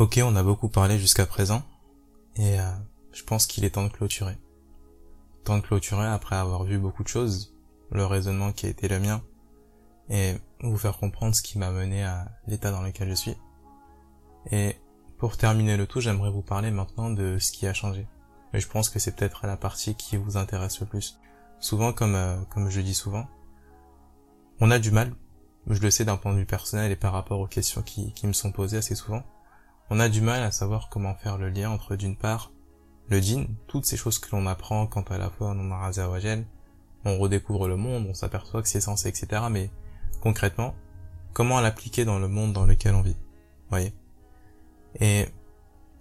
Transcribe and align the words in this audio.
Ok, 0.00 0.18
on 0.24 0.34
a 0.34 0.42
beaucoup 0.42 0.70
parlé 0.70 0.98
jusqu'à 0.98 1.26
présent, 1.26 1.62
et 2.36 2.58
euh, 2.58 2.70
je 3.12 3.22
pense 3.22 3.46
qu'il 3.46 3.66
est 3.66 3.74
temps 3.74 3.84
de 3.84 3.90
clôturer. 3.92 4.38
Temps 5.44 5.58
de 5.58 5.62
clôturer 5.62 6.06
après 6.06 6.36
avoir 6.36 6.64
vu 6.64 6.78
beaucoup 6.78 7.02
de 7.02 7.08
choses, 7.08 7.54
le 7.92 8.06
raisonnement 8.06 8.50
qui 8.52 8.64
a 8.64 8.70
été 8.70 8.88
le 8.88 8.98
mien, 8.98 9.22
et 10.08 10.36
vous 10.62 10.78
faire 10.78 10.96
comprendre 10.96 11.34
ce 11.34 11.42
qui 11.42 11.58
m'a 11.58 11.70
mené 11.70 12.02
à 12.02 12.32
l'état 12.46 12.70
dans 12.70 12.80
lequel 12.80 13.10
je 13.10 13.14
suis. 13.14 13.36
Et 14.50 14.74
pour 15.18 15.36
terminer 15.36 15.76
le 15.76 15.86
tout, 15.86 16.00
j'aimerais 16.00 16.30
vous 16.30 16.40
parler 16.40 16.70
maintenant 16.70 17.10
de 17.10 17.38
ce 17.38 17.52
qui 17.52 17.66
a 17.66 17.74
changé. 17.74 18.08
Mais 18.54 18.60
je 18.60 18.68
pense 18.68 18.88
que 18.88 18.98
c'est 18.98 19.14
peut-être 19.14 19.46
la 19.46 19.58
partie 19.58 19.96
qui 19.96 20.16
vous 20.16 20.38
intéresse 20.38 20.80
le 20.80 20.86
plus. 20.86 21.20
Souvent, 21.58 21.92
comme, 21.92 22.14
euh, 22.14 22.40
comme 22.48 22.70
je 22.70 22.80
dis 22.80 22.94
souvent, 22.94 23.28
on 24.60 24.70
a 24.70 24.78
du 24.78 24.92
mal, 24.92 25.12
je 25.66 25.82
le 25.82 25.90
sais 25.90 26.06
d'un 26.06 26.16
point 26.16 26.32
de 26.32 26.38
vue 26.38 26.46
personnel 26.46 26.90
et 26.90 26.96
par 26.96 27.12
rapport 27.12 27.40
aux 27.40 27.46
questions 27.46 27.82
qui, 27.82 28.14
qui 28.14 28.26
me 28.26 28.32
sont 28.32 28.50
posées 28.50 28.78
assez 28.78 28.94
souvent, 28.94 29.24
on 29.90 30.00
a 30.00 30.08
du 30.08 30.20
mal 30.20 30.42
à 30.42 30.50
savoir 30.50 30.88
comment 30.88 31.14
faire 31.14 31.36
le 31.36 31.50
lien 31.50 31.70
entre 31.70 31.96
d'une 31.96 32.16
part 32.16 32.52
le 33.08 33.20
djinn, 33.20 33.48
toutes 33.66 33.86
ces 33.86 33.96
choses 33.96 34.20
que 34.20 34.34
l'on 34.34 34.46
apprend 34.46 34.86
quant 34.86 35.02
à 35.02 35.18
la 35.18 35.30
foi 35.30 35.48
en 35.48 35.70
Azawajal, 35.72 36.44
on 37.04 37.18
redécouvre 37.18 37.66
le 37.66 37.76
monde, 37.76 38.06
on 38.08 38.14
s'aperçoit 38.14 38.62
que 38.62 38.68
c'est 38.68 38.80
censé, 38.80 39.08
etc. 39.08 39.42
Mais 39.50 39.70
concrètement, 40.20 40.74
comment 41.32 41.60
l'appliquer 41.60 42.04
dans 42.04 42.20
le 42.20 42.28
monde 42.28 42.52
dans 42.52 42.66
lequel 42.66 42.94
on 42.94 43.02
vit 43.02 43.16
voyez? 43.68 43.92
Et 45.00 45.26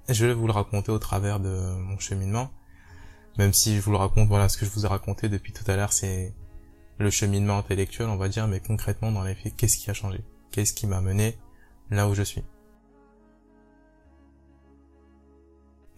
je 0.07 0.25
vais 0.25 0.33
vous 0.33 0.47
le 0.47 0.53
raconter 0.53 0.91
au 0.91 0.99
travers 0.99 1.39
de 1.39 1.49
mon 1.49 1.97
cheminement, 1.97 2.51
même 3.37 3.53
si 3.53 3.75
je 3.75 3.81
vous 3.81 3.91
le 3.91 3.97
raconte, 3.97 4.27
voilà, 4.27 4.49
ce 4.49 4.57
que 4.57 4.65
je 4.65 4.71
vous 4.71 4.85
ai 4.85 4.89
raconté 4.89 5.29
depuis 5.29 5.53
tout 5.53 5.69
à 5.69 5.75
l'heure, 5.75 5.93
c'est 5.93 6.35
le 6.97 7.09
cheminement 7.09 7.57
intellectuel, 7.57 8.09
on 8.09 8.17
va 8.17 8.29
dire, 8.29 8.47
mais 8.47 8.59
concrètement 8.59 9.11
dans 9.11 9.23
les 9.23 9.35
faits, 9.35 9.55
qu'est-ce 9.55 9.77
qui 9.77 9.89
a 9.89 9.93
changé? 9.93 10.23
Qu'est-ce 10.51 10.73
qui 10.73 10.87
m'a 10.87 11.01
mené 11.01 11.37
là 11.89 12.07
où 12.07 12.13
je 12.13 12.23
suis? 12.23 12.43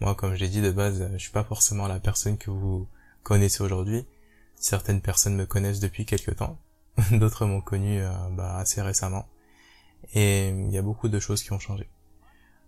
Moi, 0.02 0.16
comme 0.16 0.34
j'ai 0.34 0.48
dit 0.48 0.60
de 0.60 0.72
base, 0.72 1.08
je 1.12 1.16
suis 1.16 1.30
pas 1.30 1.44
forcément 1.44 1.86
la 1.86 2.00
personne 2.00 2.36
que 2.36 2.50
vous 2.50 2.88
connaissez 3.22 3.62
aujourd'hui. 3.62 4.04
Certaines 4.56 5.00
personnes 5.00 5.36
me 5.36 5.46
connaissent 5.46 5.78
depuis 5.78 6.06
quelques 6.06 6.34
temps, 6.34 6.58
d'autres 7.12 7.46
m'ont 7.46 7.60
connu 7.60 8.02
euh, 8.02 8.10
bah, 8.32 8.56
assez 8.56 8.82
récemment, 8.82 9.28
et 10.12 10.48
il 10.48 10.72
y 10.72 10.78
a 10.78 10.82
beaucoup 10.82 11.08
de 11.08 11.20
choses 11.20 11.44
qui 11.44 11.52
ont 11.52 11.60
changé. 11.60 11.88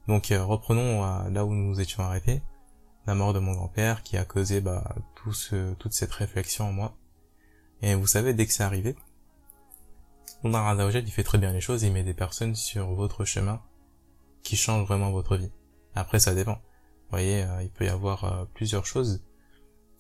Donc 0.06 0.30
euh, 0.30 0.44
reprenons 0.44 1.04
euh, 1.04 1.28
là 1.28 1.44
où 1.44 1.52
nous 1.52 1.80
étions 1.80 2.04
arrêtés, 2.04 2.40
la 3.04 3.16
mort 3.16 3.32
de 3.32 3.40
mon 3.40 3.54
grand-père 3.54 4.04
qui 4.04 4.16
a 4.16 4.24
causé 4.24 4.60
bah, 4.60 4.94
toute 5.16 5.92
cette 5.92 6.12
réflexion 6.12 6.68
en 6.68 6.72
moi. 6.72 6.96
Et 7.82 7.96
vous 7.96 8.06
savez, 8.06 8.32
dès 8.32 8.46
que 8.46 8.52
c'est 8.52 8.62
arrivé, 8.62 8.94
mon 10.44 10.54
Aradawajal, 10.54 11.02
il 11.04 11.10
fait 11.10 11.24
très 11.24 11.38
bien 11.38 11.52
les 11.52 11.60
choses, 11.60 11.82
il 11.82 11.92
met 11.92 12.04
des 12.04 12.14
personnes 12.14 12.54
sur 12.54 12.94
votre 12.94 13.24
chemin 13.24 13.60
qui 14.44 14.54
changent 14.54 14.86
vraiment 14.86 15.10
votre 15.10 15.36
vie. 15.36 15.50
Après, 15.96 16.20
ça 16.20 16.32
dépend 16.32 16.60
voyez, 17.14 17.42
euh, 17.42 17.62
il 17.62 17.70
peut 17.70 17.84
y 17.84 17.88
avoir 17.88 18.24
euh, 18.24 18.44
plusieurs 18.54 18.86
choses 18.86 19.22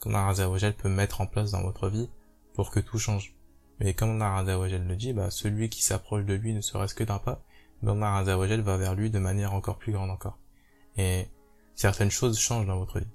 que 0.00 0.08
Narazawajal 0.08 0.74
peut 0.74 0.88
mettre 0.88 1.20
en 1.20 1.26
place 1.26 1.52
dans 1.52 1.62
votre 1.62 1.88
vie 1.88 2.08
pour 2.54 2.70
que 2.70 2.80
tout 2.80 2.98
change. 2.98 3.34
Mais 3.80 3.94
comme 3.94 4.16
Narazawajal 4.16 4.86
le 4.86 4.96
dit, 4.96 5.12
bah, 5.12 5.30
celui 5.30 5.68
qui 5.68 5.82
s'approche 5.82 6.24
de 6.24 6.34
lui 6.34 6.54
ne 6.54 6.60
serait-ce 6.60 6.94
que 6.94 7.04
d'un 7.04 7.18
pas, 7.18 7.42
ben 7.82 7.94
Narazawajal 7.94 8.60
va 8.60 8.76
vers 8.76 8.94
lui 8.94 9.10
de 9.10 9.18
manière 9.18 9.54
encore 9.54 9.78
plus 9.78 9.92
grande 9.92 10.10
encore. 10.10 10.38
Et 10.96 11.28
certaines 11.74 12.10
choses 12.10 12.38
changent 12.38 12.66
dans 12.66 12.78
votre 12.78 13.00
vie. 13.00 13.06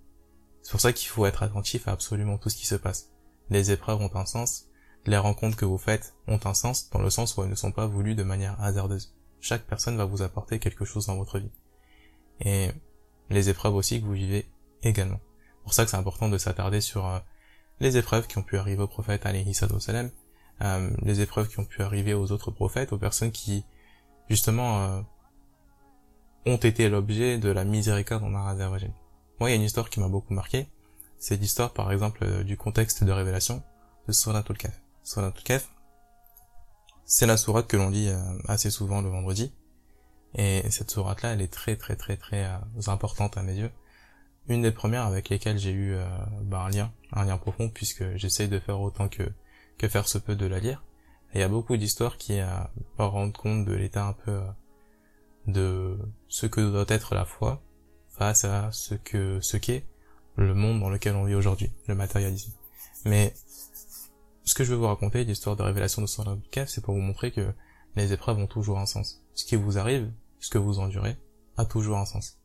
C'est 0.62 0.72
pour 0.72 0.82
ça 0.82 0.94
qu'il 0.94 1.10
faut 1.10 1.26
être 1.26 1.44
attentif 1.44 1.88
à 1.88 1.92
absolument 1.92 2.38
tout 2.38 2.50
ce 2.50 2.56
qui 2.56 2.68
se 2.68 2.76
passe. 2.76 3.12
Les 3.50 3.72
épreuves 3.72 4.02
ont 4.02 4.16
un 4.16 4.26
sens, 4.26 4.68
les 5.06 5.18
rencontres 5.18 5.58
que 5.58 5.66
vous 5.66 5.78
faites 5.78 6.14
ont 6.28 6.40
un 6.44 6.54
sens 6.54 6.90
dans 6.90 7.02
le 7.02 7.10
sens 7.10 7.36
où 7.36 7.44
elles 7.44 7.50
ne 7.50 7.56
sont 7.56 7.72
pas 7.72 7.88
voulues 7.88 8.16
de 8.16 8.24
manière 8.24 8.62
hasardeuse. 8.62 9.16
Chaque 9.40 9.66
personne 9.66 9.98
va 9.98 10.06
vous 10.06 10.22
apporter 10.22 10.60
quelque 10.60 10.86
chose 10.86 11.08
dans 11.08 11.16
votre 11.16 11.40
vie. 11.40 11.52
Et 12.42 12.70
les 13.30 13.50
épreuves 13.50 13.76
aussi 13.76 14.00
que 14.02 14.06
vous 14.06 14.14
vivez 14.14 14.50
également. 14.84 15.20
C'est 15.58 15.64
pour 15.64 15.74
ça 15.74 15.84
que 15.86 15.92
c'est 15.92 15.98
important 15.98 16.30
de 16.30 16.38
s'attarder 16.38 16.82
sur 16.82 17.08
euh, 17.08 17.20
les 17.80 17.98
épreuves 17.98 18.28
qui 18.28 18.38
ont 18.38 18.44
pu 18.44 18.58
arriver 18.58 18.82
au 18.84 18.88
prophète 18.88 19.26
alayhi 19.26 19.54
salam, 19.54 20.10
euh, 20.62 20.90
les 21.02 21.22
épreuves 21.22 21.48
qui 21.48 21.60
ont 21.60 21.66
pu 21.66 21.82
arriver 21.82 22.14
aux 22.14 22.32
autres 22.32 22.52
prophètes, 22.52 22.92
aux 22.92 22.98
personnes 22.98 23.32
qui 23.32 23.64
justement 24.30 24.84
euh, 24.84 25.02
ont 26.46 26.58
été 26.58 26.90
l'objet 26.90 27.38
de 27.38 27.50
la 27.50 27.64
miséricorde 27.64 28.24
en 28.24 28.36
Azerbaïdjan. 28.36 28.94
Moi, 29.40 29.50
il 29.50 29.54
y 29.54 29.56
a 29.56 29.56
une 29.56 29.64
histoire 29.64 29.90
qui 29.90 30.00
m'a 30.00 30.10
beaucoup 30.10 30.34
marqué. 30.34 30.68
C'est 31.18 31.38
l'histoire, 31.38 31.74
par 31.74 31.92
exemple, 31.92 32.24
euh, 32.24 32.44
du 32.44 32.58
contexte 32.58 33.04
de 33.04 33.12
révélation 33.12 33.64
de 34.08 34.12
Surat 34.12 34.44
al-Kaf. 34.50 34.82
Surat 35.04 35.28
al-Kaf, 35.28 35.70
c'est 37.06 37.26
la 37.26 37.38
sourate 37.38 37.68
que 37.68 37.78
l'on 37.78 37.90
lit 37.90 38.12
assez 38.48 38.70
souvent 38.70 39.02
le 39.02 39.10
vendredi, 39.10 39.52
et 40.36 40.70
cette 40.70 40.92
sourate-là, 40.92 41.34
elle 41.34 41.42
est 41.42 41.52
très 41.52 41.76
très 41.76 41.96
très 41.96 42.18
très 42.18 42.46
euh, 42.46 42.58
importante 42.88 43.38
à 43.38 43.44
mes 43.44 43.56
yeux. 43.56 43.72
Une 44.48 44.62
des 44.64 44.72
premières 44.72 45.06
avec 45.06 45.30
lesquelles 45.30 45.60
j'ai 45.60 45.72
eu 45.72 45.94
euh, 45.94 46.08
bah, 46.44 46.62
un 46.62 46.70
lien, 46.70 46.92
un 47.12 47.26
lien 47.26 47.38
profond, 47.38 47.70
puisque 47.70 48.16
j'essaye 48.16 48.48
de 48.48 48.60
faire 48.60 48.80
autant 48.82 49.08
que, 49.08 49.24
que 49.78 49.88
faire 49.88 50.08
se 50.08 50.18
peut 50.18 50.36
de 50.36 50.46
la 50.46 50.60
lire. 50.60 50.84
Il 51.34 51.40
y 51.40 51.44
a 51.44 51.48
beaucoup 51.48 51.78
d'histoires 51.78 52.18
qui 52.18 52.40
euh, 52.40 52.48
rendent 52.98 53.38
compte 53.38 53.66
de 53.66 53.74
l'état 53.74 54.06
un 54.06 54.14
peu 54.14 54.32
euh, 54.32 54.52
de 55.46 56.00
ce 56.28 56.48
que 56.48 56.62
doit 56.62 56.86
être 56.88 57.14
la 57.14 57.26
foi 57.26 57.62
face 58.08 58.44
à 58.44 58.72
ce 58.72 58.96
que 58.96 59.40
ce 59.40 59.58
qu'est 59.58 59.86
le 60.36 60.54
monde 60.56 60.80
dans 60.80 60.90
lequel 60.90 61.16
on 61.16 61.26
vit 61.26 61.36
aujourd'hui, 61.36 61.72
le 61.88 61.94
matérialisme. 61.94 62.54
Mais 63.06 63.34
ce 64.44 64.56
que 64.56 64.64
je 64.64 64.72
veux 64.72 64.78
vous 64.78 64.88
raconter, 64.88 65.24
l'histoire 65.24 65.56
de 65.56 65.62
révélation 65.62 66.02
de 66.02 66.08
Sandra 66.08 66.36
c'est 66.66 66.84
pour 66.84 66.96
vous 66.96 67.02
montrer 67.02 67.32
que 67.32 67.54
les 67.96 68.12
épreuves 68.14 68.40
ont 68.40 68.48
toujours 68.48 68.80
un 68.80 68.86
sens. 68.88 69.22
Ce 69.40 69.46
qui 69.46 69.56
vous 69.56 69.78
arrive, 69.78 70.12
ce 70.42 70.50
que 70.50 70.58
vous 70.58 70.80
endurez, 70.80 71.16
a 71.56 71.64
toujours 71.64 71.98
un 71.98 72.04
sens. 72.04 72.42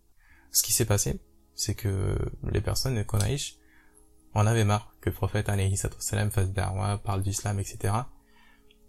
Ce 0.52 0.62
qui 0.62 0.72
s'est 0.72 0.84
passé, 0.84 1.20
c'est 1.56 1.74
que 1.74 2.16
les 2.52 2.60
personnes 2.60 2.94
de 2.94 3.02
Konaïch 3.02 3.58
en 4.32 4.46
avaient 4.46 4.64
marre 4.64 4.94
que 5.00 5.10
le 5.10 5.16
prophète 5.16 5.50
salam 5.98 6.30
fasse 6.30 6.52
da'wah, 6.52 6.98
parle 6.98 7.22
d'islam, 7.22 7.58
etc. 7.58 7.94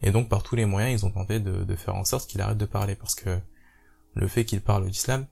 Et 0.03 0.11
donc 0.11 0.29
par 0.29 0.43
tous 0.43 0.55
les 0.55 0.65
moyens, 0.65 1.01
ils 1.01 1.05
ont 1.07 1.09
tenté 1.09 1.39
de, 1.39 1.75
faire 1.75 1.95
en 1.95 2.05
sorte 2.05 2.29
qu'il 2.29 2.41
arrête 2.41 2.59
de 2.59 2.65
parler, 2.67 2.93
parce 2.93 3.15
que 3.15 3.39
le 4.13 4.27
fait 4.27 4.45
qu'il 4.45 4.61
parle 4.61 4.87
d'islam, 4.87 5.25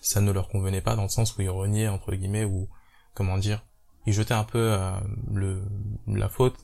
ça 0.00 0.20
ne 0.20 0.30
leur 0.30 0.48
convenait 0.50 0.80
pas 0.80 0.94
dans 0.94 1.02
le 1.02 1.08
sens 1.08 1.36
où 1.36 1.42
ils 1.42 1.50
reniaient, 1.50 1.88
entre 1.88 2.14
guillemets, 2.14 2.44
ou, 2.44 2.68
comment 3.14 3.36
dire, 3.36 3.66
ils 4.06 4.12
jetaient 4.12 4.34
un 4.34 4.44
peu 4.44 4.74
euh, 4.74 4.92
le, 5.32 5.64
la 6.06 6.28
faute 6.28 6.56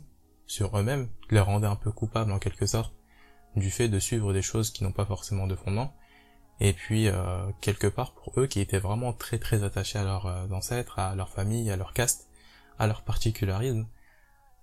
sur 0.47 0.78
eux-mêmes, 0.78 1.09
les 1.31 1.41
rendaient 1.41 1.66
un 1.66 1.75
peu 1.75 1.91
coupables 1.91 2.31
en 2.31 2.38
quelque 2.38 2.66
sorte, 2.66 2.94
du 3.56 3.71
fait 3.71 3.88
de 3.88 3.99
suivre 3.99 4.33
des 4.33 4.43
choses 4.43 4.71
qui 4.71 4.84
n'ont 4.84 4.93
pas 4.93 5.05
forcément 5.05 5.47
de 5.47 5.56
fondement, 5.56 5.94
et 6.61 6.72
puis 6.72 7.09
euh, 7.09 7.50
quelque 7.61 7.87
part 7.87 8.12
pour 8.12 8.38
eux 8.38 8.47
qui 8.47 8.61
étaient 8.61 8.78
vraiment 8.78 9.12
très 9.12 9.38
très 9.38 9.65
attachés 9.65 9.99
à 9.99 10.05
leurs 10.05 10.27
euh, 10.27 10.47
ancêtres, 10.50 10.99
à 10.99 11.15
leur 11.15 11.31
famille, 11.31 11.71
à 11.71 11.77
leur 11.77 11.93
caste, 11.93 12.28
à 12.78 12.87
leur 12.87 13.03
particularisme, 13.03 13.87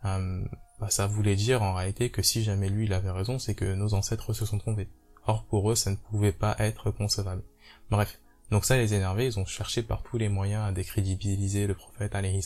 euh, 0.06 0.46
bah, 0.80 0.90
ça 0.90 1.08
voulait 1.08 1.36
dire 1.36 1.64
en 1.64 1.74
réalité 1.74 2.10
que 2.10 2.22
si 2.22 2.44
jamais 2.44 2.70
lui 2.70 2.86
il 2.86 2.94
avait 2.94 3.12
raison, 3.12 3.40
c'est 3.40 3.56
que 3.56 3.74
nos 3.74 3.94
ancêtres 3.94 4.34
se 4.34 4.46
sont 4.46 4.60
trompés. 4.60 4.90
Or 5.26 5.44
pour 5.46 5.72
eux 5.72 5.76
ça 5.76 5.92
ne 5.92 5.96
pouvait 5.96 6.32
pas 6.32 6.56
être 6.60 6.92
concevable. 6.92 7.44
Bref, 7.90 8.20
donc 8.52 8.64
ça 8.64 8.78
les 8.78 8.94
énervait, 8.94 9.26
ils 9.26 9.40
ont 9.40 9.46
cherché 9.46 9.84
par 9.84 10.04
tous 10.04 10.18
les 10.18 10.30
moyens 10.30 10.64
à 10.66 10.72
décrédibiliser 10.72 11.68
le 11.68 11.74
prophète 11.74 12.16
alayhi 12.16 12.42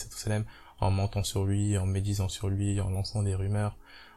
en 0.80 0.90
mentant 0.90 1.22
sur 1.22 1.44
lui, 1.44 1.78
en 1.78 1.86
médisant 1.86 2.28
sur 2.28 2.48
lui, 2.48 2.80
en 2.80 2.90
lançant 2.90 3.22
des 3.22 3.36
rumeurs, 3.36 3.76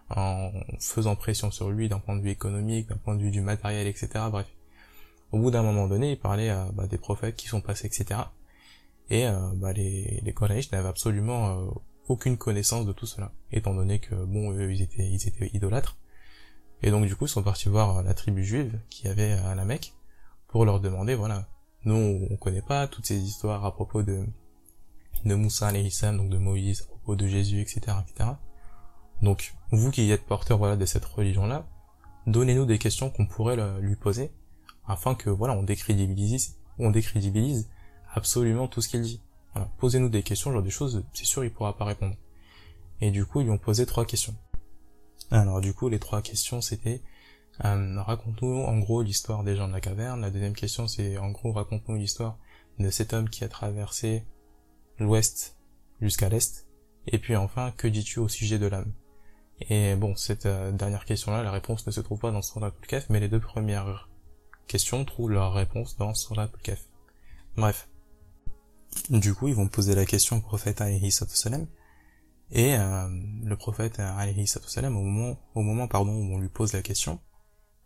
en 0.10 0.52
faisant 0.80 1.16
pression 1.16 1.52
sur 1.52 1.70
lui 1.72 1.90
d'un 1.90 2.00
point 2.00 2.16
de 2.16 2.22
vue 2.22 2.30
économique, 2.30 2.90
d'un 2.90 2.98
point 2.98 3.16
de 3.16 3.22
vue 3.22 3.32
du 3.32 3.42
matériel, 3.42 3.88
etc. 3.88 4.10
Bref. 4.30 4.48
Au 5.32 5.40
bout 5.40 5.52
d'un 5.52 5.64
moment 5.64 5.88
donné, 5.88 6.12
il 6.12 6.20
parlait 6.20 6.50
à 6.50 6.70
bah, 6.74 6.88
des 6.88 6.98
prophètes 6.98 7.36
qui 7.36 7.48
sont 7.48 7.62
passés, 7.62 7.88
etc. 7.88 8.22
Et 9.10 9.28
euh, 9.28 9.40
bah, 9.56 9.74
les, 9.74 10.22
les 10.24 10.34
n'avaient 10.72 10.88
absolument 10.88 11.50
euh, 11.50 11.66
aucune 12.08 12.38
connaissance 12.38 12.86
de 12.86 12.94
tout 12.94 13.06
cela, 13.06 13.32
étant 13.52 13.74
donné 13.74 14.00
que 14.00 14.16
bon, 14.16 14.52
eux, 14.52 14.72
ils 14.72 14.82
étaient, 14.82 15.08
ils 15.08 15.28
étaient 15.28 15.50
idolâtres. 15.54 15.98
Et 16.84 16.92
donc 16.92 17.06
du 17.06 17.16
coup, 17.16 17.26
ils 17.26 17.30
sont 17.30 17.44
partis 17.44 17.70
voir 17.70 18.04
la 18.04 18.14
tribu 18.14 18.44
juive 18.44 18.80
qui 18.90 19.08
avait 19.08 19.32
à 19.32 19.56
la 19.56 19.66
Mecque 19.66 19.94
pour 20.48 20.66
leur 20.66 20.80
demander, 20.80 21.16
voilà, 21.16 21.48
nous, 21.84 22.28
on 22.30 22.38
connaît 22.38 22.62
pas 22.62 22.88
toutes 22.88 23.06
ces 23.06 23.18
histoires 23.18 23.66
à 23.66 23.74
propos 23.74 24.04
de 24.04 24.26
de 25.24 25.34
Moussa 25.34 25.68
alayhi 25.68 25.92
donc 26.02 26.30
de 26.30 26.38
Moïse, 26.38 26.82
à 26.84 26.86
propos 26.86 27.16
de 27.16 27.28
Jésus, 27.28 27.62
etc., 27.62 27.98
etc. 28.08 28.30
Donc, 29.22 29.56
vous 29.72 29.92
qui 29.92 30.10
êtes 30.12 30.26
porteur 30.26 30.58
voilà 30.58 30.76
de 30.76 30.86
cette 30.86 31.06
religion-là, 31.06 31.66
donnez-nous 32.28 32.66
des 32.66 32.80
questions 32.80 33.10
qu'on 33.10 33.26
pourrait 33.26 33.58
lui 33.80 33.96
poser, 33.96 34.32
afin 34.88 35.16
que 35.16 35.30
voilà 35.30 35.54
on 35.54 35.64
décrédibilise, 35.64 36.58
on 36.78 36.92
décrédibilise 36.92 37.70
absolument 38.14 38.68
tout 38.68 38.82
ce 38.82 38.90
qu'il 38.90 39.02
dit. 39.02 39.22
Voilà, 39.54 39.70
posez-nous 39.78 40.10
des 40.10 40.24
questions, 40.24 40.52
genre 40.52 40.64
des 40.64 40.70
choses, 40.70 41.06
c'est 41.14 41.26
sûr 41.26 41.44
il 41.44 41.52
pourra 41.52 41.78
pas 41.78 41.86
répondre. 41.86 42.16
Et 43.02 43.12
du 43.12 43.26
coup 43.26 43.42
ils 43.42 43.46
lui 43.46 43.52
ont 43.52 43.58
posé 43.58 43.86
trois 43.86 44.06
questions. 44.06 44.36
Alors 45.32 45.62
du 45.62 45.74
coup 45.74 45.90
les 45.90 46.00
trois 46.00 46.22
questions 46.22 46.62
c'était 46.62 47.02
euh, 47.64 48.02
raconte-nous 48.02 48.64
en 48.64 48.78
gros 48.80 49.02
l'histoire 49.02 49.44
des 49.44 49.56
gens 49.56 49.68
de 49.68 49.74
la 49.74 49.82
caverne. 49.82 50.22
La 50.22 50.32
deuxième 50.32 50.56
question 50.56 50.88
c'est 50.88 51.18
en 51.18 51.32
gros 51.32 51.52
raconte-nous 51.52 51.96
l'histoire 51.96 52.38
de 52.80 52.90
cet 52.90 53.14
homme 53.14 53.30
qui 53.30 53.44
a 53.44 53.50
traversé 53.50 54.26
l'ouest 55.00 55.58
jusqu'à 56.02 56.30
l'est. 56.30 56.68
Et 57.08 57.20
puis 57.20 57.36
enfin 57.36 57.72
que 57.72 57.88
dis-tu 57.88 58.20
au 58.20 58.28
sujet 58.28 58.60
de 58.60 58.68
l'âme? 58.68 58.92
Et 59.62 59.96
bon, 59.96 60.16
cette 60.16 60.46
euh, 60.46 60.72
dernière 60.72 61.06
question-là, 61.06 61.44
la 61.44 61.52
réponse 61.52 61.88
ne 61.88 61.92
se 61.92 62.02
trouve 62.02 62.20
pas 62.20 62.32
dans 62.32 62.42
son 62.42 62.60
Kaf, 62.88 63.10
mais 63.10 63.20
les 63.20 63.30
deux 63.30 63.40
premières 63.40 64.10
questions 64.68 65.06
trouvent 65.06 65.32
leur 65.32 65.54
réponse 65.54 65.98
dans 65.98 66.14
Surat 66.14 66.44
al 66.44 66.78
Bref. 67.56 67.88
Du 69.10 69.34
coup, 69.34 69.48
ils 69.48 69.56
vont 69.56 69.68
poser 69.68 69.96
la 69.96 70.06
question 70.06 70.38
au 70.38 70.42
prophète 70.42 70.82
alayhi 70.82 71.12
salam 71.12 71.68
et 72.52 72.78
euh, 72.78 73.08
le 73.44 73.56
prophète 73.56 74.00
alayhi 74.00 74.48
salam 74.48 74.96
au 74.96 75.02
moment 75.02 75.40
au 75.56 75.62
moment 75.62 75.88
pardon 75.88 76.14
où 76.14 76.36
on 76.36 76.40
lui 76.40 76.48
pose 76.48 76.74
la 76.74 76.82
question, 76.82 77.20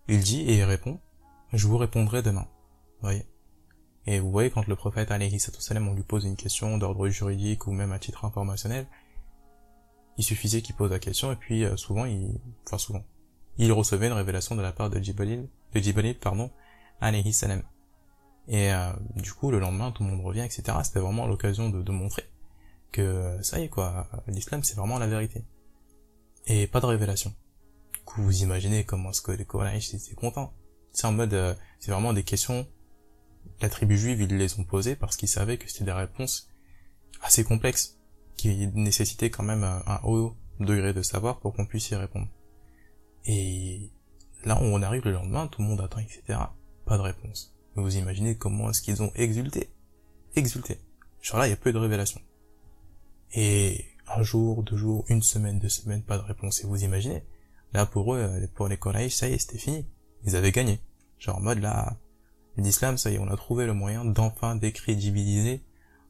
il 0.08 0.20
dit 0.20 0.42
et 0.42 0.58
il 0.58 0.64
répond 0.64 1.00
"Je 1.54 1.66
vous 1.66 1.78
répondrai 1.78 2.22
demain." 2.22 2.48
Vous 2.96 3.08
voyez? 3.08 3.26
Et 4.06 4.20
vous 4.20 4.32
voyez 4.32 4.50
quand 4.50 4.68
le 4.68 4.76
prophète 4.76 5.12
alayhi 5.12 5.40
salam 5.40 5.88
on 5.88 5.94
lui 5.94 6.04
pose 6.04 6.26
une 6.26 6.36
question 6.36 6.78
d'ordre 6.78 7.08
juridique 7.10 7.68
ou 7.68 7.72
même 7.72 7.92
à 7.92 8.00
titre 8.00 8.26
informationnel, 8.26 8.88
il 10.20 10.24
suffisait 10.24 10.62
qu'il 10.62 10.76
pose 10.76 10.92
la 10.92 11.00
question 11.00 11.32
et 11.32 11.38
puis 11.38 11.64
euh, 11.64 11.78
souvent 11.78 12.04
il 12.04 12.38
enfin 12.68 12.78
souvent 12.78 13.04
il 13.58 13.72
recevait 13.72 14.08
une 14.08 14.14
révélation 14.14 14.56
de 14.56 14.62
la 14.62 14.74
part 14.74 14.90
de 14.90 15.00
Jibril 15.00 15.48
de 15.74 15.80
Jibril 15.80 16.20
pardon 16.20 16.52
alayhi 17.00 17.32
salam. 17.32 17.64
Et 18.50 18.74
euh, 18.74 18.92
du 19.16 19.32
coup 19.32 19.50
le 19.50 19.60
lendemain 19.60 19.92
tout 19.92 20.04
le 20.04 20.10
monde 20.10 20.22
revient 20.22 20.42
etc 20.42 20.78
c'était 20.84 21.00
vraiment 21.00 21.26
l'occasion 21.26 21.70
de, 21.70 21.82
de 21.82 21.92
montrer 21.94 22.26
que 22.92 23.38
ça 23.42 23.60
y 23.60 23.64
est 23.64 23.70
quoi 23.70 24.08
l'islam 24.28 24.62
c'est 24.64 24.76
vraiment 24.76 25.00
la 25.00 25.08
vérité. 25.08 25.46
Et 26.48 26.68
pas 26.68 26.82
de 26.82 26.86
révélation. 26.86 27.34
Vous 28.18 28.42
imaginez 28.42 28.84
comment 28.84 29.12
est-ce 29.12 29.22
que 29.22 29.32
les 29.32 29.46
Quraysh 29.46 29.94
étaient 29.94 30.16
contents. 30.16 30.52
C'est 30.92 31.06
en 31.06 31.14
mode 31.14 31.34
euh, 31.34 31.54
c'est 31.80 31.92
vraiment 31.92 32.12
des 32.12 32.24
questions 32.24 32.68
la 33.62 33.70
tribu 33.70 33.98
juive 33.98 34.22
ils 34.22 34.36
les 34.36 34.60
ont 34.60 34.66
posées 34.66 34.98
parce 34.98 35.16
qu'ils 35.16 35.30
savaient 35.30 35.58
que 35.58 35.70
c'était 35.70 35.86
des 35.86 35.94
réponses 35.94 36.50
assez 37.22 37.46
complexes 37.46 37.99
qui 38.40 38.68
nécessitait 38.74 39.30
quand 39.30 39.44
même 39.44 39.64
un, 39.64 40.00
haut 40.04 40.36
degré 40.60 40.94
de 40.94 41.02
savoir 41.02 41.40
pour 41.40 41.54
qu'on 41.54 41.66
puisse 41.66 41.90
y 41.90 41.96
répondre. 41.96 42.28
Et 43.26 43.92
là, 44.46 44.58
on 44.62 44.82
arrive 44.82 45.04
le 45.06 45.12
lendemain, 45.12 45.48
tout 45.48 45.62
le 45.62 45.68
monde 45.68 45.82
attend, 45.82 46.00
etc. 46.00 46.40
Pas 46.86 46.98
de 46.98 47.04
réponse. 47.04 47.54
Vous 47.76 47.98
imaginez 47.98 48.36
comment 48.36 48.70
est-ce 48.70 48.82
qu'ils 48.82 49.04
ont 49.04 49.12
exulté 49.16 49.70
Exulté. 50.36 50.80
Genre 51.22 51.40
là, 51.40 51.48
il 51.48 51.50
y 51.50 51.54
a 51.54 51.58
peu 51.58 51.74
de 51.74 51.78
révélations. 51.78 52.22
Et 53.34 53.86
un 54.08 54.24
jour, 54.24 54.64
deux 54.64 54.78
jours, 54.78 55.06
une 55.10 55.22
semaine, 55.22 55.60
deux 55.60 55.70
semaines, 55.70 56.04
pas 56.04 56.18
de 56.18 56.24
réponse. 56.24 56.64
Et 56.64 56.68
vous 56.68 56.84
imaginez 56.84 57.24
Là, 57.74 57.86
pour 57.86 58.16
eux, 58.16 58.48
pour 58.56 58.68
les 58.68 58.78
Quraysh, 58.78 59.14
ça 59.14 59.28
y 59.28 59.34
est, 59.34 59.38
c'était 59.38 59.60
fini. 59.60 59.86
Ils 60.26 60.36
avaient 60.36 60.52
gagné. 60.52 60.80
Genre 61.20 61.38
en 61.38 61.42
mode 61.42 61.60
là, 61.60 61.98
l'islam, 62.58 62.98
ça 62.98 63.12
y 63.12 63.16
est, 63.16 63.20
on 63.20 63.28
a 63.28 63.36
trouvé 63.36 63.66
le 63.66 63.74
moyen 63.74 64.06
d'enfin 64.06 64.56
décrédibiliser 64.56 65.62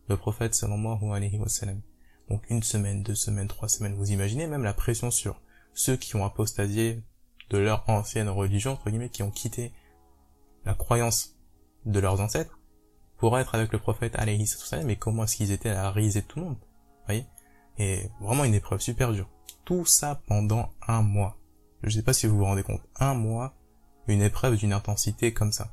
le 0.08 0.18
prophète 0.18 0.56
sallallahu 0.56 1.12
alayhi 1.12 1.38
wa 1.38 1.50
sallam. 1.50 1.82
Donc 2.30 2.44
une 2.50 2.64
semaine, 2.64 3.04
deux 3.04 3.16
semaines, 3.16 3.48
trois 3.48 3.70
semaines, 3.70 3.96
vous 3.96 4.12
imaginez 4.12 4.48
même 4.48 4.64
la 4.64 4.74
pression 4.74 5.12
sur 5.12 5.42
ceux 5.74 5.98
qui 5.98 6.16
ont 6.16 6.26
apostasié 6.26 7.02
de 7.50 7.58
leur 7.58 7.90
ancienne 7.90 8.30
religion, 8.30 8.74
entre 8.74 8.90
guillemets, 8.90 9.10
qui 9.10 9.24
ont 9.24 9.32
quitté 9.32 9.72
la 10.66 10.74
croyance 10.74 11.36
de 11.86 12.00
leurs 12.00 12.22
ancêtres 12.22 12.60
pour 13.18 13.38
être 13.38 13.56
avec 13.56 13.72
le 13.72 13.80
prophète 13.80 14.16
alayhi 14.16 14.46
sallam, 14.48 14.86
mais 14.86 14.96
comment 14.96 15.24
est-ce 15.24 15.38
qu'ils 15.38 15.52
étaient 15.52 15.70
à 15.70 15.92
la 15.92 15.92
de 15.92 16.20
tout 16.22 16.40
le 16.40 16.46
monde, 16.46 16.58
vous 16.58 17.06
voyez? 17.06 17.26
Et 17.78 18.10
vraiment 18.22 18.44
une 18.44 18.54
épreuve 18.54 18.80
super 18.80 19.12
dure. 19.12 19.30
Tout 19.66 19.86
ça 19.86 20.22
pendant 20.28 20.70
un 20.88 21.02
mois. 21.02 21.38
Je 21.84 21.90
sais 21.90 22.04
pas 22.04 22.14
si 22.14 22.28
vous 22.28 22.38
vous 22.38 22.46
rendez 22.46 22.64
compte. 22.64 22.82
Un 22.98 23.14
mois, 23.14 23.56
une 24.08 24.22
épreuve 24.22 24.58
d'une 24.58 24.74
intensité 24.74 25.34
comme 25.34 25.52
ça. 25.52 25.72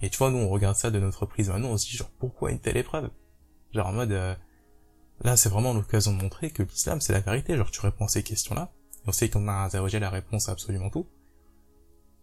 Et 0.00 0.10
tu 0.10 0.18
vois, 0.18 0.30
nous, 0.30 0.38
on 0.38 0.48
regarde 0.48 0.76
ça 0.76 0.90
de 0.90 1.00
notre 1.00 1.26
prisme. 1.26 1.56
Nous, 1.56 1.68
on 1.68 1.76
se 1.76 1.86
dit, 1.86 1.96
genre, 1.96 2.10
pourquoi 2.18 2.50
une 2.50 2.60
telle 2.60 2.76
épreuve? 2.76 3.10
Genre, 3.72 3.86
en 3.86 3.92
mode, 3.92 4.12
euh, 4.12 4.34
Là, 5.22 5.36
c'est 5.36 5.48
vraiment 5.48 5.72
l'occasion 5.72 6.12
de 6.12 6.20
montrer 6.20 6.50
que 6.50 6.62
l'islam, 6.62 7.00
c'est 7.00 7.12
la 7.12 7.20
vérité. 7.20 7.56
Genre, 7.56 7.70
tu 7.70 7.80
réponds 7.80 8.06
à 8.06 8.08
ces 8.08 8.22
questions-là, 8.22 8.72
et 9.04 9.08
on 9.08 9.12
sait 9.12 9.28
qu'on 9.30 9.46
a 9.48 9.52
interrogé 9.52 10.00
la 10.00 10.10
réponse 10.10 10.48
à 10.48 10.52
absolument 10.52 10.90
tout. 10.90 11.06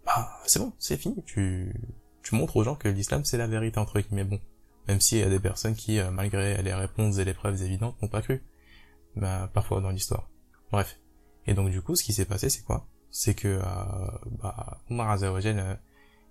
Bah, 0.05 0.29
c'est 0.45 0.59
bon, 0.59 0.73
c'est 0.79 0.97
fini. 0.97 1.23
Tu, 1.25 1.73
tu 2.23 2.35
montres 2.35 2.57
aux 2.57 2.63
gens 2.63 2.75
que 2.75 2.89
l'islam, 2.89 3.23
c'est 3.23 3.37
la 3.37 3.47
vérité, 3.47 3.79
entre 3.79 3.99
guillemets. 3.99 4.25
Bon. 4.25 4.39
Même 4.87 4.99
s'il 4.99 5.19
y 5.19 5.23
a 5.23 5.29
des 5.29 5.39
personnes 5.39 5.75
qui, 5.75 5.99
euh, 5.99 6.11
malgré 6.11 6.61
les 6.61 6.73
réponses 6.73 7.19
et 7.19 7.25
les 7.25 7.33
preuves 7.33 7.61
évidentes, 7.61 8.01
n'ont 8.01 8.07
pas 8.07 8.21
cru. 8.21 8.43
Bah, 9.15 9.49
parfois 9.53 9.81
dans 9.81 9.91
l'histoire. 9.91 10.29
Bref. 10.71 10.99
Et 11.47 11.53
donc, 11.53 11.69
du 11.69 11.81
coup, 11.81 11.95
ce 11.95 12.03
qui 12.03 12.13
s'est 12.13 12.25
passé, 12.25 12.49
c'est 12.49 12.63
quoi? 12.63 12.87
C'est 13.11 13.33
que, 13.33 13.47
euh, 13.47 13.63
bah, 14.41 14.81
Omar 14.89 15.17
euh, 15.23 15.75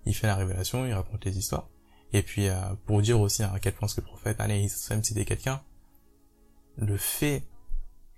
il 0.05 0.15
fait 0.15 0.27
la 0.27 0.35
révélation, 0.35 0.85
il 0.85 0.93
raconte 0.93 1.25
les 1.25 1.37
histoires. 1.37 1.67
Et 2.13 2.23
puis, 2.23 2.47
euh, 2.47 2.55
pour 2.85 3.01
dire 3.01 3.19
aussi 3.19 3.43
à 3.43 3.59
quel 3.61 3.73
point 3.73 3.87
ce 3.87 3.95
que 3.95 4.01
le 4.01 4.07
prophète, 4.07 4.41
c'était 5.03 5.25
quelqu'un 5.25 5.61
le 6.79 6.97
fait 6.97 7.43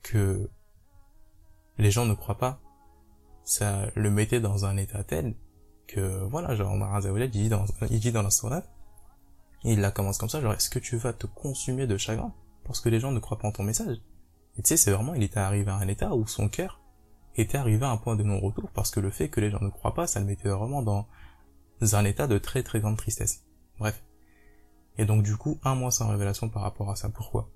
que 0.03 0.49
les 1.77 1.91
gens 1.91 2.05
ne 2.05 2.13
croient 2.13 2.37
pas, 2.37 2.59
ça 3.43 3.87
le 3.95 4.09
mettait 4.09 4.39
dans 4.39 4.65
un 4.65 4.77
état 4.77 5.03
tel 5.03 5.35
que 5.87 6.23
voilà, 6.29 6.55
genre 6.55 6.73
Omar 6.73 7.01
il 7.01 7.29
dit 7.29 7.49
dans, 7.49 7.65
il 7.89 7.99
dit 7.99 8.11
dans 8.11 8.21
la 8.21 8.63
il 9.63 9.79
la 9.79 9.91
commence 9.91 10.17
comme 10.17 10.29
ça, 10.29 10.41
genre 10.41 10.53
est-ce 10.53 10.69
que 10.69 10.79
tu 10.79 10.97
vas 10.97 11.13
te 11.13 11.27
consumer 11.27 11.85
de 11.85 11.97
chagrin 11.97 12.33
parce 12.63 12.79
que 12.79 12.89
les 12.89 12.99
gens 12.99 13.11
ne 13.11 13.19
croient 13.19 13.37
pas 13.37 13.47
en 13.47 13.51
ton 13.51 13.63
message? 13.63 13.97
Et 14.57 14.63
tu 14.63 14.69
sais, 14.69 14.77
c'est 14.77 14.91
vraiment, 14.91 15.13
il 15.13 15.23
était 15.23 15.39
arrivé 15.39 15.69
à 15.69 15.75
un 15.75 15.87
état 15.87 16.13
où 16.15 16.27
son 16.27 16.49
cœur 16.49 16.81
était 17.35 17.57
arrivé 17.57 17.85
à 17.85 17.89
un 17.89 17.97
point 17.97 18.15
de 18.15 18.23
non-retour 18.23 18.69
parce 18.73 18.91
que 18.91 18.99
le 18.99 19.09
fait 19.09 19.29
que 19.29 19.39
les 19.39 19.49
gens 19.49 19.61
ne 19.61 19.69
croient 19.69 19.93
pas, 19.93 20.07
ça 20.07 20.19
le 20.19 20.25
mettait 20.25 20.49
vraiment 20.49 20.81
dans 20.81 21.07
un 21.81 22.05
état 22.05 22.27
de 22.27 22.37
très 22.37 22.63
très 22.63 22.79
grande 22.79 22.97
tristesse. 22.97 23.43
Bref. 23.79 24.03
Et 24.97 25.05
donc 25.05 25.23
du 25.23 25.37
coup, 25.37 25.59
un 25.63 25.75
mois 25.75 25.91
sans 25.91 26.09
révélation 26.09 26.49
par 26.49 26.63
rapport 26.63 26.89
à 26.89 26.95
ça. 26.95 27.09
Pourquoi? 27.09 27.49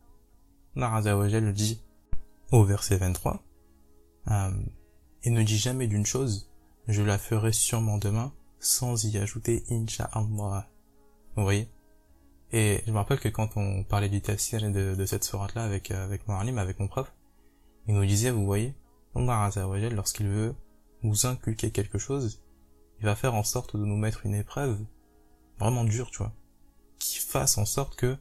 Le 0.76 1.52
dit 1.52 1.82
au 2.52 2.64
verset 2.64 2.98
23, 2.98 3.44
euh, 4.32 4.52
et 5.24 5.30
ne 5.30 5.44
dit 5.44 5.58
jamais 5.58 5.88
d'une 5.88 6.06
chose, 6.06 6.52
je 6.88 7.02
la 7.02 7.18
ferai 7.18 7.52
sûrement 7.52 7.98
demain, 7.98 8.34
sans 8.60 9.06
y 9.06 9.18
ajouter 9.18 9.64
Inch'Allah. 9.70 10.70
Vous 11.36 11.44
voyez? 11.44 11.70
Et 12.52 12.84
je 12.86 12.92
me 12.92 12.98
rappelle 12.98 13.20
que 13.20 13.30
quand 13.30 13.58
on 13.58 13.84
parlait 13.84 14.10
du 14.10 14.22
tafsir 14.22 14.62
de, 14.62 14.96
de 14.96 15.06
cette 15.06 15.24
sourate-là 15.24 15.64
avec, 15.64 15.92
euh, 15.92 16.06
avec 16.06 16.28
Mohalim, 16.28 16.58
avec 16.58 16.80
mon 16.80 16.88
prof, 16.88 17.12
il 17.88 17.96
nous 17.96 18.06
disait, 18.06 18.32
vous 18.32 18.46
voyez, 18.46 18.76
Allah 19.16 19.52
lorsqu'il 19.92 20.28
veut 20.28 20.56
nous 21.04 21.26
inculquer 21.26 21.72
quelque 21.72 21.98
chose, 21.98 22.42
il 23.00 23.06
va 23.06 23.16
faire 23.16 23.36
en 23.36 23.44
sorte 23.44 23.76
de 23.76 23.86
nous 23.86 23.98
mettre 23.98 24.26
une 24.26 24.36
épreuve 24.36 24.80
vraiment 25.60 25.84
dure, 25.84 26.12
tu 26.12 26.20
vois, 26.20 26.34
qui 27.00 27.20
fasse 27.20 27.58
en 27.58 27.66
sorte 27.66 27.96
que 27.96 28.18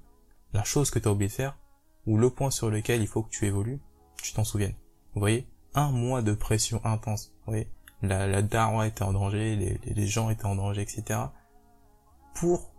la 0.52 0.64
chose 0.64 0.90
que 0.90 0.98
tu 0.98 1.08
as 1.08 1.12
oublié 1.12 1.28
de 1.28 1.34
faire, 1.34 1.58
ou 2.06 2.16
le 2.18 2.30
point 2.30 2.50
sur 2.50 2.70
lequel 2.70 3.00
il 3.00 3.06
faut 3.06 3.22
que 3.22 3.30
tu 3.30 3.46
évolues, 3.46 3.80
tu 4.22 4.32
t'en 4.32 4.44
souviennes. 4.44 4.74
Vous 5.14 5.20
voyez 5.20 5.48
Un 5.74 5.90
mois 5.90 6.22
de 6.22 6.32
pression 6.32 6.80
intense. 6.84 7.32
Vous 7.46 7.52
voyez 7.52 7.68
la, 8.02 8.26
la 8.26 8.42
darwa 8.42 8.86
était 8.86 9.02
en 9.02 9.12
danger, 9.12 9.56
les, 9.56 9.80
les, 9.84 10.06
gens 10.06 10.31
étaient 10.31 10.44
en 10.44 10.56
danger, 10.56 10.82
etc. 10.82 11.20
Pour 12.34 12.72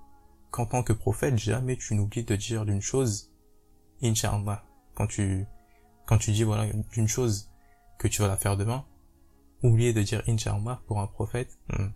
qu'en 0.52 0.66
tant 0.66 0.84
que 0.84 0.94
prophète, 0.94 1.38
jamais 1.38 1.78
tu 1.78 1.96
n'oublies 1.96 2.24
de 2.24 2.36
dire 2.36 2.66
d'une 2.66 2.82
chose, 2.82 3.32
Inch'Allah. 4.02 4.64
Quand 4.94 5.08
tu, 5.08 5.46
quand 6.06 6.18
tu 6.18 6.32
dis 6.32 6.44
voilà, 6.44 6.72
d'une 6.92 7.08
chose 7.08 7.50
que 7.98 8.08
tu 8.08 8.22
vas 8.22 8.28
la 8.28 8.38
faire 8.38 8.56
demain, 8.56 8.86
oublier 9.64 9.94
de 9.94 10.02
dire 10.02 10.22
Inch'Allah 10.28 10.82
pour 10.88 11.00
un 11.00 11.08
prophète, 11.08 11.58
hmm, 11.70 11.88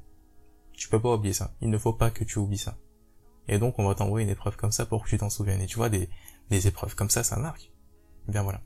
tu 0.74 0.90
peux 0.90 1.00
pas 1.00 1.14
oublier 1.14 1.34
ça. 1.34 1.54
Il 1.62 1.70
ne 1.70 1.78
faut 1.78 1.94
pas 1.94 2.10
que 2.10 2.24
tu 2.24 2.40
oublies 2.40 2.58
ça. 2.58 2.78
Et 3.48 3.58
donc, 3.58 3.80
on 3.80 3.88
va 3.88 3.96
t'envoyer 3.96 4.26
une 4.26 4.32
épreuve 4.32 4.56
comme 4.58 4.72
ça 4.72 4.86
pour 4.86 5.04
que 5.04 5.10
tu 5.10 5.18
t'en 5.18 5.30
souviennes. 5.30 5.62
Et 5.62 5.66
tu 5.66 5.78
vois, 5.78 5.90
des, 5.90 6.10
des 6.50 6.68
épreuves 6.68 6.96
comme 6.96 7.10
ça, 7.10 7.24
ça 7.24 7.38
marque. 7.38 7.72
Bien 8.28 8.44
voilà. 8.44 8.62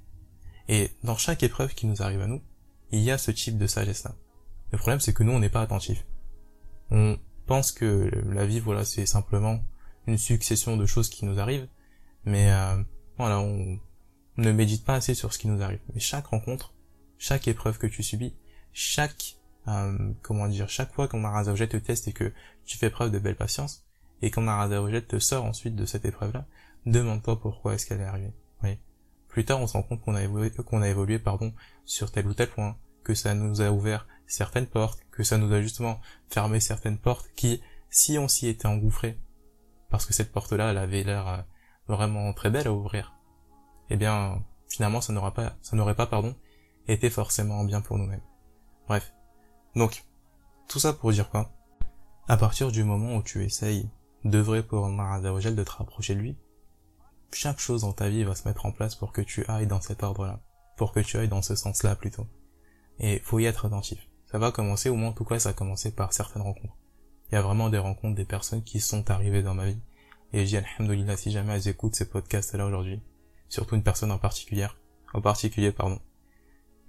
Et 0.70 0.92
dans 1.04 1.18
chaque 1.18 1.44
épreuve 1.44 1.74
qui 1.74 1.88
nous 1.88 2.02
arrive 2.02 2.22
à 2.22 2.28
nous, 2.28 2.42
il 2.92 3.00
y 3.00 3.12
a 3.12 3.18
ce 3.18 3.32
type 3.32 3.58
de 3.58 3.68
sagesse-là. 3.68 4.16
Le 4.72 4.78
problème, 4.78 5.00
c'est 5.00 5.14
que 5.14 5.24
nous, 5.24 5.32
on 5.32 5.40
n'est 5.40 5.50
pas 5.50 5.62
attentif. 5.62 6.06
On 6.90 7.18
pense 7.46 7.72
que 7.72 8.10
la 8.30 8.46
vie, 8.46 8.60
voilà, 8.60 8.86
c'est 8.86 9.06
simplement 9.06 9.64
une 10.08 10.18
succession 10.18 10.78
de 10.78 10.86
choses 10.86 11.10
qui 11.10 11.26
nous 11.26 11.40
arrivent, 11.40 11.68
mais 12.26 12.52
euh, 12.52 12.82
voilà, 13.18 13.40
on 13.40 13.80
ne 14.38 14.52
médite 14.52 14.86
pas 14.86 14.96
assez 14.96 15.14
sur 15.14 15.34
ce 15.34 15.40
qui 15.40 15.48
nous 15.48 15.62
arrive. 15.62 15.80
Mais 15.94 16.00
chaque 16.00 16.28
rencontre, 16.28 16.74
chaque 17.18 17.48
épreuve 17.48 17.78
que 17.78 17.88
tu 17.88 18.04
subis, 18.04 18.36
chaque 18.74 19.38
euh, 19.68 20.14
comment 20.22 20.48
dire, 20.48 20.70
chaque 20.70 20.94
fois 20.94 21.08
qu'on 21.08 21.20
Marazaujet 21.20 21.68
te 21.68 21.78
teste 21.78 22.08
et 22.08 22.14
que 22.14 22.34
tu 22.66 22.78
fais 22.78 22.90
preuve 22.90 23.12
de 23.12 23.20
belle 23.20 23.36
patience, 23.36 23.86
et 24.22 24.30
quand 24.30 24.42
Marazaujet 24.42 25.02
te 25.02 25.20
sort 25.20 25.46
ensuite 25.46 25.76
de 25.76 25.86
cette 25.86 26.06
épreuve-là, 26.06 26.46
demande-toi 26.86 27.40
pourquoi 27.40 27.74
est-ce 27.74 27.86
qu'elle 27.86 28.02
est 28.02 28.06
arrivée. 28.06 28.34
Oui. 28.64 28.78
Plus 29.28 29.46
tard, 29.46 29.60
on 29.60 29.68
se 29.68 29.74
rend 29.74 29.84
compte 29.84 30.02
qu'on 30.02 30.16
a 30.16 30.24
évolué, 30.24 30.52
qu'on 30.52 30.82
a 30.82 31.20
pardon, 31.20 31.54
sur 31.86 32.12
tel 32.12 32.28
ou 32.28 32.34
tel 32.34 32.50
point, 32.50 32.78
que 33.04 33.14
ça 33.14 33.34
nous 33.34 33.62
a 33.62 33.72
ouvert 33.72 34.08
certaines 34.28 34.68
portes, 34.68 35.00
que 35.12 35.24
ça 35.24 35.38
nous 35.38 35.52
a 35.54 35.62
justement 35.62 36.00
fermé 36.30 36.60
certaines 36.60 36.98
portes 36.98 37.30
qui, 37.36 37.62
si 37.90 38.18
on 38.18 38.28
s'y 38.28 38.48
était 38.48 38.68
engouffré, 38.68 39.20
parce 39.90 40.06
que 40.06 40.14
cette 40.14 40.32
porte-là, 40.32 40.72
elle 40.72 40.78
avait 40.78 41.04
l'air 41.04 41.28
euh, 41.28 41.42
vraiment 41.88 42.34
très 42.34 42.50
belle 42.50 42.68
à 42.68 42.74
ouvrir, 42.74 43.16
eh 43.90 43.98
bien, 43.98 44.44
finalement, 44.70 45.02
ça 45.02 45.14
pas, 45.32 45.56
ça 45.62 45.76
n'aurait 45.76 45.96
pas, 45.96 46.08
pardon, 46.08 46.36
été 46.88 47.10
forcément 47.10 47.64
bien 47.64 47.82
pour 47.82 47.98
nous-mêmes. 47.98 48.24
Bref. 48.88 49.14
Donc, 49.76 50.04
tout 50.68 50.80
ça 50.80 50.94
pour 50.94 51.12
dire 51.12 51.30
quoi? 51.30 51.52
À 52.28 52.38
partir 52.38 52.72
du 52.72 52.84
moment 52.84 53.18
où 53.18 53.24
tu 53.24 53.44
essayes 53.44 53.90
d'œuvrer 54.24 54.64
pour 54.64 54.86
Allah 54.86 55.20
de 55.20 55.64
te 55.64 55.72
rapprocher 55.72 56.16
de 56.16 56.20
lui, 56.20 56.38
chaque 57.36 57.60
chose 57.60 57.82
dans 57.82 57.94
ta 57.94 58.10
vie 58.10 58.24
va 58.24 58.36
se 58.36 58.48
mettre 58.48 58.66
en 58.66 58.72
place 58.72 58.96
pour 58.96 59.12
que 59.12 59.22
tu 59.22 59.46
ailles 59.48 59.68
dans 59.68 59.82
cet 59.82 60.04
ordre-là, 60.04 60.42
pour 60.78 60.92
que 60.92 61.00
tu 61.00 61.18
ailles 61.18 61.28
dans 61.28 61.42
ce 61.42 61.56
sens-là 61.56 61.96
plutôt. 61.96 62.28
Et 63.00 63.20
faut 63.20 63.40
y 63.40 63.46
être 63.46 63.66
attentif. 63.66 64.00
Ça 64.32 64.38
va 64.40 64.52
commencer, 64.52 64.90
au 64.90 64.96
moins 64.96 65.10
en 65.10 65.14
tout 65.14 65.26
cas 65.26 65.40
ça 65.40 65.50
a 65.50 65.54
commencé 65.54 65.92
par 65.92 66.14
certaines 66.14 66.42
rencontres. 66.42 66.78
il 67.30 67.36
y 67.36 67.38
a 67.38 67.42
vraiment 67.42 67.70
des 67.70 67.78
rencontres, 67.78 68.16
des 68.16 68.26
personnes 68.26 68.64
qui 68.64 68.80
sont 68.80 69.10
arrivées 69.12 69.44
dans 69.44 69.54
ma 69.54 69.68
vie. 69.68 69.80
Et 70.32 70.46
je 70.46 70.50
dis 70.50 70.58
alhamdoulilah 70.58 71.18
si 71.18 71.32
jamais 71.32 71.54
elles 71.54 71.68
écoutent 71.68 71.96
ces 71.96 72.10
podcasts 72.10 72.54
là 72.56 72.66
aujourd'hui. 72.66 73.02
Surtout 73.50 73.76
une 73.76 73.84
personne 73.84 74.12
en 74.12 74.18
particulier, 74.18 74.68
en 75.14 75.22
particulier, 75.22 75.72
pardon. 75.72 76.00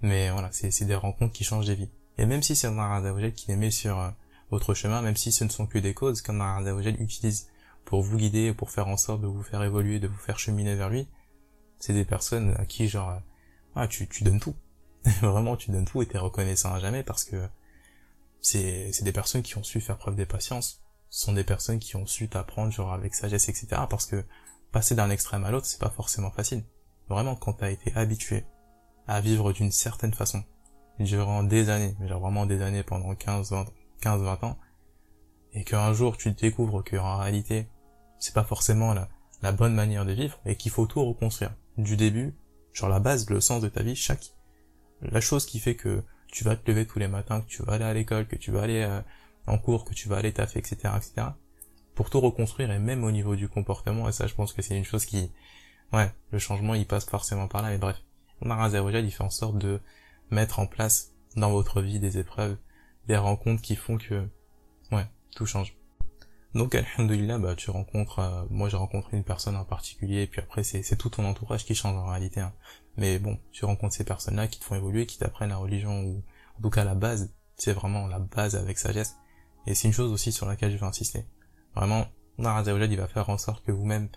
Mais 0.01 0.31
voilà, 0.31 0.49
c'est 0.51 0.85
des 0.85 0.95
rencontres 0.95 1.33
qui 1.33 1.43
changent 1.43 1.67
des 1.67 1.75
vies. 1.75 1.91
Et 2.17 2.25
même 2.25 2.41
si 2.41 2.55
c'est 2.55 2.67
Allah 2.67 2.95
Azzawajal 2.95 3.33
qui 3.33 3.47
les 3.49 3.55
met 3.55 3.71
sur 3.71 3.99
euh, 3.99 4.09
votre 4.49 4.73
chemin, 4.73 5.01
même 5.01 5.15
si 5.15 5.31
ce 5.31 5.43
ne 5.43 5.49
sont 5.49 5.67
que 5.67 5.77
des 5.77 5.93
causes 5.93 6.21
qu'Allah 6.21 6.57
Azzawajal 6.57 7.01
utilise 7.01 7.47
pour 7.85 8.01
vous 8.01 8.17
guider, 8.17 8.53
pour 8.53 8.71
faire 8.71 8.87
en 8.87 8.97
sorte 8.97 9.21
de 9.21 9.27
vous 9.27 9.43
faire 9.43 9.63
évoluer, 9.63 9.99
de 9.99 10.07
vous 10.07 10.17
faire 10.17 10.39
cheminer 10.39 10.75
vers 10.75 10.89
lui, 10.89 11.07
c'est 11.79 11.93
des 11.93 12.05
personnes 12.05 12.55
à 12.57 12.65
qui 12.65 12.87
genre, 12.87 13.21
ah, 13.75 13.87
tu, 13.87 14.07
tu 14.07 14.23
donnes 14.23 14.39
tout. 14.39 14.55
Vraiment, 15.21 15.55
tu 15.55 15.71
donnes 15.71 15.85
tout 15.85 16.01
et 16.01 16.07
t'es 16.07 16.17
reconnaissant 16.17 16.73
à 16.73 16.79
jamais 16.79 17.03
parce 17.03 17.23
que 17.23 17.47
c'est, 18.41 18.91
c'est 18.91 19.03
des 19.03 19.11
personnes 19.11 19.43
qui 19.43 19.57
ont 19.57 19.63
su 19.63 19.79
faire 19.81 19.97
preuve 19.97 20.15
de 20.15 20.23
patience, 20.23 20.81
ce 21.09 21.25
sont 21.25 21.33
des 21.33 21.43
personnes 21.43 21.79
qui 21.79 21.95
ont 21.95 22.05
su 22.05 22.27
t'apprendre 22.27 22.71
genre 22.71 22.91
avec 22.91 23.13
sagesse, 23.15 23.49
etc. 23.49 23.83
Parce 23.89 24.05
que 24.05 24.25
passer 24.71 24.95
d'un 24.95 25.09
extrême 25.09 25.45
à 25.45 25.51
l'autre, 25.51 25.65
c'est 25.65 25.79
pas 25.79 25.89
forcément 25.89 26.31
facile. 26.31 26.63
Vraiment, 27.07 27.35
quand 27.35 27.53
t'as 27.53 27.71
été 27.71 27.93
habitué 27.95 28.45
à 29.07 29.21
vivre 29.21 29.53
d'une 29.53 29.71
certaine 29.71 30.13
façon, 30.13 30.43
durant 30.99 31.43
des 31.43 31.69
années, 31.69 31.95
genre 32.01 32.21
vraiment 32.21 32.45
des 32.45 32.61
années 32.61 32.83
pendant 32.83 33.13
15, 33.13 33.51
20, 33.51 33.65
15, 34.01 34.21
20 34.23 34.43
ans, 34.43 34.57
et 35.53 35.63
qu'un 35.63 35.93
jour 35.93 36.17
tu 36.17 36.31
découvres 36.31 36.83
que 36.83 36.97
en 36.97 37.17
réalité, 37.17 37.67
c'est 38.25 38.33
pas 38.33 38.43
forcément 38.43 38.93
la, 38.93 39.07
la 39.43 39.51
bonne 39.51 39.75
manière 39.75 40.05
de 40.05 40.11
vivre, 40.11 40.39
et 40.45 40.55
qu'il 40.55 40.71
faut 40.71 40.87
tout 40.87 41.03
reconstruire. 41.03 41.53
Du 41.77 41.95
début, 41.95 42.35
genre 42.73 42.89
la 42.89 42.99
base, 42.99 43.29
le 43.29 43.39
sens 43.39 43.61
de 43.61 43.69
ta 43.69 43.83
vie, 43.83 43.95
chaque, 43.95 44.33
la 45.01 45.21
chose 45.21 45.45
qui 45.45 45.59
fait 45.59 45.75
que 45.75 46.03
tu 46.27 46.43
vas 46.43 46.55
te 46.55 46.69
lever 46.69 46.87
tous 46.87 46.99
les 46.99 47.07
matins, 47.07 47.41
que 47.41 47.47
tu 47.47 47.61
vas 47.61 47.73
aller 47.73 47.85
à 47.85 47.93
l'école, 47.93 48.27
que 48.27 48.35
tu 48.35 48.51
vas 48.51 48.63
aller 48.63 48.81
euh, 48.81 49.01
en 49.45 49.59
cours, 49.59 49.85
que 49.85 49.93
tu 49.93 50.09
vas 50.09 50.17
aller 50.17 50.33
taffer, 50.33 50.59
etc., 50.59 50.93
etc., 50.97 51.27
pour 51.93 52.09
tout 52.09 52.19
reconstruire, 52.19 52.71
et 52.71 52.79
même 52.79 53.03
au 53.03 53.11
niveau 53.11 53.35
du 53.35 53.47
comportement, 53.47 54.09
et 54.09 54.11
ça 54.11 54.25
je 54.27 54.33
pense 54.33 54.51
que 54.51 54.61
c'est 54.61 54.75
une 54.75 54.83
chose 54.83 55.05
qui, 55.05 55.31
ouais, 55.93 56.11
le 56.31 56.39
changement 56.39 56.73
il 56.73 56.87
passe 56.87 57.05
forcément 57.05 57.47
par 57.47 57.61
là, 57.61 57.69
mais 57.69 57.77
bref. 57.77 58.01
Omar 58.41 58.67
il 58.67 59.11
fait 59.11 59.23
en 59.23 59.29
sorte 59.29 59.57
de 59.57 59.79
mettre 60.29 60.59
en 60.59 60.67
place 60.67 61.13
dans 61.37 61.51
votre 61.51 61.81
vie 61.81 61.99
des 61.99 62.17
épreuves, 62.17 62.57
des 63.07 63.15
rencontres 63.15 63.61
qui 63.61 63.75
font 63.75 63.97
que, 63.97 64.27
ouais, 64.91 65.05
tout 65.35 65.45
change. 65.45 65.77
Donc, 66.55 66.73
alhamdoulilah, 66.73 67.37
bah, 67.37 67.53
tu 67.53 67.69
rencontres, 67.69 68.19
euh, 68.19 68.45
moi 68.49 68.69
j'ai 68.69 68.77
rencontré 68.77 69.17
une 69.17 69.25
personne 69.25 69.57
en 69.57 69.65
particulier, 69.65 70.21
et 70.21 70.27
puis 70.27 70.39
après 70.39 70.63
c'est, 70.63 70.95
tout 70.95 71.09
ton 71.09 71.25
entourage 71.25 71.65
qui 71.65 71.75
change 71.75 71.97
en 71.97 72.07
réalité. 72.07 72.39
Hein. 72.39 72.53
Mais 72.95 73.19
bon, 73.19 73.37
tu 73.51 73.65
rencontres 73.65 73.93
ces 73.93 74.05
personnes-là 74.05 74.47
qui 74.47 74.61
te 74.61 74.63
font 74.63 74.75
évoluer, 74.75 75.05
qui 75.05 75.17
t'apprennent 75.17 75.49
la 75.49 75.57
religion, 75.57 76.01
ou 76.05 76.23
en 76.57 76.61
tout 76.61 76.69
cas 76.69 76.85
la 76.85 76.95
base, 76.95 77.33
c'est 77.57 77.73
vraiment 77.73 78.07
la 78.07 78.19
base 78.19 78.55
avec 78.55 78.77
sagesse. 78.77 79.17
Et 79.67 79.75
c'est 79.75 79.89
une 79.89 79.93
chose 79.93 80.13
aussi 80.13 80.31
sur 80.31 80.45
laquelle 80.45 80.71
je 80.71 80.77
vais 80.77 80.85
insister. 80.85 81.25
Vraiment, 81.75 82.05
Allah 82.39 82.63
il 82.65 82.97
va 82.97 83.07
faire 83.07 83.29
en 83.29 83.37
sorte 83.37 83.65
que 83.65 83.73
vous-même, 83.73 84.07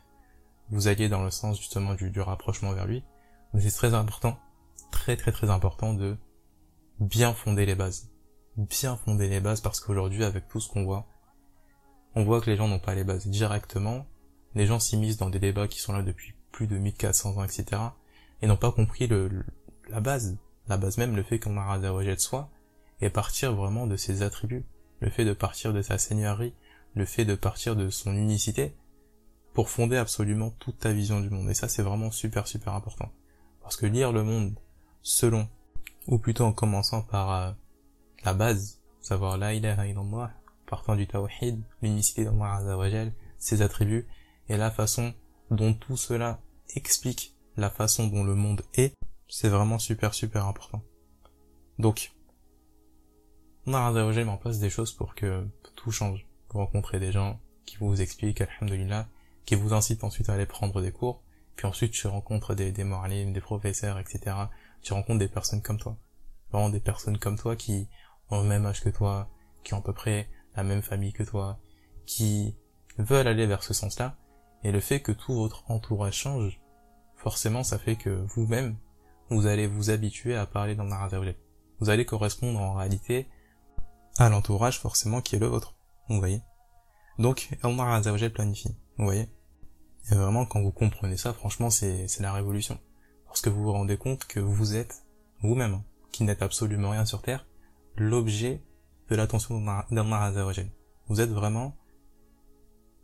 vous 0.71 0.87
alliez 0.87 1.09
dans 1.09 1.25
le 1.25 1.33
sens 1.33 1.59
justement 1.59 1.95
du, 1.95 2.11
du 2.11 2.21
rapprochement 2.21 2.73
vers 2.73 2.87
lui. 2.87 3.02
Mais 3.52 3.62
c'est 3.62 3.76
très 3.76 3.95
important, 3.95 4.38
très 4.92 5.16
très 5.16 5.33
très 5.33 5.50
important 5.50 5.92
de 5.92 6.16
bien 7.00 7.35
fonder 7.35 7.66
les 7.66 7.75
bases. 7.75 8.12
Bien 8.57 8.97
fonder 8.97 9.28
les 9.28 9.40
bases 9.40 9.61
parce 9.61 9.80
qu'aujourd'hui, 9.80 10.23
avec 10.23 10.47
tout 10.47 10.61
ce 10.61 10.68
qu'on 10.68 10.85
voit, 10.85 11.09
on 12.15 12.25
voit 12.25 12.41
que 12.41 12.50
les 12.50 12.57
gens 12.57 12.69
n'ont 12.69 12.79
pas 12.79 12.95
les 12.95 13.05
bases 13.05 13.27
directement. 13.27 14.07
Les 14.55 14.67
gens 14.67 14.81
s'immiscent 14.81 15.19
dans 15.19 15.31
des 15.31 15.38
débats 15.38 15.69
qui 15.69 15.81
sont 15.81 15.93
là 15.93 16.03
depuis 16.03 16.35
plus 16.53 16.67
de 16.67 16.79
1400 16.79 17.37
ans, 17.37 17.45
etc. 17.45 17.81
et 18.43 18.47
n'ont 18.47 18.57
pas 18.57 18.73
compris 18.73 19.07
le, 19.07 19.45
la 19.88 20.00
base, 20.00 20.37
la 20.69 20.77
base 20.77 20.99
même, 20.99 21.17
le 21.17 21.23
fait 21.23 21.38
qu'on 21.38 21.57
a 21.59 21.79
de 21.79 22.17
soi, 22.19 22.50
et 23.00 23.11
partir 23.11 23.55
vraiment 23.55 23.87
de 23.87 23.97
ses 23.97 24.23
attributs, 24.23 24.65
le 25.00 25.11
fait 25.11 25.25
de 25.25 25.33
partir 25.33 25.73
de 25.73 25.83
sa 25.83 25.99
seigneurie, 25.99 26.55
le 26.95 27.05
fait 27.05 27.25
de 27.25 27.35
partir 27.35 27.77
de 27.77 27.91
son 27.91 28.15
unicité, 28.15 28.75
pour 29.55 29.71
fonder 29.71 29.97
absolument 29.97 30.50
toute 30.59 30.79
ta 30.79 30.93
vision 30.93 31.21
du 31.21 31.31
monde. 31.31 31.50
Et 31.50 31.55
ça, 31.55 31.69
c'est 31.69 31.83
vraiment 31.83 32.11
super, 32.11 32.47
super 32.47 32.75
important. 32.75 33.11
Parce 33.62 33.77
que 33.77 33.87
lire 33.87 34.12
le 34.12 34.23
monde 34.23 34.55
selon, 35.03 35.49
ou 36.07 36.19
plutôt 36.19 36.45
en 36.45 36.53
commençant 36.53 37.03
par 37.03 37.33
euh, 37.33 37.53
la 38.25 38.35
base, 38.35 38.81
savoir 39.00 39.38
la 39.38 39.55
ilaha 39.55 39.87
illallah, 39.87 40.33
partant 40.68 40.94
du 40.94 41.06
tawhid, 41.06 41.62
l'unicité 41.82 42.25
d'Allah 42.25 42.56
Azzawajal, 42.56 43.12
ses 43.38 43.62
attributs, 43.62 44.06
et 44.48 44.56
la 44.56 44.70
façon 44.70 45.14
dont 45.50 45.75
tout 45.75 45.96
cela 45.96 46.40
explique 46.75 47.34
la 47.56 47.70
façon 47.70 48.06
dont 48.06 48.22
le 48.22 48.34
monde 48.34 48.62
est, 48.75 48.94
c'est 49.28 49.48
vraiment 49.48 49.78
super 49.78 50.14
super 50.14 50.46
important. 50.46 50.82
Donc, 51.78 52.12
Allah 53.66 53.87
Azzawajal 53.88 54.25
met 54.25 54.30
en 54.30 54.37
place 54.37 54.58
des 54.58 54.70
choses 54.70 54.92
pour 54.92 55.14
que 55.14 55.46
tout 55.75 55.90
change. 55.90 56.26
Vous 56.50 56.58
rencontrez 56.58 56.98
des 57.00 57.12
gens 57.12 57.40
qui 57.66 57.76
vous 57.76 58.00
expliquent, 58.00 58.40
alhamdulillah, 58.40 59.08
qui 59.44 59.54
vous 59.54 59.75
incitent 59.75 60.04
ensuite 60.04 60.28
à 60.28 60.34
aller 60.34 60.46
prendre 60.46 60.80
des 60.80 60.92
cours, 60.92 61.22
puis 61.56 61.66
ensuite 61.66 61.92
tu 61.92 62.06
rencontres 62.06 62.54
des, 62.54 62.72
des 62.72 62.84
des 62.84 63.40
professeurs, 63.40 63.98
etc. 63.98 64.37
Tu 64.82 64.92
rencontres 64.92 65.18
des 65.18 65.28
personnes 65.28 65.62
comme 65.62 65.78
toi. 65.78 65.96
Vraiment 66.52 66.70
des 66.70 66.80
personnes 66.80 67.18
comme 67.18 67.38
toi 67.38 67.56
qui 67.56 67.88
ont 68.30 68.42
le 68.42 68.48
même 68.48 68.64
âge 68.64 68.82
que 68.82 68.88
toi, 68.88 69.28
qui 69.64 69.75
ont 69.75 69.78
à 69.78 69.82
peu 69.82 69.92
près 69.92 70.28
la 70.59 70.65
même 70.65 70.83
famille 70.83 71.12
que 71.12 71.23
toi, 71.23 71.61
qui 72.05 72.57
veulent 72.99 73.29
aller 73.29 73.47
vers 73.47 73.62
ce 73.62 73.73
sens-là, 73.73 74.17
et 74.65 74.73
le 74.73 74.81
fait 74.81 74.99
que 74.99 75.12
tout 75.12 75.33
votre 75.33 75.62
entourage 75.71 76.15
change, 76.15 76.61
forcément 77.15 77.62
ça 77.62 77.79
fait 77.79 77.95
que 77.95 78.11
vous-même, 78.11 78.77
vous 79.31 79.47
allez 79.47 79.69
vous 79.69 79.91
habituer 79.91 80.35
à 80.35 80.47
parler 80.47 80.75
dans 80.75 80.83
la 80.83 81.09
Vous 81.79 81.91
allez 81.91 82.05
correspondre 82.05 82.59
en 82.59 82.75
réalité 82.75 83.29
à 84.19 84.29
l'entourage 84.29 84.81
forcément 84.81 85.21
qui 85.21 85.37
est 85.37 85.38
le 85.38 85.47
vôtre. 85.47 85.77
Vous 86.09 86.19
voyez? 86.19 86.43
Donc 87.21 87.50
Allah 87.62 87.95
Azzawajal 87.95 88.33
planifie. 88.33 88.75
Vous 88.97 89.05
voyez? 89.05 89.29
Et 90.11 90.17
vraiment 90.17 90.45
quand 90.45 90.61
vous 90.61 90.73
comprenez 90.73 91.17
ça, 91.17 91.33
franchement 91.33 91.71
c'est 91.71 92.09
la 92.19 92.33
révolution. 92.33 92.81
Parce 93.27 93.43
que 93.43 93.50
vous 93.50 93.62
vous 93.62 93.73
rendez 93.73 93.97
compte 93.97 94.25
que 94.25 94.41
vous 94.41 94.75
êtes, 94.75 95.05
vous-même, 95.41 95.75
hein, 95.75 95.85
qui 96.11 96.25
n'êtes 96.25 96.43
absolument 96.43 96.91
rien 96.91 97.05
sur 97.05 97.23
Terre, 97.23 97.47
l'objet 97.97 98.61
de 99.09 99.17
l'attention 99.17 99.61
d'Allah 99.61 100.23
Azzawajal. 100.25 100.71
Vous 101.09 101.21
êtes 101.21 101.31
vraiment 101.31 101.77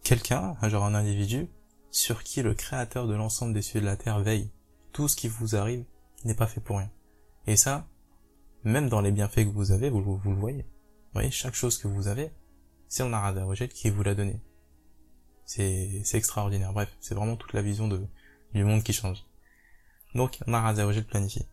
quelqu'un, 0.02 0.56
genre 0.62 0.84
un 0.84 0.94
individu, 0.94 1.48
sur 1.90 2.22
qui 2.22 2.42
le 2.42 2.54
créateur 2.54 3.06
de 3.06 3.14
l'ensemble 3.14 3.54
des 3.54 3.62
cieux 3.62 3.80
de 3.80 3.86
la 3.86 3.96
terre 3.96 4.20
veille. 4.20 4.50
Tout 4.92 5.08
ce 5.08 5.16
qui 5.16 5.28
vous 5.28 5.56
arrive 5.56 5.84
n'est 6.24 6.34
pas 6.34 6.46
fait 6.46 6.60
pour 6.60 6.78
rien. 6.78 6.90
Et 7.46 7.56
ça, 7.56 7.86
même 8.64 8.88
dans 8.88 9.00
les 9.00 9.12
bienfaits 9.12 9.44
que 9.44 9.54
vous 9.54 9.72
avez, 9.72 9.90
vous, 9.90 10.02
vous, 10.02 10.30
le 10.30 10.36
voyez. 10.36 10.62
Vous 10.62 11.14
voyez, 11.14 11.30
chaque 11.30 11.54
chose 11.54 11.78
que 11.78 11.88
vous 11.88 12.08
avez, 12.08 12.30
c'est 12.88 13.02
Allah 13.02 13.24
Azzawajal 13.24 13.68
qui 13.68 13.90
vous 13.90 14.02
l'a 14.02 14.14
donné. 14.14 14.40
C'est, 15.44 16.02
c'est 16.04 16.18
extraordinaire. 16.18 16.72
Bref, 16.72 16.94
c'est 17.00 17.14
vraiment 17.14 17.36
toute 17.36 17.52
la 17.52 17.62
vision 17.62 17.88
de, 17.88 18.06
du 18.54 18.64
monde 18.64 18.82
qui 18.82 18.92
change. 18.92 19.24
Donc, 20.14 20.38
Allah 20.46 20.66
Azzawajal 20.66 21.04
planifie. 21.04 21.46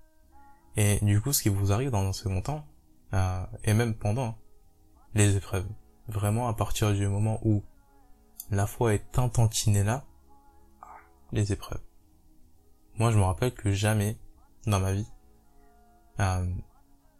Et 0.77 0.99
du 1.01 1.19
coup, 1.21 1.33
ce 1.33 1.41
qui 1.41 1.49
vous 1.49 1.71
arrive 1.71 1.89
dans 1.89 2.07
un 2.07 2.13
second 2.13 2.41
temps, 2.41 2.65
euh, 3.13 3.45
et 3.63 3.73
même 3.73 3.93
pendant, 3.93 4.37
les 5.13 5.35
épreuves. 5.35 5.67
Vraiment, 6.07 6.47
à 6.47 6.53
partir 6.53 6.93
du 6.93 7.07
moment 7.07 7.39
où 7.43 7.63
la 8.49 8.67
foi 8.67 8.93
est 8.93 9.17
intentinée 9.17 9.83
là, 9.83 10.05
les 11.31 11.51
épreuves. 11.51 11.81
Moi, 12.97 13.11
je 13.11 13.17
me 13.17 13.23
rappelle 13.23 13.53
que 13.53 13.71
jamais, 13.71 14.17
dans 14.65 14.79
ma 14.79 14.93
vie, 14.93 15.07
euh, 16.19 16.45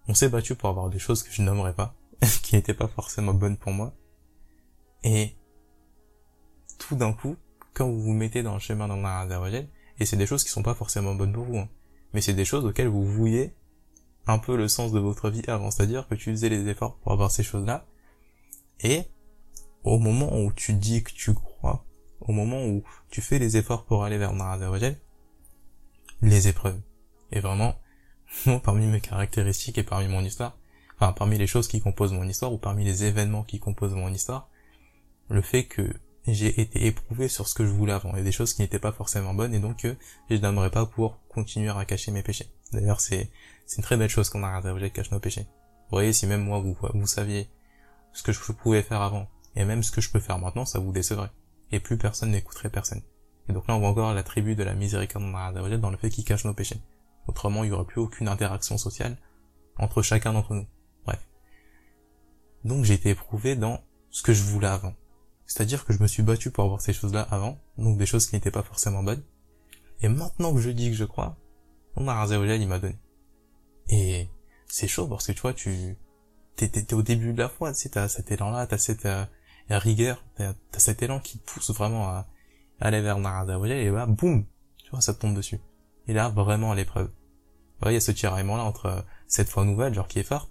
on 0.07 0.13
s'est 0.13 0.29
battu 0.29 0.55
pour 0.55 0.69
avoir 0.69 0.89
des 0.89 0.99
choses 0.99 1.23
que 1.23 1.31
je 1.31 1.41
nommerais 1.41 1.73
pas, 1.73 1.95
qui 2.43 2.55
n'étaient 2.55 2.73
pas 2.73 2.87
forcément 2.87 3.33
bonnes 3.33 3.57
pour 3.57 3.71
moi. 3.71 3.93
Et 5.03 5.35
tout 6.77 6.95
d'un 6.95 7.13
coup, 7.13 7.35
quand 7.73 7.87
vous 7.89 8.01
vous 8.01 8.13
mettez 8.13 8.43
dans 8.43 8.53
le 8.53 8.59
chemin 8.59 8.87
d'Allah 8.87 9.21
Azzawajal, 9.21 9.67
et 9.99 10.05
c'est 10.05 10.17
des 10.17 10.25
choses 10.25 10.43
qui 10.43 10.49
sont 10.49 10.63
pas 10.63 10.73
forcément 10.73 11.15
bonnes 11.15 11.33
pour 11.33 11.45
vous, 11.45 11.57
hein, 11.59 11.69
mais 12.13 12.21
c'est 12.21 12.33
des 12.33 12.45
choses 12.45 12.65
auxquelles 12.65 12.87
vous 12.87 13.05
vouillez 13.05 13.55
un 14.27 14.37
peu 14.37 14.55
le 14.55 14.67
sens 14.67 14.91
de 14.91 14.99
votre 14.99 15.29
vie 15.29 15.43
avant, 15.47 15.71
c'est-à-dire 15.71 16.07
que 16.07 16.15
tu 16.15 16.31
faisais 16.31 16.49
les 16.49 16.67
efforts 16.67 16.97
pour 16.97 17.11
avoir 17.11 17.31
ces 17.31 17.43
choses-là, 17.43 17.85
et 18.81 19.03
au 19.83 19.99
moment 19.99 20.39
où 20.39 20.51
tu 20.51 20.73
dis 20.73 21.03
que 21.03 21.11
tu 21.11 21.33
crois, 21.33 21.85
au 22.19 22.31
moment 22.31 22.65
où 22.65 22.83
tu 23.09 23.21
fais 23.21 23.39
les 23.39 23.57
efforts 23.57 23.85
pour 23.85 24.03
aller 24.03 24.17
vers 24.17 24.33
Azzawajal, 24.33 24.97
les 26.21 26.47
épreuves. 26.47 26.79
Et 27.31 27.39
vraiment, 27.39 27.75
parmi 28.63 28.85
mes 28.85 29.01
caractéristiques 29.01 29.77
et 29.77 29.83
parmi 29.83 30.07
mon 30.07 30.23
histoire, 30.23 30.57
enfin 30.99 31.13
parmi 31.13 31.37
les 31.37 31.47
choses 31.47 31.67
qui 31.67 31.81
composent 31.81 32.13
mon 32.13 32.27
histoire 32.27 32.53
ou 32.53 32.57
parmi 32.57 32.85
les 32.85 33.05
événements 33.05 33.43
qui 33.43 33.59
composent 33.59 33.95
mon 33.95 34.13
histoire, 34.13 34.49
le 35.29 35.41
fait 35.41 35.65
que 35.65 35.93
j'ai 36.27 36.61
été 36.61 36.85
éprouvé 36.85 37.27
sur 37.27 37.47
ce 37.47 37.55
que 37.55 37.65
je 37.65 37.71
voulais 37.71 37.93
avant 37.93 38.15
et 38.15 38.21
des 38.21 38.31
choses 38.31 38.53
qui 38.53 38.61
n'étaient 38.61 38.79
pas 38.79 38.91
forcément 38.91 39.33
bonnes 39.33 39.55
et 39.55 39.59
donc 39.59 39.77
que 39.77 39.95
je 40.29 40.35
n'aimerais 40.35 40.69
pas 40.69 40.85
pour 40.85 41.19
continuer 41.27 41.69
à 41.69 41.85
cacher 41.85 42.11
mes 42.11 42.21
péchés. 42.21 42.51
D'ailleurs, 42.71 42.99
c'est 42.99 43.31
c'est 43.65 43.77
une 43.77 43.83
très 43.83 43.97
belle 43.97 44.09
chose 44.09 44.29
qu'on 44.29 44.43
a 44.43 44.49
à 44.49 44.89
cache 44.89 45.11
nos 45.11 45.19
péchés. 45.19 45.47
Vous 45.89 45.97
voyez, 45.97 46.13
si 46.13 46.27
même 46.27 46.43
moi 46.43 46.59
vous 46.59 47.07
saviez 47.07 47.49
ce 48.13 48.23
que 48.23 48.31
je 48.31 48.39
pouvais 48.51 48.81
faire 48.81 49.01
avant 49.01 49.27
et 49.55 49.65
même 49.65 49.83
ce 49.83 49.91
que 49.91 50.01
je 50.01 50.09
peux 50.09 50.19
faire 50.19 50.39
maintenant, 50.39 50.65
ça 50.65 50.79
vous 50.79 50.91
décevrait. 50.91 51.31
Et 51.71 51.79
plus 51.79 51.97
personne 51.97 52.31
n'écouterait 52.31 52.69
personne. 52.69 53.01
Et 53.49 53.53
donc 53.53 53.67
là, 53.67 53.75
on 53.75 53.79
voit 53.79 53.89
encore 53.89 54.13
la 54.13 54.23
tribu 54.23 54.55
de 54.55 54.63
la 54.63 54.73
miséricorde 54.73 55.23
dans 55.23 55.89
le 55.89 55.97
fait 55.97 56.09
qu'il 56.09 56.23
cache 56.23 56.45
nos 56.45 56.53
péchés. 56.53 56.81
Autrement, 57.27 57.63
il 57.63 57.69
n'y 57.69 57.75
aurait 57.75 57.85
plus 57.85 58.01
aucune 58.01 58.27
interaction 58.27 58.77
sociale 58.77 59.17
entre 59.77 60.01
chacun 60.01 60.33
d'entre 60.33 60.53
nous. 60.53 60.65
Bref. 61.05 61.19
Donc 62.63 62.85
j'ai 62.85 62.93
été 62.93 63.09
éprouvé 63.09 63.55
dans 63.55 63.81
ce 64.09 64.21
que 64.21 64.33
je 64.33 64.43
voulais 64.43 64.67
avant. 64.67 64.93
C'est-à-dire 65.45 65.85
que 65.85 65.93
je 65.93 66.01
me 66.01 66.07
suis 66.07 66.23
battu 66.23 66.51
pour 66.51 66.63
avoir 66.63 66.81
ces 66.81 66.93
choses-là 66.93 67.27
avant, 67.29 67.59
donc 67.77 67.97
des 67.97 68.05
choses 68.05 68.27
qui 68.27 68.35
n'étaient 68.35 68.51
pas 68.51 68.63
forcément 68.63 69.03
bonnes. 69.03 69.23
Et 70.01 70.07
maintenant 70.07 70.53
que 70.53 70.61
je 70.61 70.69
dis 70.69 70.89
que 70.89 70.95
je 70.95 71.03
crois, 71.03 71.37
on 71.95 72.07
a 72.07 72.25
il 72.25 72.67
m'a 72.67 72.79
donné. 72.79 72.95
Et 73.91 74.29
c'est 74.67 74.87
chaud 74.87 75.07
parce 75.07 75.27
que 75.27 75.33
tu 75.33 75.41
vois, 75.41 75.53
tu 75.53 75.97
t'es, 76.55 76.93
au 76.93 77.01
début 77.03 77.33
de 77.33 77.39
la 77.39 77.49
foi, 77.49 77.73
tu 77.73 77.79
sais, 77.79 77.89
t'as 77.89 78.07
cet 78.07 78.31
élan-là, 78.31 78.65
t'as 78.65 78.77
cette 78.77 79.05
euh, 79.05 79.25
rigueur, 79.69 80.23
t'as, 80.37 80.53
cet 80.77 81.03
élan 81.03 81.19
qui 81.19 81.37
pousse 81.37 81.71
vraiment 81.71 82.07
à, 82.07 82.27
aller 82.79 83.01
vers 83.01 83.19
Narazaoya 83.19 83.75
et 83.75 83.89
là, 83.89 84.05
boum, 84.05 84.45
tu 84.83 84.89
vois, 84.91 85.01
ça 85.01 85.13
te 85.13 85.19
tombe 85.19 85.35
dessus. 85.35 85.59
Et 86.07 86.13
là, 86.13 86.29
vraiment 86.29 86.73
l'épreuve. 86.73 87.11
il 87.85 87.91
y 87.91 87.95
a 87.95 87.99
ce 87.99 88.11
tiraillement-là 88.11 88.63
entre 88.63 88.85
euh, 88.87 89.01
cette 89.27 89.49
foi 89.49 89.65
nouvelle, 89.65 89.93
genre 89.93 90.07
qui 90.07 90.19
est 90.19 90.23
forte, 90.23 90.49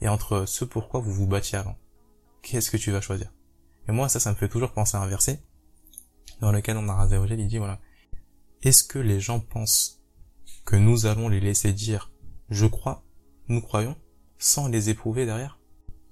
et 0.00 0.08
entre 0.08 0.44
ce 0.46 0.64
pourquoi 0.64 1.00
vous 1.00 1.12
vous 1.12 1.26
battiez 1.26 1.58
avant. 1.58 1.76
Qu'est-ce 2.42 2.70
que 2.70 2.76
tu 2.76 2.92
vas 2.92 3.00
choisir? 3.00 3.32
Et 3.88 3.92
moi, 3.92 4.08
ça, 4.08 4.20
ça 4.20 4.30
me 4.30 4.36
fait 4.36 4.48
toujours 4.48 4.72
penser 4.72 4.96
à 4.96 5.00
un 5.00 5.06
verset 5.06 5.42
dans 6.40 6.52
lequel 6.52 6.76
on 6.76 6.88
a 6.88 7.08
il 7.10 7.46
dit 7.48 7.58
voilà, 7.58 7.80
est-ce 8.62 8.84
que 8.84 8.98
les 8.98 9.20
gens 9.20 9.40
pensent 9.40 10.02
que 10.64 10.76
nous 10.76 11.06
allons 11.06 11.28
les 11.28 11.40
laisser 11.40 11.72
dire 11.72 12.10
je 12.54 12.66
crois, 12.66 13.02
nous 13.48 13.60
croyons, 13.60 13.96
sans 14.38 14.68
les 14.68 14.88
éprouver 14.88 15.26
derrière 15.26 15.58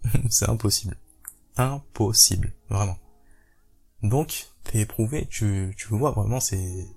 C'est 0.28 0.48
impossible. 0.48 0.96
Impossible, 1.56 2.52
vraiment. 2.68 2.98
Donc, 4.02 4.48
t'es 4.64 4.80
éprouvé, 4.80 5.26
tu, 5.26 5.72
tu 5.76 5.88
vois 5.88 6.10
vraiment 6.10 6.40
c'est 6.40 6.88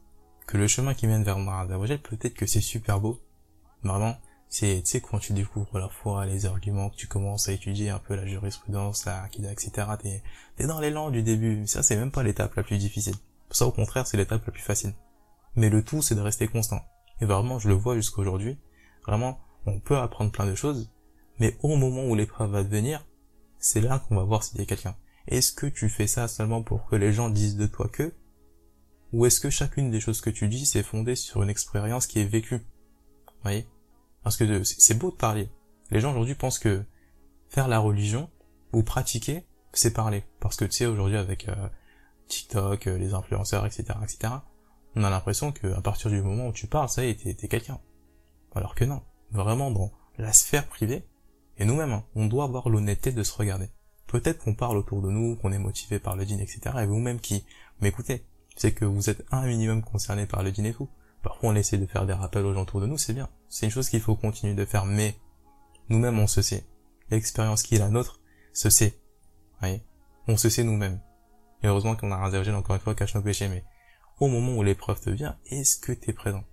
que 0.47 0.57
le 0.57 0.67
chemin 0.67 0.93
qui 0.93 1.07
mène 1.07 1.23
vers 1.23 1.37
Maradawajel, 1.37 2.01
peut-être 2.01 2.33
que 2.33 2.47
c'est 2.47 2.61
super 2.61 2.99
beau. 2.99 3.21
Vraiment, 3.83 4.15
c'est, 4.49 4.81
tu 4.83 4.91
sais, 4.91 5.01
quand 5.01 5.19
tu 5.19 5.33
découvres 5.33 5.77
la 5.77 5.89
foi, 5.89 6.25
les 6.25 6.47
arguments, 6.47 6.89
que 6.89 6.95
tu 6.95 7.07
commences 7.07 7.47
à 7.47 7.51
étudier 7.51 7.89
un 7.89 7.99
peu 7.99 8.15
la 8.15 8.25
jurisprudence, 8.25 9.05
la 9.05 9.23
akida, 9.23 9.51
etc., 9.51 9.71
t'es, 10.01 10.23
t'es 10.55 10.65
dans 10.65 10.79
l'élan 10.79 11.11
du 11.11 11.21
début. 11.21 11.67
Ça, 11.67 11.83
c'est 11.83 11.95
même 11.95 12.11
pas 12.11 12.23
l'étape 12.23 12.55
la 12.55 12.63
plus 12.63 12.77
difficile. 12.77 13.15
Ça, 13.51 13.67
au 13.67 13.71
contraire, 13.71 14.07
c'est 14.07 14.17
l'étape 14.17 14.45
la 14.45 14.51
plus 14.51 14.61
facile. 14.61 14.93
Mais 15.55 15.69
le 15.69 15.83
tout, 15.83 16.01
c'est 16.01 16.15
de 16.15 16.21
rester 16.21 16.47
constant. 16.47 16.81
Et 17.21 17.25
vraiment, 17.25 17.59
je 17.59 17.67
le 17.67 17.75
vois 17.75 17.95
jusqu'à 17.95 18.21
aujourd'hui. 18.21 18.57
Vraiment, 19.07 19.39
on 19.65 19.79
peut 19.79 19.97
apprendre 19.97 20.31
plein 20.31 20.45
de 20.45 20.55
choses, 20.55 20.91
mais 21.39 21.57
au 21.61 21.75
moment 21.75 22.05
où 22.05 22.15
l'épreuve 22.15 22.51
va 22.51 22.63
devenir, 22.63 23.05
c'est 23.59 23.81
là 23.81 23.99
qu'on 23.99 24.15
va 24.15 24.23
voir 24.23 24.43
s'il 24.43 24.59
y 24.59 24.63
a 24.63 24.65
quelqu'un. 24.65 24.95
Est-ce 25.27 25.51
que 25.51 25.65
tu 25.65 25.89
fais 25.89 26.07
ça 26.07 26.27
seulement 26.27 26.61
pour 26.61 26.85
que 26.85 26.95
les 26.95 27.13
gens 27.13 27.29
disent 27.29 27.57
de 27.57 27.67
toi 27.67 27.87
que, 27.87 28.13
ou 29.13 29.25
est-ce 29.25 29.39
que 29.39 29.49
chacune 29.49 29.91
des 29.91 29.99
choses 29.99 30.21
que 30.21 30.29
tu 30.29 30.47
dis, 30.47 30.65
c'est 30.65 30.83
fondé 30.83 31.15
sur 31.15 31.41
une 31.41 31.49
expérience 31.49 32.07
qui 32.07 32.19
est 32.19 32.25
vécue? 32.25 32.57
Vous 32.57 33.41
voyez? 33.43 33.67
Parce 34.23 34.37
que 34.37 34.63
c'est 34.63 34.97
beau 34.97 35.11
de 35.11 35.15
parler. 35.15 35.49
Les 35.91 35.99
gens 35.99 36.11
aujourd'hui 36.11 36.35
pensent 36.35 36.59
que 36.59 36.83
faire 37.49 37.67
la 37.67 37.79
religion, 37.79 38.29
ou 38.75 38.83
pratiquer, 38.83 39.45
c'est 39.73 39.93
parler. 39.93 40.23
Parce 40.39 40.57
que 40.57 40.65
tu 40.65 40.71
sais, 40.71 40.85
aujourd'hui 40.85 41.17
avec 41.17 41.47
euh, 41.47 41.69
TikTok, 42.27 42.87
euh, 42.87 42.97
les 42.97 43.13
influenceurs, 43.13 43.65
etc., 43.65 43.85
etc., 44.03 44.33
on 44.95 45.03
a 45.03 45.09
l'impression 45.09 45.51
que 45.51 45.67
à 45.73 45.81
partir 45.81 46.09
du 46.11 46.21
moment 46.21 46.47
où 46.47 46.53
tu 46.53 46.67
parles, 46.67 46.89
ça 46.89 47.05
y 47.05 47.09
est, 47.09 47.37
t'es 47.37 47.47
quelqu'un. 47.47 47.79
Alors 48.55 48.73
que 48.73 48.85
non, 48.85 49.01
vraiment 49.31 49.69
dans 49.69 49.91
la 50.17 50.33
sphère 50.33 50.67
privée, 50.67 51.05
et 51.57 51.65
nous-mêmes, 51.65 51.91
hein, 51.91 52.05
on 52.15 52.25
doit 52.25 52.45
avoir 52.45 52.69
l'honnêteté 52.69 53.11
de 53.11 53.23
se 53.23 53.33
regarder. 53.33 53.69
Peut-être 54.07 54.43
qu'on 54.43 54.55
parle 54.55 54.77
autour 54.77 55.01
de 55.01 55.09
nous, 55.09 55.35
qu'on 55.35 55.51
est 55.51 55.59
motivé 55.59 55.99
par 55.99 56.15
le 56.15 56.25
dîner, 56.25 56.43
etc. 56.43 56.77
Et 56.81 56.85
vous-même 56.85 57.19
qui 57.19 57.45
m'écoutez, 57.81 58.25
c'est 58.55 58.73
que 58.73 58.85
vous 58.85 59.09
êtes 59.09 59.25
un 59.31 59.45
minimum 59.45 59.81
concerné 59.83 60.25
par 60.25 60.43
le 60.43 60.51
dîner 60.51 60.73
tout. 60.73 60.89
Parfois 61.21 61.49
on 61.49 61.55
essaie 61.55 61.77
de 61.77 61.85
faire 61.85 62.05
des 62.05 62.13
rappels 62.13 62.45
aux 62.45 62.53
gens 62.53 62.61
autour 62.61 62.81
de 62.81 62.85
nous, 62.85 62.97
c'est 62.97 63.13
bien. 63.13 63.29
C'est 63.49 63.65
une 63.65 63.71
chose 63.71 63.89
qu'il 63.89 64.01
faut 64.01 64.15
continuer 64.15 64.53
de 64.53 64.65
faire, 64.65 64.85
mais 64.85 65.15
nous-mêmes 65.89 66.19
on 66.19 66.27
se 66.27 66.41
sait. 66.41 66.65
L'expérience 67.09 67.63
qui 67.63 67.75
est 67.75 67.79
la 67.79 67.89
nôtre 67.89 68.19
se 68.53 68.69
sait. 68.69 68.99
Voyez? 69.59 69.83
On 70.27 70.37
se 70.37 70.49
sait 70.49 70.63
nous-mêmes. 70.63 70.99
Et 71.63 71.67
heureusement 71.67 71.95
qu'on 71.95 72.11
a 72.11 72.15
un 72.15 72.53
encore 72.53 72.75
une 72.75 72.81
fois 72.81 72.95
cache 72.95 73.15
nos 73.15 73.21
péchés, 73.21 73.47
mais 73.47 73.63
au 74.19 74.27
moment 74.27 74.55
où 74.55 74.63
l'épreuve 74.63 75.01
te 75.01 75.09
vient, 75.09 75.37
est-ce 75.47 75.77
que 75.77 75.91
tu 75.91 76.09
es 76.09 76.13
présent? 76.13 76.43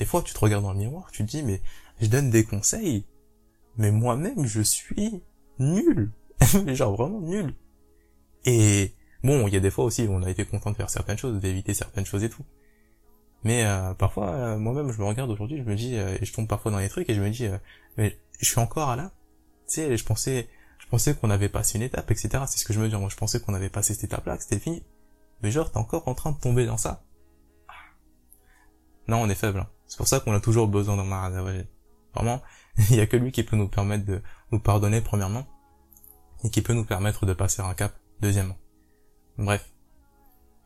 Des 0.00 0.06
fois, 0.06 0.22
tu 0.22 0.32
te 0.32 0.38
regardes 0.40 0.64
dans 0.64 0.72
le 0.72 0.78
miroir, 0.78 1.10
tu 1.12 1.26
te 1.26 1.30
dis, 1.30 1.42
mais 1.42 1.60
je 2.00 2.06
donne 2.06 2.30
des 2.30 2.44
conseils, 2.44 3.04
mais 3.76 3.90
moi-même, 3.90 4.46
je 4.46 4.62
suis 4.62 5.22
nul. 5.58 6.10
Genre 6.68 6.96
vraiment 6.96 7.20
nul. 7.20 7.54
Et 8.46 8.94
bon, 9.22 9.46
il 9.46 9.52
y 9.52 9.58
a 9.58 9.60
des 9.60 9.70
fois 9.70 9.84
aussi 9.84 10.06
où 10.06 10.12
on 10.12 10.22
a 10.22 10.30
été 10.30 10.46
content 10.46 10.70
de 10.70 10.76
faire 10.76 10.88
certaines 10.88 11.18
choses, 11.18 11.38
d'éviter 11.38 11.74
certaines 11.74 12.06
choses 12.06 12.24
et 12.24 12.30
tout. 12.30 12.46
Mais 13.44 13.66
euh, 13.66 13.92
parfois, 13.92 14.30
euh, 14.30 14.58
moi-même, 14.58 14.90
je 14.90 14.98
me 14.98 15.04
regarde 15.04 15.30
aujourd'hui, 15.30 15.58
je 15.58 15.64
me 15.64 15.74
dis, 15.74 15.98
euh, 15.98 16.16
et 16.18 16.24
je 16.24 16.32
tombe 16.32 16.48
parfois 16.48 16.72
dans 16.72 16.78
les 16.78 16.88
trucs, 16.88 17.10
et 17.10 17.14
je 17.14 17.20
me 17.20 17.28
dis, 17.28 17.46
mais 17.98 18.18
je 18.38 18.46
suis 18.46 18.58
encore 18.58 18.96
là. 18.96 19.12
Tu 19.68 19.74
sais, 19.74 19.98
je 19.98 20.04
pensais, 20.06 20.48
je 20.78 20.86
pensais 20.86 21.14
qu'on 21.14 21.28
avait 21.28 21.50
passé 21.50 21.76
une 21.76 21.84
étape, 21.84 22.10
etc. 22.10 22.42
C'est 22.46 22.58
ce 22.58 22.64
que 22.64 22.72
je 22.72 22.80
me 22.80 22.88
dis. 22.88 22.96
Moi, 22.96 23.10
je 23.10 23.16
pensais 23.16 23.38
qu'on 23.38 23.52
avait 23.52 23.68
passé 23.68 23.92
cette 23.92 24.04
étape-là, 24.04 24.38
que 24.38 24.44
c'était 24.44 24.60
fini. 24.60 24.82
Mais 25.42 25.50
genre, 25.50 25.70
t'es 25.70 25.76
encore 25.76 26.08
en 26.08 26.14
train 26.14 26.32
de 26.32 26.38
tomber 26.38 26.64
dans 26.64 26.78
ça. 26.78 27.04
Non, 29.08 29.20
on 29.20 29.28
est 29.28 29.34
faible. 29.34 29.58
Hein. 29.58 29.68
C'est 29.90 29.96
pour 29.96 30.06
ça 30.06 30.20
qu'on 30.20 30.32
a 30.32 30.40
toujours 30.40 30.68
besoin 30.68 30.96
d'un 30.96 31.04
Maradawajel. 31.04 31.66
Vraiment, 32.14 32.40
il 32.90 32.96
y 32.96 33.00
a 33.00 33.06
que 33.06 33.16
lui 33.16 33.32
qui 33.32 33.42
peut 33.42 33.56
nous 33.56 33.68
permettre 33.68 34.04
de 34.04 34.22
nous 34.52 34.60
pardonner, 34.60 35.00
premièrement, 35.00 35.44
et 36.44 36.50
qui 36.50 36.62
peut 36.62 36.74
nous 36.74 36.84
permettre 36.84 37.26
de 37.26 37.32
passer 37.32 37.60
un 37.60 37.74
cap, 37.74 37.98
deuxièmement. 38.20 38.56
Bref. 39.36 39.68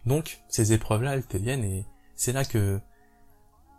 Donc, 0.05 0.43
ces 0.51 0.75
épreuves-là, 0.75 1.15
elles 1.15 1.27
te 1.27 1.39
viennent 1.39 1.65
et 1.65 1.87
c'est 2.15 2.33
là 2.33 2.45
que, 2.45 2.79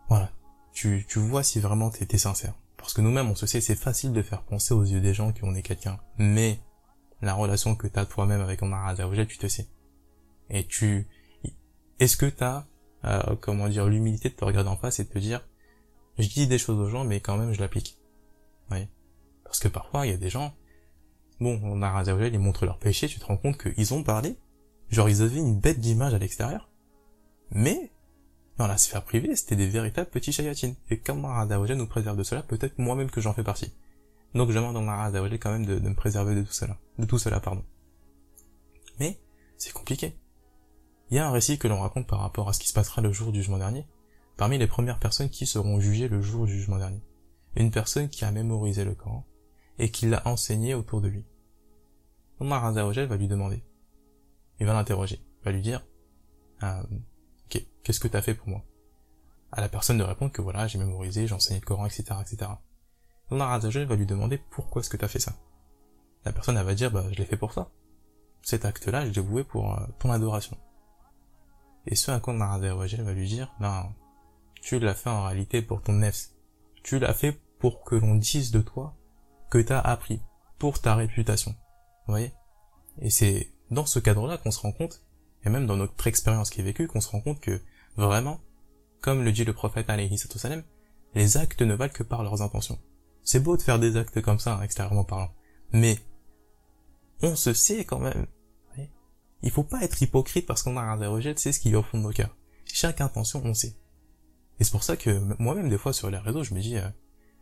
voilà, 0.10 0.32
tu, 0.74 1.06
tu 1.08 1.20
vois 1.20 1.44
si 1.44 1.60
vraiment 1.60 1.92
t'es 1.92 2.18
sincère. 2.18 2.56
Parce 2.76 2.96
que 2.96 3.02
nous-mêmes, 3.02 3.30
on 3.30 3.36
se 3.36 3.46
sait, 3.46 3.62
c'est 3.62 3.76
facile 3.76 4.14
de 4.14 4.24
faire 4.24 4.42
penser 4.42 4.74
aux 4.74 4.84
yeux 4.84 5.00
des 5.00 5.14
gens 5.14 5.32
qu'on 5.32 5.54
est 5.54 5.62
quelqu'un. 5.62 6.00
Mais, 6.18 6.60
la 7.22 7.36
relation 7.36 7.76
que 7.76 7.86
t'as 7.86 8.06
toi-même 8.06 8.42
avec 8.42 8.62
ton 8.62 8.68
Maradawajel, 8.68 9.28
tu 9.28 9.38
te 9.38 9.48
sais. 9.48 9.68
Et 10.50 10.66
tu, 10.66 11.08
est-ce 12.00 12.18
que 12.18 12.26
t'as, 12.26 12.66
euh, 13.06 13.36
comment 13.40 13.68
dire, 13.68 13.88
l'humilité 13.88 14.30
de 14.30 14.36
te 14.36 14.46
regarder 14.46 14.70
en 14.70 14.78
face 14.78 15.00
et 15.00 15.04
de 15.04 15.10
te 15.10 15.20
dire, 15.20 15.48
je 16.18 16.28
dis 16.28 16.48
des 16.48 16.58
choses 16.58 16.80
aux 16.80 16.90
gens, 16.90 17.04
mais 17.04 17.20
quand 17.20 17.38
même 17.38 17.54
je 17.54 17.60
l'applique. 17.60 17.98
Oui. 18.72 18.88
Parce 19.44 19.60
que 19.60 19.68
parfois 19.68 20.06
il 20.06 20.12
y 20.12 20.14
a 20.14 20.18
des 20.18 20.30
gens, 20.30 20.54
bon, 21.40 21.60
on 21.64 21.82
a 21.82 21.90
Razawel, 21.90 22.34
ils 22.34 22.40
montrent 22.40 22.66
leur 22.66 22.80
péché, 22.80 23.08
tu 23.08 23.20
te 23.20 23.26
rends 23.26 23.38
compte 23.38 23.58
qu'ils 23.58 23.94
ont 23.94 24.04
parlé, 24.04 24.38
genre 24.90 25.10
ils 25.10 25.22
avaient 25.22 25.40
une 25.40 25.60
bête 25.60 25.80
d'image 25.80 26.14
à 26.14 26.18
l'extérieur, 26.18 26.70
mais 27.52 27.92
dans 28.58 28.68
la 28.68 28.78
sphère 28.78 29.04
privée, 29.04 29.36
c'était 29.36 29.58
des 29.58 29.68
véritables 29.68 30.10
petits 30.10 30.32
chayatines. 30.32 30.76
Et 30.90 30.98
comme 31.00 31.26
Razawel 31.26 31.76
nous 31.76 31.88
préserve 31.88 32.18
de 32.18 32.24
cela, 32.24 32.42
peut-être 32.42 32.80
moi-même 32.80 33.12
que 33.12 33.22
j'en 33.22 33.34
fais 33.34 33.44
partie. 33.44 33.74
Donc 34.34 34.50
je 34.50 34.56
demande 34.56 34.78
à 34.78 34.96
Razawel 34.96 35.38
quand 35.40 35.52
même 35.52 35.66
de, 35.66 35.78
de 35.78 35.90
me 35.90 35.96
préserver 35.96 36.36
de 36.36 36.42
tout 36.42 36.54
cela, 36.54 36.78
de 36.98 37.06
tout 37.06 37.20
cela, 37.20 37.40
pardon. 37.40 37.64
Mais 39.00 39.20
c'est 39.58 39.74
compliqué. 39.74 40.16
Il 41.10 41.18
y 41.18 41.20
a 41.20 41.28
un 41.28 41.32
récit 41.32 41.58
que 41.58 41.68
l'on 41.68 41.82
raconte 41.82 42.08
par 42.08 42.20
rapport 42.20 42.50
à 42.50 42.54
ce 42.54 42.60
qui 42.60 42.68
se 42.68 42.74
passera 42.74 43.02
le 43.02 43.12
jour 43.12 43.32
du 43.32 43.40
jugement 43.40 43.60
dernier, 43.60 43.86
parmi 44.38 44.58
les 44.58 44.68
premières 44.68 45.00
personnes 45.00 45.30
qui 45.30 45.46
seront 45.46 45.80
jugées 45.80 46.08
le 46.08 46.22
jour 46.22 46.46
du 46.46 46.54
jugement 46.54 46.78
dernier. 46.78 47.02
Une 47.56 47.72
personne 47.72 48.10
qui 48.10 48.26
a 48.26 48.32
mémorisé 48.32 48.84
le 48.84 48.96
Coran 48.96 49.26
et 49.78 49.92
qui 49.92 50.08
l'a 50.08 50.26
enseigné 50.28 50.74
autour 50.74 51.02
de 51.02 51.08
lui. 51.08 51.26
Omar 52.40 52.66
Azawajal 52.66 53.08
va 53.08 53.18
lui 53.18 53.28
demander. 53.28 53.64
Il 54.60 54.66
va 54.66 54.74
l'interroger. 54.74 55.22
va 55.44 55.52
lui 55.52 55.62
dire, 55.62 55.86
euh, 56.64 56.84
ok, 57.46 57.66
qu'est-ce 57.84 58.00
que 58.00 58.08
tu 58.08 58.18
as 58.18 58.22
fait 58.22 58.34
pour 58.34 58.50
moi? 58.50 58.64
À 59.52 59.62
la 59.62 59.70
personne 59.70 59.98
de 59.98 60.04
répondre 60.04 60.32
que 60.32 60.42
voilà, 60.42 60.68
j'ai 60.68 60.80
mémorisé, 60.80 61.28
j'ai 61.28 61.36
enseigné 61.36 61.60
le 61.60 61.66
Coran, 61.66 61.86
etc., 61.86 62.04
etc. 62.22 62.52
Omar 63.30 63.60
va 63.60 63.96
lui 63.96 64.06
demander 64.06 64.38
pourquoi 64.38 64.82
est-ce 64.82 64.90
que 64.90 64.98
tu 64.98 65.06
as 65.06 65.08
fait 65.08 65.20
ça? 65.20 65.34
La 66.26 66.34
personne, 66.34 66.58
elle 66.58 66.66
va 66.66 66.74
dire, 66.76 66.92
bah, 66.92 67.06
je 67.12 67.18
l'ai 67.18 67.26
fait 67.26 67.38
pour 67.38 67.54
ça. 67.54 67.70
Cet 68.42 68.66
acte-là, 68.66 69.06
je 69.06 69.12
l'ai 69.12 69.22
voué 69.22 69.44
pour 69.44 69.74
euh, 69.74 69.86
ton 70.00 70.12
adoration. 70.12 70.58
Et 71.88 71.96
ce 71.96 72.12
à 72.12 72.20
quoi 72.20 72.34
Maradawajel 72.34 73.04
va 73.04 73.14
lui 73.14 73.28
dire, 73.28 73.54
ben, 73.60 73.94
tu 74.62 74.80
l'as 74.80 74.96
fait 74.96 75.10
en 75.10 75.24
réalité 75.24 75.62
pour 75.62 75.82
ton 75.82 75.94
nefs. 75.94 76.30
Tu 76.84 77.00
l'as 77.00 77.14
fait 77.14 77.40
pour 77.60 77.84
que 77.84 77.96
l'on 77.96 78.16
dise 78.16 78.52
de 78.52 78.62
toi 78.62 78.96
que 79.50 79.60
t'as 79.60 79.80
appris, 79.80 80.22
pour 80.58 80.82
ta 80.82 80.96
réputation. 80.96 81.52
Vous 82.08 82.14
voyez? 82.14 82.34
Et 83.02 83.10
c'est 83.10 83.52
dans 83.72 83.86
ce 83.86 84.00
cadre-là 84.00 84.38
qu'on 84.38 84.52
se 84.52 84.60
rend 84.60 84.72
compte, 84.72 85.04
et 85.44 85.50
même 85.50 85.68
dans 85.68 85.78
notre 85.78 86.08
expérience 86.08 86.50
qui 86.50 86.62
est 86.62 86.64
vécue, 86.64 86.88
qu'on 86.88 87.02
se 87.02 87.10
rend 87.10 87.22
compte 87.22 87.40
que, 87.40 87.62
vraiment, 87.98 88.40
comme 89.02 89.24
le 89.24 89.32
dit 89.32 89.46
le 89.46 89.54
prophète 89.54 89.90
alayhi 89.90 90.18
sallam, 90.18 90.64
les 91.14 91.38
actes 91.38 91.62
ne 91.62 91.76
valent 91.76 91.94
que 91.94 92.04
par 92.04 92.24
leurs 92.24 92.42
intentions. 92.42 92.80
C'est 93.22 93.40
beau 93.40 93.58
de 93.58 93.62
faire 93.62 93.80
des 93.80 93.98
actes 93.98 94.22
comme 94.22 94.40
ça, 94.40 94.60
extérieurement 94.64 95.04
parlant. 95.04 95.32
Mais, 95.72 96.00
on 97.22 97.36
se 97.36 97.54
sait 97.54 97.86
quand 97.86 98.00
même 98.00 98.28
il 99.44 99.52
faut 99.52 99.64
pas 99.64 99.84
être 99.84 100.02
hypocrite 100.02 100.46
parce 100.46 100.64
qu'on 100.64 100.78
a 100.78 100.82
un 100.82 101.08
rejet, 101.08 101.34
c'est 101.38 101.52
ce 101.52 101.60
qui 101.60 101.72
est 101.72 101.76
au 101.76 101.84
fond 101.84 101.98
de 101.98 102.04
nos 102.04 102.12
cœurs. 102.12 102.36
Chaque 102.66 103.02
intention, 103.02 103.42
on 103.46 103.54
sait. 103.54 103.76
Et 104.60 104.64
c'est 104.64 104.72
pour 104.72 104.84
ça 104.84 104.98
que 104.98 105.22
moi-même, 105.40 105.70
des 105.70 105.78
fois, 105.78 105.94
sur 105.94 106.10
les 106.10 106.18
réseaux, 106.18 106.44
je 106.44 106.54
me 106.54 106.62
dis, 106.62 106.78
euh, 106.78 106.90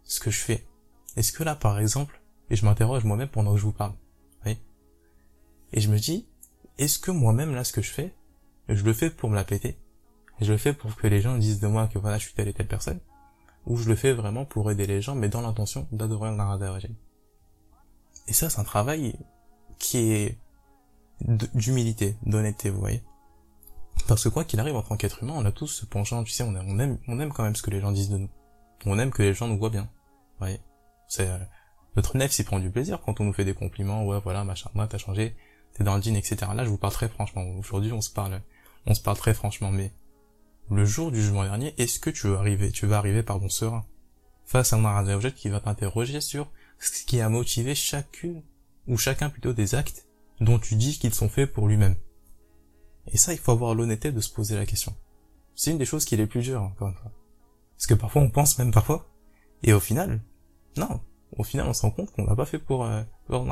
ce 0.04 0.20
que 0.20 0.32
je 0.32 0.40
fais. 0.40 0.68
Est-ce 1.16 1.32
que 1.32 1.44
là, 1.44 1.56
par 1.56 1.80
exemple, 1.80 2.22
et 2.50 2.56
je 2.56 2.66
m'interroge 2.66 3.04
moi-même 3.04 3.30
pendant 3.30 3.54
que 3.54 3.60
je 3.60 3.64
vous 3.64 3.72
parle. 3.72 3.94
Oui. 4.46 4.58
Et 5.72 5.82
je 5.82 5.90
me 5.90 5.98
dis, 5.98 6.28
est-ce 6.78 7.00
que 7.00 7.12
moi-même, 7.12 7.54
là, 7.54 7.64
ce 7.64 7.74
que 7.74 7.82
je 7.82 7.92
fais, 7.92 8.16
je 8.70 8.84
le 8.84 8.94
fais 8.94 9.10
pour 9.10 9.30
me 9.30 9.36
la 9.36 9.44
péter? 9.44 9.80
Je 10.42 10.52
le 10.52 10.58
fais 10.58 10.74
pour 10.74 10.96
que 10.96 11.08
les 11.08 11.22
gens 11.22 11.38
disent 11.38 11.60
de 11.60 11.68
moi 11.68 11.88
que 11.88 12.00
voilà, 12.00 12.18
je 12.18 12.26
suis 12.26 12.34
telle 12.34 12.48
et 12.48 12.54
telle 12.54 12.68
personne? 12.68 13.00
Ou 13.66 13.78
je 13.78 13.88
le 13.88 13.96
fais 13.96 14.14
vraiment 14.14 14.46
pour 14.46 14.70
aider 14.72 14.86
les 14.86 15.02
gens, 15.02 15.16
mais 15.16 15.30
dans 15.30 15.42
l'intention 15.42 15.88
d'adorer 15.92 16.30
un 16.30 16.80
Et 18.28 18.34
ça, 18.34 18.50
c'est 18.50 18.60
un 18.60 18.64
travail 18.64 19.16
qui 19.80 19.98
est 19.98 20.38
d'humilité, 21.24 22.16
d'honnêteté, 22.26 22.70
vous 22.70 22.80
voyez. 22.80 23.02
Parce 24.08 24.24
que 24.24 24.30
quoi 24.30 24.44
qu'il 24.44 24.60
arrive 24.60 24.76
en 24.76 24.82
tant 24.82 24.98
qu'être 24.98 25.24
humain, 25.24 25.36
on 25.38 25.46
a 25.46 25.52
tous 25.52 25.68
ce 25.68 25.86
penchant, 25.86 26.24
tu 26.24 26.32
sais, 26.32 26.44
on, 26.44 26.56
aime, 26.56 26.98
on 27.08 27.20
aime 27.20 27.32
quand 27.32 27.44
même 27.44 27.56
ce 27.56 27.62
que 27.62 27.70
les 27.70 27.80
gens 27.80 27.92
disent 27.92 28.10
de 28.10 28.18
nous. 28.18 28.30
On 28.86 29.00
aime 29.00 29.12
que 29.12 29.24
les 29.24 29.34
gens 29.34 29.48
nous 29.48 29.58
voient 29.58 29.70
bien. 29.70 29.84
Vous 29.84 30.40
voyez. 30.40 30.60
C'est, 31.08 31.28
euh, 31.28 31.38
notre 31.96 32.18
nef 32.18 32.32
s'y 32.32 32.44
prend 32.44 32.60
du 32.60 32.70
plaisir 32.70 33.02
quand 33.02 33.22
on 33.22 33.26
nous 33.26 33.34
fait 33.34 33.46
des 33.46 33.54
compliments, 33.54 34.06
ouais, 34.06 34.20
voilà, 34.24 34.44
machin, 34.44 34.70
moi, 34.74 34.88
t'as 34.88 34.98
changé, 34.98 35.36
t'es 35.74 35.84
dans 35.84 35.96
le 35.96 36.02
jean, 36.02 36.16
etc. 36.16 36.38
Là, 36.56 36.66
je 36.66 36.70
vous 36.70 36.78
parle 36.78 36.94
très 36.94 37.08
franchement. 37.08 37.44
Aujourd'hui, 37.60 37.94
on 37.94 38.02
se 38.02 38.10
parle, 38.10 38.42
on 38.86 38.94
se 38.94 39.02
parle 39.02 39.18
très 39.18 39.34
franchement, 39.34 39.72
mais 39.72 39.92
le 40.70 40.86
jour 40.86 41.12
du 41.12 41.22
jugement 41.22 41.44
dernier, 41.44 41.74
est-ce 41.78 42.00
que 42.00 42.10
tu 42.10 42.28
veux 42.28 42.38
arriver, 42.38 42.72
tu 42.72 42.88
vas 42.88 42.98
arriver, 42.98 43.24
pardon, 43.24 43.48
serein, 43.48 43.86
face 44.46 44.74
à 44.74 44.78
un 44.78 45.14
objet 45.14 45.32
qui 45.32 45.50
va 45.50 45.60
t'interroger 45.60 46.20
sur 46.20 46.50
ce 46.80 47.06
qui 47.06 47.22
a 47.22 47.30
motivé 47.30 47.76
chacune, 47.76 48.44
ou 48.88 48.98
chacun 48.98 49.30
plutôt 49.30 49.54
des 49.54 49.76
actes 49.76 50.08
dont 50.39 50.60
tu 50.60 50.76
dis 50.76 50.98
qu'ils 51.00 51.13
sont 51.13 51.30
faits 51.30 51.52
pour 51.52 51.67
lui-même. 51.67 51.96
Et 53.08 53.17
ça, 53.17 53.34
il 53.34 53.39
faut 53.39 53.52
avoir 53.52 53.76
l'honnêteté 53.76 54.12
de 54.12 54.22
se 54.22 54.32
poser 54.32 54.56
la 54.56 54.65
question. 54.65 54.96
C'est 55.56 55.72
une 55.72 55.78
des 55.78 55.86
choses 55.86 56.06
qui 56.06 56.15
est 56.15 56.17
les 56.17 56.28
plus 56.28 56.41
dures, 56.41 56.63
encore 56.63 56.89
une 56.89 56.96
fois. 56.96 57.12
Parce 57.78 57.88
que 57.88 57.93
parfois, 57.93 58.22
on 58.22 58.30
pense 58.30 58.58
même 58.60 58.72
parfois, 58.72 59.10
et 59.63 59.74
au 59.74 59.80
final, 59.80 60.22
non, 60.78 61.02
au 61.38 61.43
final, 61.43 61.67
on 61.67 61.74
se 61.74 61.82
rend 61.82 61.91
compte 61.91 62.12
qu'on 62.12 62.26
l'a 62.26 62.36
pas 62.36 62.46
fait 62.46 62.60
pour, 62.60 62.86
euh, 62.86 63.04
pour 63.28 63.46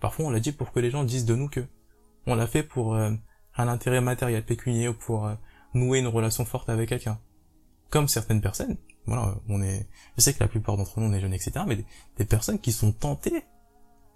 Parfois, 0.00 0.26
on 0.26 0.30
l'a 0.30 0.40
dit 0.40 0.52
pour 0.52 0.72
que 0.72 0.80
les 0.80 0.90
gens 0.90 1.04
disent 1.04 1.24
de 1.24 1.34
nous 1.34 1.48
que. 1.48 1.66
On 2.26 2.34
l'a 2.34 2.46
fait 2.46 2.62
pour 2.62 2.94
euh, 2.94 3.12
un 3.56 3.68
intérêt 3.68 4.00
matériel 4.00 4.44
pécunier 4.44 4.88
ou 4.88 4.94
pour 4.94 5.26
euh, 5.26 5.34
nouer 5.74 6.00
une 6.00 6.06
relation 6.06 6.44
forte 6.44 6.68
avec 6.68 6.88
quelqu'un. 6.88 7.18
Comme 7.90 8.08
certaines 8.08 8.40
personnes, 8.40 8.76
voilà, 9.06 9.36
on 9.48 9.62
est, 9.62 9.88
je 10.16 10.22
sais 10.22 10.34
que 10.34 10.40
la 10.40 10.48
plupart 10.48 10.76
d'entre 10.76 10.98
nous, 11.00 11.06
on 11.06 11.12
est 11.12 11.20
jeunes, 11.20 11.34
etc., 11.34 11.64
mais 11.66 11.84
des, 12.16 12.24
personnes 12.24 12.58
qui 12.58 12.72
sont 12.72 12.92
tentées, 12.92 13.44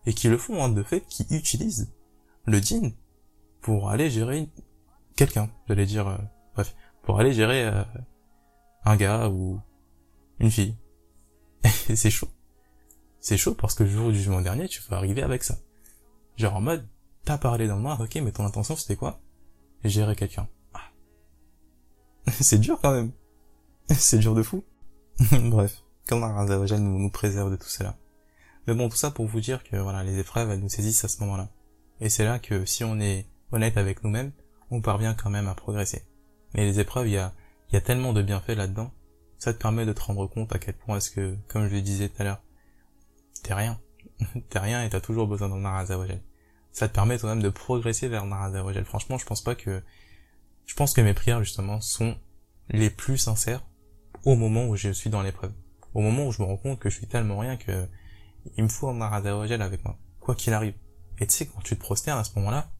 et 0.07 0.15
qui 0.15 0.29
le 0.29 0.39
font, 0.39 0.63
hein, 0.63 0.69
de 0.69 0.83
fait, 0.83 1.03
qui 1.03 1.27
utilisent 1.31 1.93
le 2.45 2.61
din 2.61 2.91
pour 3.61 3.91
aller 3.91 4.11
gérer 4.11 4.49
quelqu'un, 5.17 5.51
j'allais 5.69 5.87
dire, 5.87 6.09
euh, 6.09 6.19
bref, 6.55 6.75
pour 7.03 7.21
aller 7.21 7.33
gérer 7.33 7.67
euh, 7.67 7.85
un 8.85 8.97
gars 8.97 9.29
ou 9.29 9.61
une 10.39 10.51
fille. 10.51 10.77
et 11.89 11.97
c'est 11.97 12.11
chaud. 12.11 12.29
C'est 13.21 13.37
chaud 13.37 13.55
parce 13.55 13.75
que 13.75 13.83
le 13.83 13.91
jour 13.91 14.11
du 14.11 14.17
jugement 14.17 14.41
dernier, 14.41 14.67
tu 14.69 14.83
vas 14.89 14.97
arriver 14.97 15.23
avec 15.23 15.45
ça. 15.45 15.59
Genre 16.37 16.57
en 16.57 16.61
mode, 16.63 16.89
t'as 17.25 17.37
parlé 17.37 17.69
dans 17.69 17.77
le 17.77 17.83
noir, 17.83 18.01
ok, 18.01 18.15
mais 18.17 18.33
ton 18.33 18.47
intention 18.47 18.77
c'était 18.77 18.97
quoi? 18.97 19.21
Gérer 19.85 20.17
quelqu'un. 20.17 20.49
c'est 22.41 22.59
dur 22.59 22.79
quand 22.81 22.93
même. 22.93 23.13
c'est 23.89 24.19
dur 24.19 24.35
de 24.35 24.43
fou. 24.43 24.65
Bref, 25.33 25.83
comment 26.09 26.39
Azzawajal 26.39 26.81
nous, 26.81 26.99
nous 26.99 27.11
préserve 27.11 27.51
de 27.51 27.57
tout 27.57 27.69
cela? 27.69 27.97
Mais 28.66 28.75
bon, 28.75 28.88
tout 28.88 28.96
ça 28.96 29.11
pour 29.11 29.27
vous 29.27 29.40
dire 29.40 29.64
que 29.64 29.77
voilà, 29.77 30.05
les 30.05 30.18
épreuves, 30.18 30.51
elles 30.51 30.61
nous 30.61 30.68
saisissent 30.68 31.05
à 31.05 31.09
ce 31.09 31.20
moment-là. 31.20 31.49
Et 32.01 32.09
c'est 32.09 32.25
là 32.25 32.38
que 32.38 32.64
si 32.64 32.85
on 32.85 33.01
est 33.01 33.27
honnête 33.53 33.77
avec 33.77 34.05
nous-mêmes, 34.05 34.33
on 34.70 34.81
parvient 34.81 35.14
quand 35.14 35.31
même 35.31 35.49
à 35.49 35.55
progresser. 35.55 36.05
Mais 36.55 36.64
les 36.64 36.81
épreuves, 36.81 37.09
il 37.09 37.14
y 37.14 37.18
a, 37.18 37.35
y 37.73 37.77
a 37.77 37.81
tellement 37.81 38.12
de 38.12 38.23
bienfaits 38.23 38.57
là-dedans, 38.57 38.92
ça 39.38 39.53
te 39.55 39.59
permet 39.59 39.87
de 39.87 39.92
te 39.92 40.03
rendre 40.03 40.27
compte 40.27 40.55
à 40.55 40.59
quel 40.59 40.75
point 40.75 40.99
est-ce 40.99 41.11
que, 41.11 41.37
comme 41.49 41.66
je 41.68 41.75
le 41.75 41.81
disais 41.81 42.09
tout 42.09 42.20
à 42.20 42.25
l'heure, 42.25 42.42
t'es 43.42 43.55
rien. 43.55 43.81
t'es 44.51 44.59
rien 44.59 44.85
et 44.85 44.90
t'as 44.90 45.01
toujours 45.01 45.27
besoin 45.27 45.49
d'un 45.49 45.64
Azzawajal. 45.64 46.20
Ça 46.73 46.88
te 46.88 46.94
permet 46.94 47.18
toi-même 47.18 47.42
de 47.42 47.49
progresser 47.49 48.09
vers 48.09 48.25
Azzawajal. 48.25 48.85
Franchement, 48.85 49.18
je 49.18 49.27
pense 49.27 49.42
pas 49.42 49.55
que 49.55 49.83
je 50.66 50.75
pense 50.75 50.92
que 50.92 51.01
mes 51.01 51.14
prières, 51.14 51.42
justement, 51.42 51.81
sont 51.81 52.16
les 52.68 52.90
plus 52.90 53.18
sincères 53.18 53.66
au 54.25 54.37
moment 54.37 54.66
où 54.66 54.77
je 54.77 54.90
suis 54.90 55.11
dans 55.11 55.23
l'épreuve. 55.23 55.53
Au 55.94 56.01
moment 56.01 56.27
où 56.27 56.33
je 56.33 56.42
me 56.42 56.46
rends 56.46 56.57
compte 56.57 56.79
que 56.79 56.88
je 56.90 56.96
suis 56.96 57.09
tellement 57.09 57.38
rien 57.38 57.57
que 57.57 57.88
il 58.57 58.64
me 58.64 58.68
faut 58.68 58.88
un 58.88 58.94
Maradawajal 58.94 59.62
avec 59.62 59.85
moi. 59.85 59.98
Quoi 60.20 60.35
qu'il 60.35 60.53
arrive. 60.53 60.74
Et 61.18 61.26
tu 61.26 61.35
sais, 61.35 61.46
quand 61.46 61.61
tu 61.61 61.76
te 61.76 61.81
prosternes 61.81 62.18
à 62.18 62.24
ce 62.24 62.31
moment-là, 62.37 62.70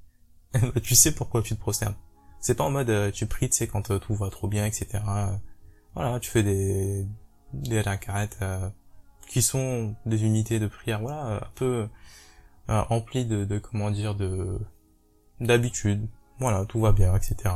tu 0.83 0.95
sais 0.95 1.15
pourquoi 1.15 1.43
tu 1.43 1.55
te 1.55 1.61
prosternes. 1.61 1.95
C'est 2.41 2.55
pas 2.55 2.65
en 2.65 2.71
mode, 2.71 2.91
euh, 2.91 3.11
tu 3.11 3.27
pries, 3.27 3.51
tu 3.51 3.57
sais, 3.57 3.67
quand 3.67 3.91
euh, 3.91 3.99
tout 3.99 4.15
va 4.15 4.31
trop 4.31 4.49
bien, 4.49 4.65
etc. 4.65 5.03
Voilà, 5.95 6.21
tu 6.21 6.31
fais 6.31 6.43
des, 6.43 7.07
des 7.53 7.83
euh, 8.43 8.71
qui 9.29 9.43
sont 9.43 9.95
des 10.07 10.25
unités 10.25 10.59
de 10.59 10.67
prière, 10.67 11.01
voilà, 11.01 11.37
un 11.37 11.51
peu 11.55 11.89
euh, 12.71 12.83
remplies 12.83 13.27
de, 13.27 13.45
de, 13.45 13.59
comment 13.59 13.91
dire, 13.91 14.15
de 14.15 14.59
d'habitude. 15.41 16.09
Voilà, 16.39 16.65
tout 16.67 16.81
va 16.81 16.93
bien, 16.93 17.15
etc. 17.15 17.55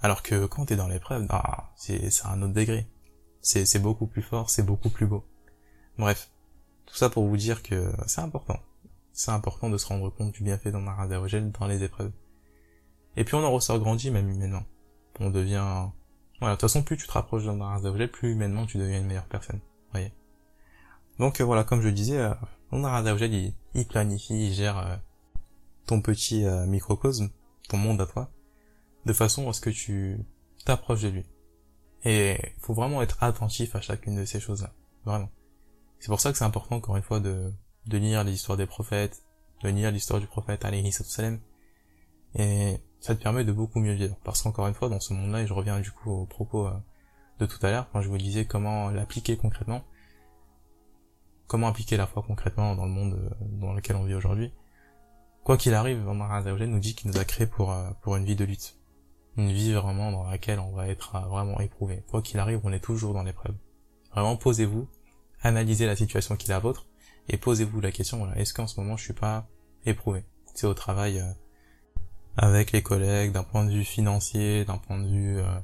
Alors 0.00 0.22
que 0.22 0.46
quand 0.46 0.66
t'es 0.66 0.76
dans 0.76 0.88
l'épreuve, 0.88 1.26
ah, 1.30 1.72
c'est 1.76 2.10
un 2.24 2.42
autre 2.42 2.54
degré. 2.54 2.86
C'est 3.42 3.82
beaucoup 3.82 4.06
plus 4.06 4.22
fort, 4.22 4.50
c'est 4.50 4.62
beaucoup 4.62 4.90
plus 4.90 5.06
beau. 5.06 5.24
Bref, 5.98 6.30
tout 6.90 6.96
ça 6.96 7.10
pour 7.10 7.26
vous 7.26 7.36
dire 7.36 7.62
que 7.62 7.92
c'est 8.06 8.20
important. 8.20 8.58
C'est 9.12 9.30
important 9.30 9.70
de 9.70 9.76
se 9.76 9.86
rendre 9.86 10.10
compte 10.10 10.32
du 10.32 10.42
bienfait 10.42 10.70
dans 10.72 10.80
Maradagel 10.80 11.50
dans 11.52 11.66
les 11.66 11.82
épreuves. 11.82 12.12
Et 13.16 13.24
puis 13.24 13.34
on 13.34 13.44
en 13.44 13.50
ressort 13.50 13.78
grandi 13.78 14.10
même 14.10 14.28
humainement. 14.28 14.64
On 15.18 15.30
devient... 15.30 15.88
Voilà, 16.40 16.54
de 16.54 16.60
toute 16.60 16.70
façon, 16.70 16.82
plus 16.82 16.96
tu 16.96 17.06
te 17.06 17.12
rapproches 17.12 17.44
d'un 17.44 17.54
Maradagel, 17.54 18.10
plus 18.10 18.32
humainement 18.32 18.66
tu 18.66 18.78
deviens 18.78 19.00
une 19.00 19.06
meilleure 19.06 19.26
personne. 19.26 19.60
voyez 19.92 20.12
Donc 21.18 21.40
euh, 21.40 21.44
voilà, 21.44 21.64
comme 21.64 21.82
je 21.82 21.88
disais, 21.88 22.18
euh, 22.18 22.34
Maradagel, 22.72 23.34
il, 23.34 23.54
il 23.74 23.86
planifie, 23.86 24.48
il 24.48 24.52
gère 24.54 24.78
euh, 24.78 24.96
ton 25.86 26.00
petit 26.00 26.44
euh, 26.44 26.66
microcosme, 26.66 27.30
ton 27.68 27.76
monde 27.76 28.00
à 28.00 28.06
toi 28.06 28.30
de 29.06 29.12
façon 29.12 29.48
à 29.48 29.52
ce 29.52 29.60
que 29.60 29.70
tu 29.70 30.18
t'approches 30.64 31.02
de 31.02 31.08
lui. 31.08 31.26
Et 32.04 32.38
faut 32.58 32.74
vraiment 32.74 33.02
être 33.02 33.22
attentif 33.22 33.74
à 33.74 33.80
chacune 33.80 34.16
de 34.16 34.24
ces 34.24 34.40
choses-là. 34.40 34.72
Vraiment. 35.04 35.30
C'est 36.00 36.08
pour 36.08 36.20
ça 36.20 36.32
que 36.32 36.38
c'est 36.38 36.44
important, 36.44 36.76
encore 36.76 36.96
une 36.96 37.02
fois, 37.02 37.20
de, 37.20 37.52
de 37.86 37.98
lire 37.98 38.24
les 38.24 38.32
histoires 38.32 38.58
des 38.58 38.66
prophètes, 38.66 39.22
de 39.62 39.68
lire 39.68 39.90
l'histoire 39.90 40.20
du 40.20 40.26
prophète, 40.26 40.64
alayhi 40.64 40.90
salam. 40.92 41.38
Et 42.34 42.78
ça 43.00 43.14
te 43.14 43.22
permet 43.22 43.44
de 43.44 43.52
beaucoup 43.52 43.80
mieux 43.80 43.92
vivre. 43.92 44.16
Parce 44.24 44.42
qu'encore 44.42 44.66
une 44.66 44.74
fois, 44.74 44.88
dans 44.88 45.00
ce 45.00 45.12
monde-là, 45.12 45.42
et 45.42 45.46
je 45.46 45.52
reviens 45.52 45.80
du 45.80 45.90
coup 45.90 46.10
au 46.10 46.26
propos 46.26 46.66
euh, 46.66 46.72
de 47.38 47.46
tout 47.46 47.64
à 47.64 47.70
l'heure, 47.70 47.88
quand 47.92 48.02
je 48.02 48.08
vous 48.08 48.18
disais 48.18 48.44
comment 48.46 48.90
l'appliquer 48.90 49.36
concrètement, 49.36 49.84
comment 51.46 51.68
appliquer 51.68 51.96
la 51.96 52.06
foi 52.06 52.22
concrètement 52.26 52.74
dans 52.74 52.86
le 52.86 52.92
monde 52.92 53.14
euh, 53.14 53.30
dans 53.60 53.72
lequel 53.72 53.96
on 53.96 54.04
vit 54.04 54.14
aujourd'hui, 54.14 54.52
quoi 55.44 55.56
qu'il 55.56 55.74
arrive, 55.74 56.08
Allah 56.08 56.66
nous 56.66 56.78
dit 56.80 56.94
qu'il 56.94 57.10
nous 57.10 57.18
a 57.18 57.24
créé 57.24 57.46
pour, 57.46 57.72
euh, 57.72 57.90
pour 58.02 58.16
une 58.16 58.24
vie 58.24 58.36
de 58.36 58.44
lutte 58.44 58.80
une 59.36 59.52
vie 59.52 59.72
vraiment 59.72 60.12
dans 60.12 60.24
laquelle 60.24 60.58
on 60.58 60.72
va 60.72 60.88
être 60.88 61.18
vraiment 61.28 61.60
éprouvé. 61.60 62.04
Quoi 62.08 62.22
qu'il 62.22 62.38
arrive, 62.38 62.60
on 62.64 62.72
est 62.72 62.80
toujours 62.80 63.14
dans 63.14 63.22
l'épreuve. 63.22 63.54
Vraiment, 64.12 64.36
posez-vous, 64.36 64.88
analysez 65.42 65.86
la 65.86 65.96
situation 65.96 66.36
qui 66.36 66.46
est 66.50 66.54
la 66.54 66.58
vôtre, 66.58 66.86
et 67.28 67.36
posez-vous 67.36 67.80
la 67.80 67.92
question, 67.92 68.18
voilà, 68.18 68.36
est-ce 68.38 68.54
qu'en 68.54 68.66
ce 68.66 68.80
moment 68.80 68.96
je 68.96 69.04
suis 69.04 69.12
pas 69.12 69.48
éprouvé? 69.86 70.24
C'est 70.54 70.66
au 70.66 70.74
travail 70.74 71.20
euh, 71.20 71.32
avec 72.36 72.72
les 72.72 72.82
collègues, 72.82 73.32
d'un 73.32 73.44
point 73.44 73.64
de 73.64 73.70
vue 73.70 73.84
financier, 73.84 74.64
d'un 74.64 74.78
point 74.78 74.98
de 74.98 75.08
vue 75.08 75.38
euh, 75.38 75.60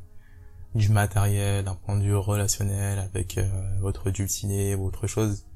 du 0.74 0.90
matériel, 0.90 1.64
d'un 1.64 1.74
point 1.74 1.96
de 1.96 2.02
vue 2.02 2.16
relationnel 2.16 2.98
avec 2.98 3.40
votre 3.80 4.10
dulciné 4.10 4.74
ou 4.74 4.84
autre 4.84 5.06
chose. 5.06 5.46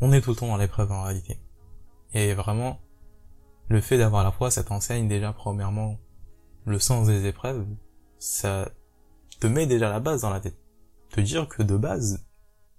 On 0.00 0.12
est 0.12 0.20
tout 0.20 0.30
le 0.30 0.36
temps 0.36 0.46
dans 0.46 0.56
l'épreuve 0.56 0.92
en 0.92 1.02
réalité. 1.02 1.40
Et 2.14 2.34
vraiment, 2.34 2.80
le 3.68 3.80
fait 3.80 3.98
d'avoir 3.98 4.24
la 4.24 4.30
foi, 4.30 4.50
ça 4.50 4.62
t'enseigne 4.62 5.08
déjà 5.08 5.32
premièrement 5.32 5.98
le 6.64 6.78
sens 6.78 7.06
des 7.06 7.26
épreuves, 7.26 7.66
ça 8.18 8.70
te 9.40 9.46
met 9.46 9.66
déjà 9.66 9.88
la 9.90 10.00
base 10.00 10.22
dans 10.22 10.30
la 10.30 10.40
tête. 10.40 10.58
Te 11.10 11.20
dire 11.20 11.48
que 11.48 11.62
de 11.62 11.76
base, 11.76 12.26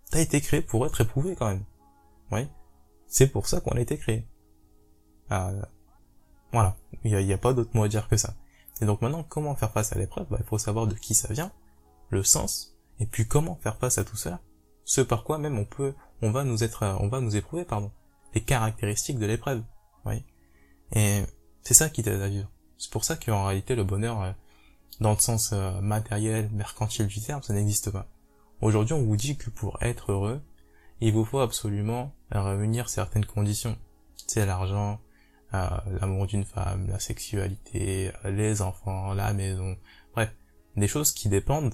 t'as 0.10 0.19
été 0.19 0.41
créé 0.41 0.62
pour 0.62 0.86
être 0.86 1.02
éprouvé 1.02 1.36
quand 1.36 1.48
même. 1.48 1.63
Oui. 2.32 2.48
C'est 3.08 3.28
pour 3.28 3.48
ça 3.48 3.62
qu'on 3.62 3.72
a 3.72 3.82
été 3.82 3.98
créé. 3.98 4.28
Euh, 5.32 5.62
voilà. 6.52 6.76
Il 7.04 7.15
n'y 7.15 7.34
a, 7.34 7.38
pas 7.38 7.54
d'autre 7.54 7.72
mot 7.74 7.84
à 7.84 7.88
dire 7.88 8.08
que 8.08 8.17
ça. 8.17 8.36
Et 8.82 8.86
donc 8.86 9.02
maintenant, 9.02 9.24
comment 9.24 9.56
faire 9.56 9.72
face 9.72 9.93
à 9.93 10.00
l'épreuve? 10.00 10.28
Bah, 10.30 10.38
Il 10.39 10.45
faut 10.45 10.58
savoir 10.58 10.88
de 10.88 10.95
qui 10.95 11.13
ça 11.13 11.34
vient, 11.34 11.52
le 12.10 12.24
sens, 12.24 12.78
et 13.00 13.06
puis 13.06 13.28
comment 13.28 13.56
faire 13.56 13.78
face 13.78 13.98
à 13.98 14.04
tout 14.04 14.15
cela. 14.15 14.39
Ce 14.86 15.02
par 15.02 15.24
quoi 15.24 15.38
même 15.38 15.58
on 15.58 15.65
peut, 15.65 15.93
on 16.22 16.32
va 16.32 16.43
nous 16.43 16.63
être, 16.63 16.98
on 17.00 17.08
va 17.08 17.19
nous 17.19 17.36
éprouver, 17.36 17.65
pardon. 17.65 17.91
Les 18.34 18.41
caractéristiques 18.41 19.19
de 19.19 19.26
l'épreuve. 19.26 19.63
Oui. 20.06 20.24
Et 20.93 21.24
c'est 21.62 21.74
ça 21.74 21.89
qui 21.89 22.04
t'aide 22.04 22.22
à 22.22 22.30
vivre. 22.30 22.50
C'est 22.78 22.91
pour 22.91 23.04
ça 23.04 23.15
qu'en 23.15 23.45
réalité, 23.45 23.76
le 23.76 23.84
bonheur, 23.84 24.22
euh, 24.22 24.32
dans 25.00 25.12
le 25.12 25.19
sens 25.19 25.52
euh, 25.54 25.80
matériel, 25.82 26.50
mercantile 26.52 27.08
du 27.08 27.22
terme, 27.22 27.43
ça 27.43 27.54
n'existe 27.54 27.91
pas. 27.91 28.08
Aujourd'hui, 28.62 28.93
on 28.93 29.04
vous 29.04 29.15
dit 29.15 29.38
que 29.38 29.50
pour 29.50 29.82
être 29.82 30.12
heureux, 30.12 30.41
il 31.00 31.13
vous 31.13 31.24
faut 31.24 31.39
absolument 31.39 32.13
réunir 32.30 32.89
certaines 32.89 33.26
conditions. 33.26 33.78
C'est 34.28 34.45
l'argent, 34.45 35.00
euh, 35.54 35.69
l'amour 36.02 36.28
d'une 36.28 36.43
femme, 36.43 36.88
la 36.88 37.00
sexualité, 37.00 38.12
les 38.26 38.62
enfants, 38.62 39.13
la 39.13 39.34
maison, 39.34 39.78
bref, 40.13 40.36
des 40.76 40.89
choses 40.89 41.13
qui 41.13 41.30
dépendent 41.30 41.74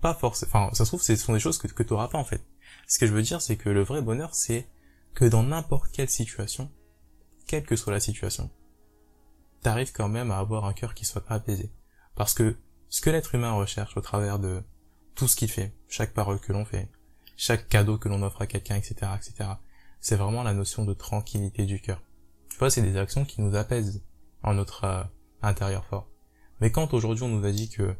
pas 0.00 0.12
forcément, 0.12 0.50
enfin, 0.50 0.74
ça 0.74 0.84
se 0.84 0.90
trouve, 0.90 1.02
ce 1.02 1.16
sont 1.16 1.32
des 1.32 1.40
choses 1.40 1.58
que, 1.58 1.68
que 1.68 1.82
tu 1.82 1.92
auras 1.92 2.08
pas, 2.08 2.18
en 2.18 2.24
fait. 2.24 2.44
Ce 2.88 2.98
que 2.98 3.06
je 3.06 3.12
veux 3.12 3.22
dire, 3.22 3.40
c'est 3.40 3.56
que 3.56 3.70
le 3.70 3.82
vrai 3.82 4.02
bonheur, 4.02 4.34
c'est 4.34 4.68
que 5.14 5.24
dans 5.24 5.42
n'importe 5.44 5.90
quelle 5.92 6.10
situation, 6.10 6.70
quelle 7.46 7.64
que 7.64 7.76
soit 7.76 7.92
la 7.92 8.00
situation, 8.00 8.50
t'arrives 9.62 9.92
quand 9.92 10.08
même 10.08 10.32
à 10.32 10.38
avoir 10.38 10.64
un 10.64 10.72
cœur 10.72 10.94
qui 10.94 11.04
soit 11.04 11.24
apaisé. 11.28 11.72
Parce 12.16 12.34
que 12.34 12.56
ce 12.88 13.00
que 13.00 13.10
l'être 13.10 13.34
humain 13.34 13.52
recherche 13.52 13.96
au 13.96 14.00
travers 14.00 14.38
de 14.38 14.62
tout 15.16 15.26
ce 15.26 15.34
qu'il 15.34 15.50
fait, 15.50 15.74
chaque 15.88 16.12
parole 16.12 16.38
que 16.38 16.52
l'on 16.52 16.64
fait, 16.64 16.88
chaque 17.36 17.68
cadeau 17.68 17.98
que 17.98 18.08
l'on 18.08 18.22
offre 18.22 18.42
à 18.42 18.46
quelqu'un, 18.46 18.76
etc., 18.76 18.94
etc., 19.16 19.50
c'est 19.98 20.16
vraiment 20.16 20.42
la 20.42 20.54
notion 20.54 20.84
de 20.84 20.94
tranquillité 20.94 21.64
du 21.66 21.80
cœur. 21.80 22.02
Tu 22.50 22.58
vois, 22.58 22.70
c'est 22.70 22.82
des 22.82 22.96
actions 22.96 23.24
qui 23.24 23.40
nous 23.40 23.56
apaisent 23.56 24.04
en 24.42 24.54
notre 24.54 24.84
euh, 24.84 25.02
intérieur 25.42 25.84
fort. 25.86 26.08
Mais 26.60 26.70
quand 26.70 26.94
aujourd'hui 26.94 27.24
on 27.24 27.28
nous 27.28 27.44
a 27.44 27.50
dit 27.50 27.68
que 27.68 27.96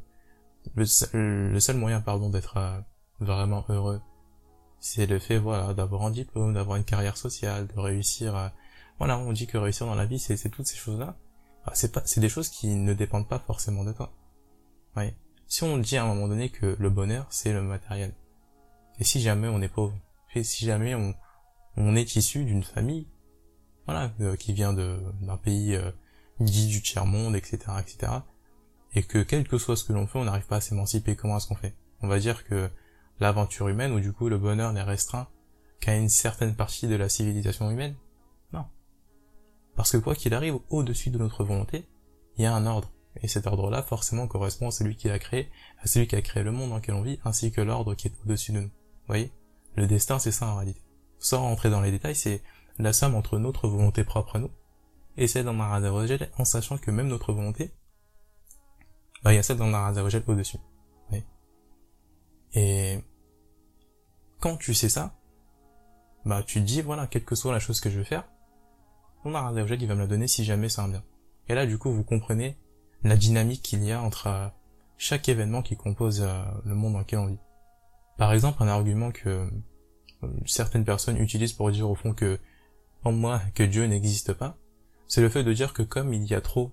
le, 0.74 0.84
seul 0.84 1.76
moyen, 1.76 2.00
pardon, 2.00 2.30
d'être 2.30 2.56
euh, 2.58 2.78
vraiment 3.20 3.64
heureux, 3.68 4.00
c'est 4.78 5.06
le 5.06 5.18
fait, 5.18 5.38
voilà, 5.38 5.74
d'avoir 5.74 6.02
un 6.02 6.10
diplôme, 6.10 6.54
d'avoir 6.54 6.76
une 6.76 6.84
carrière 6.84 7.16
sociale, 7.16 7.66
de 7.66 7.80
réussir, 7.80 8.52
voilà, 8.98 9.18
on 9.18 9.32
dit 9.32 9.46
que 9.46 9.58
réussir 9.58 9.86
dans 9.86 9.94
la 9.94 10.06
vie, 10.06 10.18
c'est 10.18 10.48
toutes 10.50 10.66
ces 10.66 10.76
choses-là. 10.76 11.16
Bah, 11.66 11.72
c'est 11.74 11.92
pas, 11.92 12.02
c'est 12.04 12.20
des 12.20 12.28
choses 12.28 12.48
qui 12.48 12.68
ne 12.68 12.94
dépendent 12.94 13.28
pas 13.28 13.38
forcément 13.38 13.84
de 13.84 13.92
toi. 13.92 14.12
Oui. 14.96 15.12
Si 15.46 15.62
on 15.62 15.78
dit 15.78 15.96
à 15.96 16.04
un 16.04 16.06
moment 16.06 16.28
donné 16.28 16.50
que 16.50 16.76
le 16.78 16.90
bonheur, 16.90 17.26
c'est 17.30 17.52
le 17.52 17.62
matériel. 17.62 18.12
Et 18.98 19.04
si 19.04 19.20
jamais 19.20 19.48
on 19.48 19.60
est 19.60 19.68
pauvre, 19.68 19.96
et 20.34 20.42
si 20.42 20.66
jamais 20.66 20.94
on, 20.94 21.96
est 21.96 22.16
issu 22.16 22.44
d'une 22.44 22.62
famille, 22.62 23.06
voilà, 23.86 24.12
euh, 24.20 24.36
qui 24.36 24.52
vient 24.52 24.72
d'un 24.72 25.36
pays 25.36 25.74
euh, 25.74 25.90
dit 26.40 26.66
du 26.66 26.82
tiers-monde, 26.82 27.36
etc., 27.36 27.58
etc., 27.80 28.12
et 28.94 29.02
que 29.02 29.18
quel 29.18 29.46
que 29.46 29.58
soit 29.58 29.76
ce 29.76 29.84
que 29.84 29.92
l'on 29.92 30.06
fait, 30.06 30.18
on 30.18 30.24
n'arrive 30.24 30.46
pas 30.46 30.56
à 30.56 30.60
s'émanciper, 30.60 31.16
comment 31.16 31.36
est-ce 31.36 31.46
qu'on 31.46 31.54
fait? 31.54 31.74
On 32.00 32.08
va 32.08 32.18
dire 32.18 32.44
que 32.44 32.70
l'aventure 33.20 33.68
humaine, 33.68 33.92
ou 33.92 34.00
du 34.00 34.12
coup 34.12 34.28
le 34.28 34.38
bonheur 34.38 34.72
n'est 34.72 34.82
restreint 34.82 35.28
qu'à 35.80 35.96
une 35.96 36.08
certaine 36.08 36.54
partie 36.54 36.88
de 36.88 36.96
la 36.96 37.08
civilisation 37.08 37.70
humaine? 37.70 37.94
Non. 38.52 38.66
Parce 39.74 39.92
que 39.92 39.98
quoi 39.98 40.14
qu'il 40.14 40.34
arrive, 40.34 40.58
au-dessus 40.70 41.10
de 41.10 41.18
notre 41.18 41.44
volonté, 41.44 41.86
il 42.36 42.42
y 42.42 42.46
a 42.46 42.54
un 42.54 42.66
ordre. 42.66 42.90
Et 43.22 43.28
cet 43.28 43.46
ordre-là, 43.46 43.82
forcément, 43.82 44.26
correspond 44.26 44.68
à 44.68 44.70
celui 44.70 44.96
qui 44.96 45.08
l'a 45.08 45.18
créé, 45.18 45.50
à 45.80 45.86
celui 45.86 46.06
qui 46.06 46.16
a 46.16 46.22
créé 46.22 46.42
le 46.42 46.52
monde 46.52 46.70
dans 46.70 46.76
lequel 46.76 46.94
on 46.94 47.02
vit, 47.02 47.18
ainsi 47.24 47.50
que 47.50 47.60
l'ordre 47.60 47.94
qui 47.94 48.08
est 48.08 48.14
au-dessus 48.24 48.52
de 48.52 48.60
nous. 48.60 48.66
Vous 48.68 49.08
voyez? 49.08 49.32
Le 49.74 49.86
destin, 49.86 50.18
c'est 50.18 50.32
ça 50.32 50.46
en 50.48 50.56
réalité. 50.56 50.80
Sans 51.18 51.42
rentrer 51.42 51.70
dans 51.70 51.80
les 51.80 51.90
détails, 51.90 52.16
c'est 52.16 52.42
la 52.78 52.92
somme 52.92 53.14
entre 53.14 53.38
notre 53.38 53.68
volonté 53.68 54.04
propre 54.04 54.36
à 54.36 54.38
nous 54.38 54.50
et 55.16 55.26
celle 55.26 55.46
d'un 55.46 55.58
Arazawajal, 55.58 56.30
en 56.38 56.44
sachant 56.44 56.78
que 56.78 56.90
même 56.90 57.08
notre 57.08 57.32
volonté, 57.32 57.72
bah, 59.22 59.32
il 59.32 59.36
y 59.36 59.38
a 59.38 59.42
celle 59.42 59.56
d'un 59.56 59.72
Arazawajal 59.72 60.22
au-dessus. 60.26 60.58
Oui. 61.10 61.24
Et 62.54 62.98
quand 64.40 64.56
tu 64.56 64.74
sais 64.74 64.88
ça, 64.88 65.18
bah 66.24 66.42
tu 66.42 66.60
te 66.60 66.66
dis, 66.66 66.82
voilà, 66.82 67.06
quelle 67.06 67.24
que 67.24 67.34
soit 67.34 67.52
la 67.52 67.60
chose 67.60 67.80
que 67.80 67.88
je 67.88 67.98
vais 67.98 68.04
faire, 68.04 68.28
mon 69.24 69.34
Arazawajal, 69.34 69.80
il 69.80 69.88
va 69.88 69.94
me 69.94 70.00
la 70.00 70.06
donner 70.06 70.28
si 70.28 70.44
jamais 70.44 70.68
c'est 70.68 70.80
un 70.80 70.88
bien. 70.88 71.02
Et 71.48 71.54
là, 71.54 71.66
du 71.66 71.78
coup, 71.78 71.90
vous 71.90 72.04
comprenez 72.04 72.58
la 73.04 73.16
dynamique 73.16 73.62
qu'il 73.62 73.84
y 73.84 73.92
a 73.92 74.02
entre 74.02 74.26
euh, 74.26 74.48
chaque 74.98 75.28
événement 75.28 75.62
qui 75.62 75.76
compose 75.76 76.22
euh, 76.22 76.42
le 76.64 76.74
monde 76.74 76.94
dans 76.94 77.00
lequel 77.00 77.18
on 77.20 77.26
vit. 77.26 77.38
Par 78.18 78.32
exemple, 78.32 78.62
un 78.62 78.68
argument 78.68 79.10
que 79.10 79.48
euh, 80.22 80.28
certaines 80.46 80.84
personnes 80.84 81.18
utilisent 81.18 81.52
pour 81.52 81.70
dire 81.70 81.88
au 81.90 81.94
fond 81.94 82.14
que 82.14 82.38
en 83.04 83.12
moi 83.12 83.40
que 83.54 83.62
Dieu 83.62 83.84
n'existe 83.86 84.32
pas, 84.32 84.56
c'est 85.06 85.20
le 85.20 85.28
fait 85.28 85.44
de 85.44 85.52
dire 85.52 85.72
que 85.72 85.82
comme 85.82 86.12
il 86.12 86.24
y 86.24 86.34
a 86.34 86.40
trop 86.40 86.72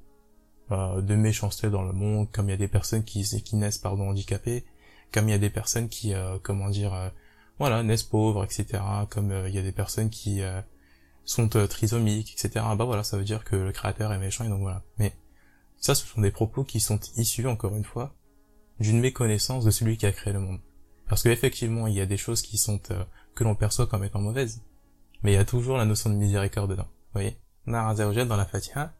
de 0.72 1.16
méchanceté 1.16 1.70
dans 1.70 1.84
le 1.84 1.92
monde, 1.92 2.32
comme 2.32 2.48
il 2.48 2.52
y 2.52 2.56
a 2.56 2.58
des 2.58 2.70
personnes 2.70 3.04
qui, 3.04 3.24
naissent 3.54 3.78
pardon 3.78 4.10
handicapées, 4.10 4.66
comme 5.12 5.28
il 5.28 5.32
y 5.32 5.36
a 5.36 5.38
des 5.38 5.52
personnes 5.52 5.88
qui 5.88 6.14
comment 6.42 6.70
dire 6.70 7.12
voilà 7.60 7.84
naissent 7.84 8.02
pauvres 8.02 8.44
etc, 8.44 8.82
comme 9.12 9.32
il 9.46 9.54
y 9.54 9.60
a 9.60 9.62
des 9.62 9.74
personnes 9.74 10.10
qui 10.10 10.42
sont 11.26 11.48
trisomiques 11.48 12.34
etc. 12.34 12.66
Bah 12.76 12.86
voilà 12.86 13.04
ça 13.04 13.18
veut 13.18 13.24
dire 13.24 13.44
que 13.44 13.56
le 13.56 13.72
créateur 13.72 14.12
est 14.14 14.18
méchant 14.18 14.46
et 14.46 14.50
donc 14.50 14.62
voilà. 14.62 14.82
Mais 14.98 15.14
ça, 15.84 15.96
ce 15.96 16.08
sont 16.08 16.22
des 16.22 16.32
propos 16.32 16.64
qui 16.64 16.80
sont 16.80 16.98
issus, 17.18 17.46
encore 17.46 17.76
une 17.76 17.84
fois, 17.84 18.16
d'une 18.80 19.02
méconnaissance 19.02 19.66
de 19.66 19.70
celui 19.70 19.98
qui 19.98 20.06
a 20.06 20.14
créé 20.14 20.32
le 20.32 20.40
monde. 20.40 20.62
Parce 21.10 21.24
qu'effectivement, 21.24 21.88
il 21.88 21.94
y 21.94 22.00
a 22.00 22.06
des 22.06 22.16
choses 22.16 22.42
qui 22.42 22.58
sont 22.58 22.80
euh, 22.92 23.04
que 23.36 23.44
l'on 23.44 23.54
perçoit 23.54 23.86
comme 23.86 24.06
étant 24.06 24.22
mauvaises, 24.22 24.64
mais 25.24 25.34
il 25.34 25.36
y 25.36 25.38
a 25.38 25.44
toujours 25.44 25.76
la 25.76 25.84
notion 25.84 26.10
de 26.10 26.16
miséricorde 26.16 26.72
dedans. 26.72 26.88
Vous 26.88 27.20
voyez? 27.20 27.38
Narazawajal 27.66 28.30
dans 28.30 28.38
la 28.38 28.46
Fatiha, 28.46 28.94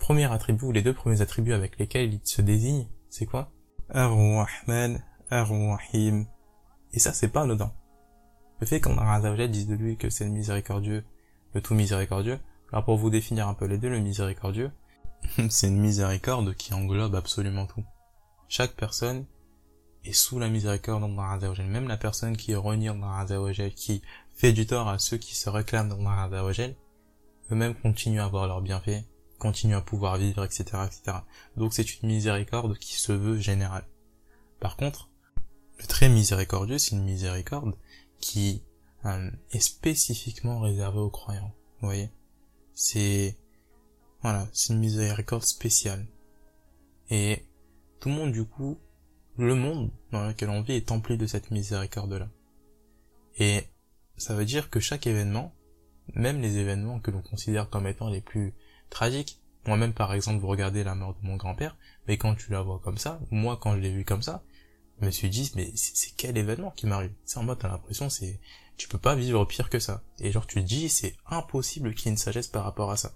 premier 0.00 0.24
attribut 0.24 0.64
ou 0.64 0.72
les 0.72 0.82
deux 0.82 0.92
premiers 0.92 1.20
attributs 1.20 1.52
avec 1.52 1.78
lesquels 1.78 2.12
il 2.12 2.20
se 2.24 2.42
désigne, 2.42 2.88
c'est 3.08 3.26
quoi? 3.26 3.52
Ar-Rahman, 3.90 5.04
Ar-Rahim. 5.30 6.26
Et 6.92 6.98
ça, 6.98 7.12
c'est 7.12 7.28
pas 7.28 7.42
anodin. 7.42 7.72
Le 8.58 8.66
fait 8.66 8.80
qu'on 8.80 8.98
Azzawajal 8.98 9.52
dise 9.52 9.68
de 9.68 9.76
lui 9.76 9.96
que 9.96 10.10
c'est 10.10 10.24
le 10.24 10.32
miséricordieux, 10.32 11.04
le 11.54 11.62
tout 11.62 11.74
miséricordieux, 11.74 12.40
alors 12.72 12.84
pour 12.84 12.96
vous 12.96 13.08
définir 13.08 13.46
un 13.46 13.54
peu 13.54 13.66
les 13.66 13.78
deux, 13.78 13.88
le 13.88 14.00
miséricordieux, 14.00 14.72
c'est 15.48 15.68
une 15.68 15.80
miséricorde 15.80 16.54
qui 16.54 16.74
englobe 16.74 17.14
absolument 17.14 17.66
tout. 17.66 17.84
Chaque 18.48 18.74
personne 18.74 19.26
est 20.04 20.12
sous 20.12 20.38
la 20.38 20.48
miséricorde 20.48 21.02
d'Allah 21.02 21.32
Azzawajal. 21.32 21.66
Même 21.66 21.88
la 21.88 21.96
personne 21.96 22.36
qui 22.36 22.54
renie 22.54 22.88
Allah 22.88 23.18
Azzawajal, 23.20 23.72
qui 23.72 24.02
fait 24.34 24.52
du 24.52 24.66
tort 24.66 24.88
à 24.88 24.98
ceux 24.98 25.16
qui 25.16 25.34
se 25.34 25.48
réclament 25.48 25.88
d'Allah 25.88 26.24
Azzawajal, 26.24 26.74
eux-mêmes 27.50 27.74
continuent 27.74 28.20
à 28.20 28.24
avoir 28.24 28.46
leurs 28.46 28.62
bienfaits, 28.62 29.04
continuent 29.38 29.76
à 29.76 29.80
pouvoir 29.80 30.16
vivre, 30.16 30.44
etc., 30.44 30.64
etc. 30.86 31.18
Donc 31.56 31.74
c'est 31.74 32.00
une 32.00 32.08
miséricorde 32.08 32.76
qui 32.78 32.96
se 32.96 33.12
veut 33.12 33.38
générale. 33.38 33.86
Par 34.60 34.76
contre, 34.76 35.08
le 35.78 35.86
très 35.86 36.08
miséricordieux, 36.08 36.78
c'est 36.78 36.94
une 36.94 37.04
miséricorde 37.04 37.74
qui 38.20 38.62
euh, 39.04 39.30
est 39.50 39.60
spécifiquement 39.60 40.60
réservée 40.60 41.00
aux 41.00 41.10
croyants. 41.10 41.52
Vous 41.80 41.88
voyez? 41.88 42.10
C'est 42.74 43.36
voilà, 44.22 44.48
c'est 44.52 44.72
une 44.72 44.78
miséricorde 44.78 45.44
spéciale. 45.44 46.06
Et 47.10 47.44
tout 48.00 48.08
le 48.08 48.14
monde, 48.14 48.32
du 48.32 48.44
coup, 48.44 48.78
le 49.36 49.54
monde 49.54 49.90
dans 50.10 50.26
lequel 50.26 50.50
on 50.50 50.62
vit 50.62 50.74
est 50.74 50.92
empli 50.92 51.16
de 51.16 51.26
cette 51.26 51.50
miséricorde-là. 51.50 52.28
Et 53.38 53.64
ça 54.16 54.34
veut 54.34 54.44
dire 54.44 54.70
que 54.70 54.80
chaque 54.80 55.06
événement, 55.06 55.54
même 56.14 56.40
les 56.40 56.58
événements 56.58 57.00
que 57.00 57.10
l'on 57.10 57.22
considère 57.22 57.70
comme 57.70 57.86
étant 57.86 58.08
les 58.08 58.20
plus 58.20 58.54
tragiques, 58.90 59.40
moi-même 59.66 59.92
par 59.92 60.12
exemple, 60.12 60.40
vous 60.40 60.48
regardez 60.48 60.84
la 60.84 60.94
mort 60.94 61.14
de 61.14 61.26
mon 61.26 61.36
grand-père, 61.36 61.76
mais 62.06 62.18
quand 62.18 62.34
tu 62.34 62.50
la 62.50 62.62
vois 62.62 62.80
comme 62.80 62.98
ça, 62.98 63.20
moi 63.30 63.56
quand 63.60 63.74
je 63.74 63.80
l'ai 63.80 63.92
vu 63.92 64.04
comme 64.04 64.22
ça, 64.22 64.42
je 65.00 65.06
me 65.06 65.10
suis 65.10 65.30
dit, 65.30 65.50
mais 65.56 65.72
c'est 65.74 66.14
quel 66.16 66.36
événement 66.36 66.70
qui 66.70 66.86
m'arrive? 66.86 67.12
C'est 67.24 67.38
en 67.38 67.42
mode, 67.42 67.58
t'as 67.58 67.68
l'impression, 67.68 68.08
c'est, 68.10 68.38
tu 68.76 68.88
peux 68.88 68.98
pas 68.98 69.16
vivre 69.16 69.44
pire 69.44 69.68
que 69.68 69.78
ça. 69.78 70.02
Et 70.20 70.30
genre, 70.30 70.46
tu 70.46 70.62
te 70.62 70.66
dis, 70.66 70.88
c'est 70.88 71.16
impossible 71.26 71.94
qu'il 71.94 72.06
y 72.06 72.08
ait 72.08 72.12
une 72.12 72.18
sagesse 72.18 72.48
par 72.48 72.64
rapport 72.64 72.90
à 72.90 72.96
ça. 72.96 73.14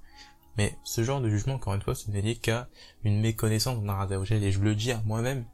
Mais 0.59 0.77
ce 0.85 1.05
genre 1.05 1.21
de 1.21 1.29
jugement, 1.29 1.55
encore 1.55 1.75
une 1.75 1.83
fois, 1.83 1.95
ce 1.95 2.11
n'est 2.11 2.23
lié 2.23 2.37
qu'à 2.37 2.69
une 3.05 3.21
méconnaissance 3.21 3.83
de 3.83 3.89
Azzawajal. 3.89 4.43
Et 4.43 4.53
je 4.53 4.61
le 4.61 4.75
dis 4.75 4.93
à 4.93 5.03
moi-même, 5.05 5.45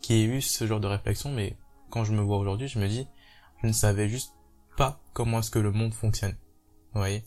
qui 0.00 0.14
ai 0.14 0.24
eu 0.24 0.40
ce 0.40 0.66
genre 0.66 0.80
de 0.80 0.86
réflexion, 0.86 1.30
mais 1.30 1.56
quand 1.90 2.04
je 2.04 2.12
me 2.12 2.20
vois 2.20 2.38
aujourd'hui, 2.38 2.68
je 2.68 2.78
me 2.78 2.88
dis, 2.88 3.06
je 3.62 3.66
ne 3.66 3.72
savais 3.72 4.08
juste 4.08 4.32
pas 4.76 5.00
comment 5.12 5.40
est-ce 5.40 5.50
que 5.50 5.58
le 5.58 5.72
monde 5.72 5.94
fonctionne. 5.94 6.36
Vous 6.92 7.00
voyez? 7.00 7.22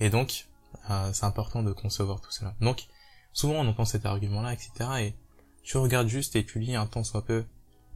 Et 0.00 0.10
donc, 0.10 0.48
euh, 0.90 1.12
c'est 1.12 1.24
important 1.24 1.62
de 1.62 1.72
concevoir 1.72 2.20
tout 2.20 2.30
cela. 2.30 2.54
Donc, 2.60 2.86
souvent 3.32 3.54
on 3.54 3.68
entend 3.68 3.84
cet 3.84 4.06
argument-là, 4.06 4.52
etc. 4.52 4.70
Et 5.00 5.14
tu 5.62 5.76
regardes 5.78 6.08
juste 6.08 6.36
et 6.36 6.44
tu 6.44 6.58
lis 6.58 6.74
un 6.74 6.86
temps 6.86 7.04
soit 7.04 7.24
peu 7.24 7.44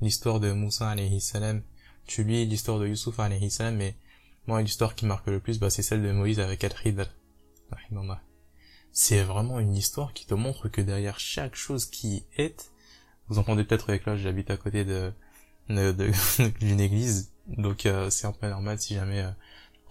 l'histoire 0.00 0.40
de 0.40 0.52
Moussa 0.52 0.88
alayhi 0.88 1.20
salam, 1.20 1.62
tu 2.06 2.24
lis 2.24 2.46
l'histoire 2.46 2.78
de 2.78 2.86
Yusuf 2.86 3.18
alayhi 3.20 3.50
salam, 3.50 3.76
mais 3.76 3.96
moi 4.46 4.62
l'histoire 4.62 4.94
qui 4.94 5.06
marque 5.06 5.26
le 5.26 5.40
plus, 5.40 5.58
bah, 5.58 5.70
c'est 5.70 5.82
celle 5.82 6.02
de 6.02 6.12
Moïse 6.12 6.40
avec 6.40 6.64
Al-Khidr 6.64 7.06
c'est 8.92 9.22
vraiment 9.22 9.60
une 9.60 9.76
histoire 9.76 10.12
qui 10.12 10.26
te 10.26 10.34
montre 10.34 10.68
que 10.68 10.80
derrière 10.80 11.20
chaque 11.20 11.54
chose 11.54 11.86
qui 11.86 12.24
est, 12.36 12.70
vous 13.28 13.38
entendez 13.38 13.64
peut-être 13.64 13.90
avec 13.90 14.06
là, 14.06 14.16
j'habite 14.16 14.50
à 14.50 14.56
côté 14.56 14.84
de 14.84 15.12
d'une 16.60 16.80
église, 16.80 17.30
donc 17.46 17.86
euh, 17.86 18.10
c'est 18.10 18.26
un 18.26 18.32
peu 18.32 18.48
normal 18.48 18.80
si 18.80 18.94
jamais 18.94 19.20
euh, 19.20 19.30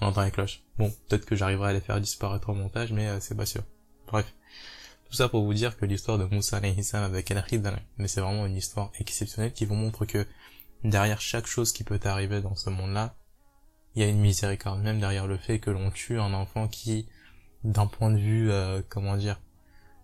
on 0.01 0.07
entend 0.07 0.23
les 0.23 0.31
cloches. 0.31 0.61
Bon, 0.77 0.93
peut-être 1.07 1.25
que 1.25 1.35
j'arriverai 1.35 1.69
à 1.69 1.73
les 1.73 1.79
faire 1.79 2.01
disparaître 2.01 2.49
au 2.49 2.53
montage, 2.53 2.91
mais 2.91 3.07
euh, 3.07 3.19
c'est 3.21 3.35
pas 3.35 3.45
sûr. 3.45 3.63
Bref, 4.07 4.33
tout 5.09 5.13
ça 5.13 5.29
pour 5.29 5.43
vous 5.43 5.53
dire 5.53 5.77
que 5.77 5.85
l'histoire 5.85 6.17
de 6.17 6.25
Moussa 6.25 6.57
alayhi 6.57 6.81
avec 6.93 7.31
al 7.31 7.43
mais 7.97 8.07
c'est 8.07 8.21
vraiment 8.21 8.45
une 8.45 8.57
histoire 8.57 8.91
exceptionnelle 8.99 9.53
qui 9.53 9.65
vous 9.65 9.75
montre 9.75 10.05
que 10.05 10.25
derrière 10.83 11.21
chaque 11.21 11.47
chose 11.47 11.71
qui 11.71 11.83
peut 11.83 11.99
arriver 12.03 12.41
dans 12.41 12.55
ce 12.55 12.69
monde-là, 12.69 13.15
il 13.95 14.01
y 14.01 14.05
a 14.05 14.09
une 14.09 14.19
miséricorde, 14.19 14.81
même 14.81 14.99
derrière 14.99 15.27
le 15.27 15.37
fait 15.37 15.59
que 15.59 15.71
l'on 15.71 15.91
tue 15.91 16.19
un 16.19 16.33
enfant 16.33 16.67
qui 16.67 17.07
d'un 17.63 17.87
point 17.87 18.11
de 18.11 18.17
vue, 18.17 18.51
euh, 18.51 18.81
comment 18.89 19.17
dire, 19.17 19.39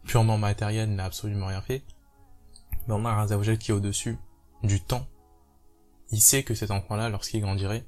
purement 0.05 0.37
matériel, 0.37 0.89
n'a 0.89 1.05
absolument 1.05 1.47
rien 1.47 1.61
fait. 1.61 1.83
Mais 2.87 2.93
on 2.93 3.05
a 3.05 3.13
Azzawajal 3.13 3.57
qui 3.57 3.71
est 3.71 3.73
au-dessus 3.73 4.17
du 4.63 4.81
temps. 4.81 5.07
Il 6.11 6.21
sait 6.21 6.43
que 6.43 6.53
cet 6.53 6.71
enfant-là, 6.71 7.09
lorsqu'il 7.09 7.41
grandirait, 7.41 7.85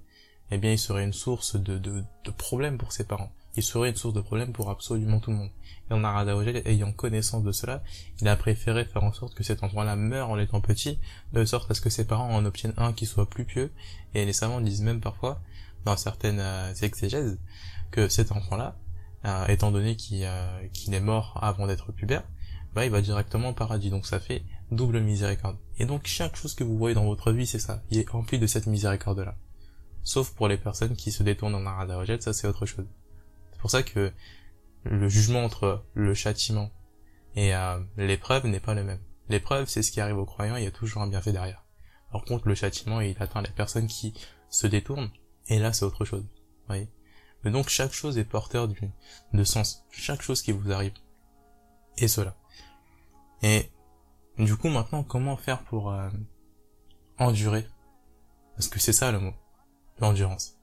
eh 0.51 0.58
bien, 0.58 0.71
il 0.71 0.80
serait 0.80 1.03
une 1.03 1.13
source 1.13 1.56
de, 1.56 1.77
de, 1.77 2.03
de 2.23 2.32
problèmes 2.32 2.77
pour 2.77 2.91
ses 2.91 3.03
parents. 3.03 3.32
Il 3.56 3.63
serait 3.63 3.89
une 3.89 3.95
source 3.95 4.13
de 4.13 4.21
problèmes 4.21 4.53
pour 4.53 4.69
absolument 4.69 5.19
tout 5.19 5.32
le 5.32 5.38
monde. 5.38 5.49
Et 5.89 5.93
on 5.93 6.03
a 6.03 6.12
Azzawajal, 6.12 6.62
ayant 6.65 6.91
connaissance 6.91 7.43
de 7.43 7.51
cela, 7.51 7.84
il 8.21 8.27
a 8.27 8.36
préféré 8.36 8.86
faire 8.86 9.03
en 9.03 9.13
sorte 9.13 9.36
que 9.36 9.43
cet 9.43 9.63
enfant-là 9.63 9.95
meure 9.95 10.30
en 10.30 10.39
étant 10.39 10.62
petit, 10.62 10.99
de 11.34 11.45
sorte 11.45 11.69
à 11.69 11.73
ce 11.73 11.82
que 11.82 11.89
ses 11.89 12.06
parents 12.06 12.34
en 12.34 12.45
obtiennent 12.45 12.73
un 12.77 12.93
qui 12.93 13.06
soit 13.06 13.30
plus 13.30 13.45
pieux. 13.45 13.71
Et 14.13 14.25
les 14.25 14.34
savants 14.34 14.62
disent 14.62 14.82
même 14.82 15.01
parfois, 15.01 15.41
dans 15.86 15.97
certaines 15.97 16.39
euh, 16.39 16.73
exégèses, 16.82 17.39
que 17.91 18.10
cet 18.10 18.32
enfant-là, 18.32 18.75
euh, 19.28 19.46
étant 19.48 19.72
donné 19.72 19.96
euh, 20.13 20.68
qu'il 20.74 20.94
est 20.94 21.02
mort 21.02 21.40
avant 21.42 21.68
d'être 21.68 21.92
pubère, 21.92 22.24
bah 22.74 22.86
il 22.86 22.92
va 22.92 23.02
directement 23.02 23.50
au 23.50 23.54
paradis. 23.54 23.90
Donc 23.90 24.06
ça 24.06 24.20
fait 24.20 24.44
double 24.72 25.02
miséricorde. 25.02 25.58
Et 25.78 25.86
donc 25.86 26.06
chaque 26.06 26.36
chose 26.36 26.56
que 26.56 26.63
vous 26.63 26.78
voyez 26.78 26.96
dans 26.96 27.06
votre 27.06 27.32
vie, 27.32 27.48
c'est 27.48 27.60
ça. 27.60 27.84
Il 27.90 28.00
est 28.00 28.10
rempli 28.10 28.40
de 28.40 28.48
cette 28.48 28.68
miséricorde-là. 28.68 29.36
Sauf 30.04 30.32
pour 30.32 30.48
les 30.48 30.58
personnes 30.58 30.96
qui 30.96 31.12
se 31.12 31.24
détournent 31.24 31.56
en 31.56 31.66
Arada 31.66 32.02
ça 32.20 32.34
c'est 32.34 32.48
autre 32.48 32.66
chose. 32.66 32.88
C'est 33.52 33.60
pour 33.60 33.72
ça 33.72 33.84
que 33.84 34.12
le 34.84 35.10
jugement 35.10 35.44
entre 35.44 35.84
le 35.94 36.13
châtiment 36.13 36.72
et 37.36 37.54
euh, 37.54 37.80
l'épreuve 37.98 38.48
n'est 38.48 38.60
pas 38.60 38.74
le 38.74 38.84
même. 38.84 39.00
L'épreuve, 39.30 39.68
c'est 39.68 39.84
ce 39.84 39.92
qui 39.92 40.00
arrive 40.00 40.18
aux 40.18 40.26
croyants, 40.26 40.56
il 40.56 40.63
y 40.63 40.68
a 40.68 40.72
toujours 40.72 41.02
un 41.02 41.08
bienfait 41.08 41.34
derrière. 41.34 41.66
Par 42.12 42.24
contre, 42.24 42.48
le 42.48 42.56
châtiment, 42.56 43.02
il 43.02 43.16
atteint 43.20 43.42
les 43.42 43.52
personnes 43.52 43.88
qui 43.88 44.13
se 44.50 44.68
détournent, 44.68 45.12
et 45.48 45.60
là, 45.60 45.74
c'est 45.74 45.86
autre 45.86 46.06
chose. 46.06 46.26
voyez? 46.68 46.90
Mais 47.43 47.52
donc, 47.52 47.69
chaque 47.69 47.93
chose 47.93 48.17
est 48.17 48.23
porteur 48.23 48.67
du, 48.67 48.80
de 49.34 49.43
sens. 49.43 49.86
Chaque 49.91 50.21
chose 50.21 50.41
qui 50.41 50.52
vous 50.52 50.71
arrive. 50.71 50.93
Et 51.97 52.08
cela. 52.08 52.36
Et 53.41 53.71
du 54.38 54.56
coup, 54.56 54.69
maintenant, 54.69 55.04
comment 55.04 55.38
faire 55.38 55.63
pour 55.63 55.91
euh, 55.91 56.10
endurer? 57.17 57.67
Parce 58.56 58.67
que 58.67 58.80
c'est 58.80 58.93
ça 58.93 59.12
le 59.12 59.19
mot. 59.19 59.34
L'endurance. 60.00 60.58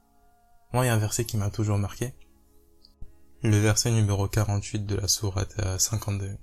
Moi, 0.73 0.85
il 0.85 0.89
y 0.89 0.91
a 0.91 0.95
un 0.95 0.99
verset 0.99 1.25
qui 1.25 1.37
m'a 1.37 1.51
toujours 1.51 1.79
marqué. 1.79 2.13
Le 3.43 3.59
verset 3.59 3.91
numéro 3.91 4.27
48 4.27 4.87
de 4.87 4.97
la 4.97 5.07
sourate 5.07 5.55
52 5.79 6.37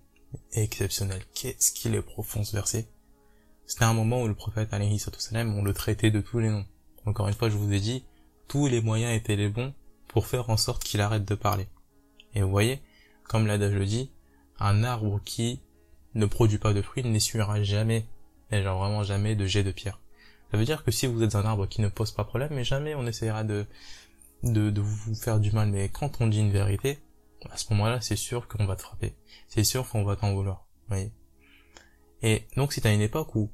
est 0.53 0.63
exceptionnel. 0.63 1.21
Qu'est-ce 1.33 1.71
qu'il 1.71 1.95
est 1.95 2.01
profond 2.01 2.43
ce 2.43 2.55
verset? 2.55 2.87
C'était 3.65 3.85
un 3.85 3.93
moment 3.93 4.21
où 4.21 4.27
le 4.27 4.35
prophète 4.35 4.73
alayhi 4.73 5.03
on 5.33 5.63
le 5.63 5.73
traitait 5.73 6.11
de 6.11 6.21
tous 6.21 6.39
les 6.39 6.49
noms. 6.49 6.65
Encore 7.05 7.27
une 7.27 7.33
fois, 7.33 7.49
je 7.49 7.55
vous 7.55 7.71
ai 7.71 7.79
dit, 7.79 8.05
tous 8.47 8.67
les 8.67 8.81
moyens 8.81 9.15
étaient 9.15 9.35
les 9.35 9.49
bons 9.49 9.73
pour 10.11 10.27
faire 10.27 10.49
en 10.49 10.57
sorte 10.57 10.83
qu'il 10.83 10.99
arrête 10.99 11.23
de 11.23 11.35
parler. 11.35 11.67
Et 12.35 12.41
vous 12.41 12.49
voyez, 12.49 12.81
comme 13.23 13.47
l'adage 13.47 13.73
le 13.73 13.85
dit, 13.85 14.11
un 14.59 14.83
arbre 14.83 15.21
qui 15.23 15.61
ne 16.15 16.25
produit 16.25 16.57
pas 16.57 16.73
de 16.73 16.81
fruits 16.81 17.03
n'essuiera 17.03 17.63
jamais, 17.63 18.05
genre 18.51 18.79
vraiment 18.79 19.03
jamais 19.03 19.35
de 19.35 19.45
jet 19.45 19.63
de 19.63 19.71
pierre. 19.71 20.01
Ça 20.51 20.57
veut 20.57 20.65
dire 20.65 20.83
que 20.83 20.91
si 20.91 21.07
vous 21.07 21.23
êtes 21.23 21.35
un 21.35 21.45
arbre 21.45 21.65
qui 21.65 21.79
ne 21.79 21.87
pose 21.87 22.11
pas 22.11 22.25
problème, 22.25 22.51
mais 22.51 22.65
jamais 22.65 22.93
on 22.93 23.07
essaiera 23.07 23.45
de, 23.45 23.65
de, 24.43 24.81
vous 24.81 25.15
faire 25.15 25.39
du 25.39 25.53
mal. 25.53 25.69
Mais 25.69 25.87
quand 25.87 26.19
on 26.19 26.27
dit 26.27 26.41
une 26.41 26.51
vérité, 26.51 26.99
à 27.49 27.55
ce 27.55 27.71
moment-là, 27.71 28.01
c'est 28.01 28.17
sûr 28.17 28.49
qu'on 28.49 28.65
va 28.65 28.75
te 28.75 28.81
frapper. 28.81 29.15
C'est 29.47 29.63
sûr 29.63 29.87
qu'on 29.87 30.03
va 30.03 30.17
t'en 30.17 30.33
vouloir. 30.33 30.67
Vous 30.81 30.95
voyez 30.95 31.13
Et 32.21 32.47
donc 32.57 32.73
c'est 32.73 32.85
à 32.85 32.91
une 32.91 32.99
époque 32.99 33.33
où, 33.35 33.49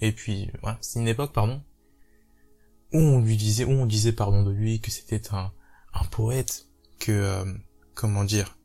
et 0.00 0.12
puis, 0.12 0.50
voilà, 0.62 0.78
c'est 0.80 0.98
une 0.98 1.08
époque, 1.08 1.34
pardon, 1.34 1.62
où 2.94 2.98
on 2.98 3.20
lui 3.20 3.36
disait, 3.36 3.64
où 3.64 3.72
on 3.72 3.84
disait, 3.84 4.12
pardon, 4.12 4.42
de 4.42 4.50
lui 4.50 4.80
que 4.80 4.90
c'était 4.90 5.34
un, 5.34 5.52
un 5.94 6.04
poète, 6.04 6.66
que, 6.98 7.12
euh, 7.12 7.44
comment 7.94 8.24
dire, 8.24 8.58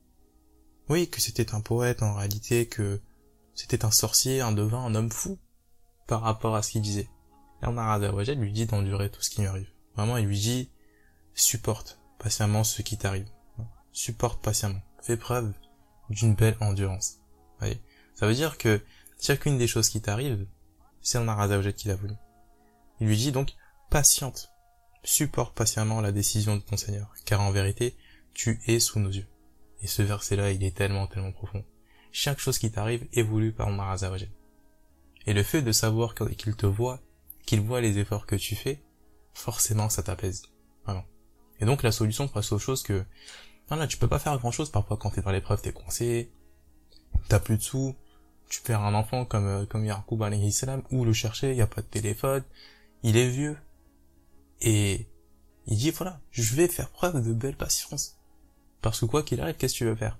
oui, 0.89 1.09
que 1.09 1.21
c'était 1.21 1.53
un 1.53 1.61
poète 1.61 2.03
en 2.03 2.15
réalité, 2.15 2.67
que 2.67 3.01
c'était 3.53 3.85
un 3.85 3.91
sorcier, 3.91 4.41
un 4.41 4.51
devin, 4.51 4.79
un 4.79 4.95
homme 4.95 5.11
fou, 5.11 5.37
par 6.07 6.21
rapport 6.21 6.55
à 6.55 6.63
ce 6.63 6.71
qu'il 6.71 6.81
disait. 6.81 7.09
Et 7.61 7.67
on 7.67 7.77
a 7.77 7.97
lui 8.35 8.51
dit 8.51 8.65
d'endurer 8.65 9.09
tout 9.09 9.21
ce 9.21 9.29
qui 9.29 9.41
lui 9.41 9.47
arrive. 9.47 9.69
Vraiment, 9.95 10.17
il 10.17 10.25
lui 10.25 10.39
dit, 10.39 10.69
supporte 11.33 11.99
patiemment 12.17 12.63
ce 12.63 12.81
qui 12.81 12.97
t'arrive 12.97 13.27
supporte 13.91 14.41
patiemment, 14.41 14.81
fais 15.01 15.17
preuve 15.17 15.53
d'une 16.09 16.35
belle 16.35 16.57
endurance. 16.61 17.17
Voyez? 17.59 17.81
Ça 18.15 18.27
veut 18.27 18.33
dire 18.33 18.57
que 18.57 18.81
chacune 19.19 19.57
des 19.57 19.67
choses 19.67 19.89
qui 19.89 20.01
t'arrivent, 20.01 20.47
c'est 21.01 21.17
un 21.17 21.27
Arazawajal 21.27 21.73
qui 21.73 21.87
l'a 21.87 21.95
voulu. 21.95 22.13
Il 22.99 23.07
lui 23.07 23.17
dit 23.17 23.31
donc, 23.31 23.55
patiente, 23.89 24.51
supporte 25.03 25.55
patiemment 25.55 26.01
la 26.01 26.11
décision 26.11 26.55
de 26.55 26.61
ton 26.61 26.77
Seigneur, 26.77 27.13
car 27.25 27.41
en 27.41 27.51
vérité, 27.51 27.95
tu 28.33 28.59
es 28.67 28.79
sous 28.79 28.99
nos 28.99 29.09
yeux. 29.09 29.27
Et 29.81 29.87
ce 29.87 30.01
verset-là, 30.01 30.51
il 30.51 30.63
est 30.63 30.75
tellement, 30.75 31.07
tellement 31.07 31.31
profond. 31.31 31.63
Chaque 32.11 32.39
chose 32.39 32.57
qui 32.57 32.71
t'arrive 32.71 33.07
est 33.13 33.21
voulue 33.21 33.51
par 33.51 33.67
Arazawajal. 33.67 34.29
Et 35.25 35.33
le 35.33 35.43
fait 35.43 35.61
de 35.61 35.71
savoir 35.71 36.15
qu'il 36.15 36.55
te 36.55 36.65
voit, 36.65 36.99
qu'il 37.45 37.61
voit 37.61 37.81
les 37.81 37.97
efforts 37.97 38.25
que 38.25 38.35
tu 38.35 38.55
fais, 38.55 38.81
forcément 39.33 39.89
ça 39.89 40.03
t'apaise. 40.03 40.43
Vraiment. 40.85 41.05
Et 41.59 41.65
donc 41.65 41.83
la 41.83 41.91
solution 41.91 42.27
face 42.27 42.51
aux 42.51 42.59
choses 42.59 42.83
que 42.83 43.05
voilà, 43.67 43.85
tu 43.85 43.97
peux 43.97 44.07
pas 44.07 44.19
faire 44.19 44.37
grand 44.37 44.51
chose 44.51 44.71
parfois 44.71 44.97
quand 44.97 45.11
t'es 45.11 45.21
dans 45.21 45.31
l'épreuve, 45.31 45.61
t'es 45.61 45.71
coincé, 45.71 46.31
t'as 47.27 47.39
plus 47.39 47.57
de 47.57 47.61
sous, 47.61 47.95
tu 48.49 48.61
perds 48.61 48.81
un 48.81 48.95
enfant 48.95 49.25
comme 49.25 49.45
euh, 49.45 49.65
comme 49.65 49.85
Yarkoub 49.85 50.23
salam, 50.51 50.81
ou 50.89 51.05
le 51.05 51.13
chercher, 51.13 51.53
y 51.53 51.61
a 51.61 51.67
pas 51.67 51.81
de 51.81 51.87
téléphone, 51.87 52.43
il 53.03 53.15
est 53.15 53.29
vieux. 53.29 53.57
Et 54.61 55.07
il 55.67 55.77
dit 55.77 55.91
voilà, 55.91 56.19
je 56.31 56.55
vais 56.55 56.67
faire 56.67 56.89
preuve 56.89 57.25
de 57.25 57.33
belle 57.33 57.55
patience. 57.55 58.17
Parce 58.81 58.99
que 58.99 59.05
quoi 59.05 59.23
qu'il 59.23 59.41
arrive, 59.41 59.55
qu'est-ce 59.55 59.73
que 59.73 59.79
tu 59.79 59.85
veux 59.85 59.95
faire? 59.95 60.17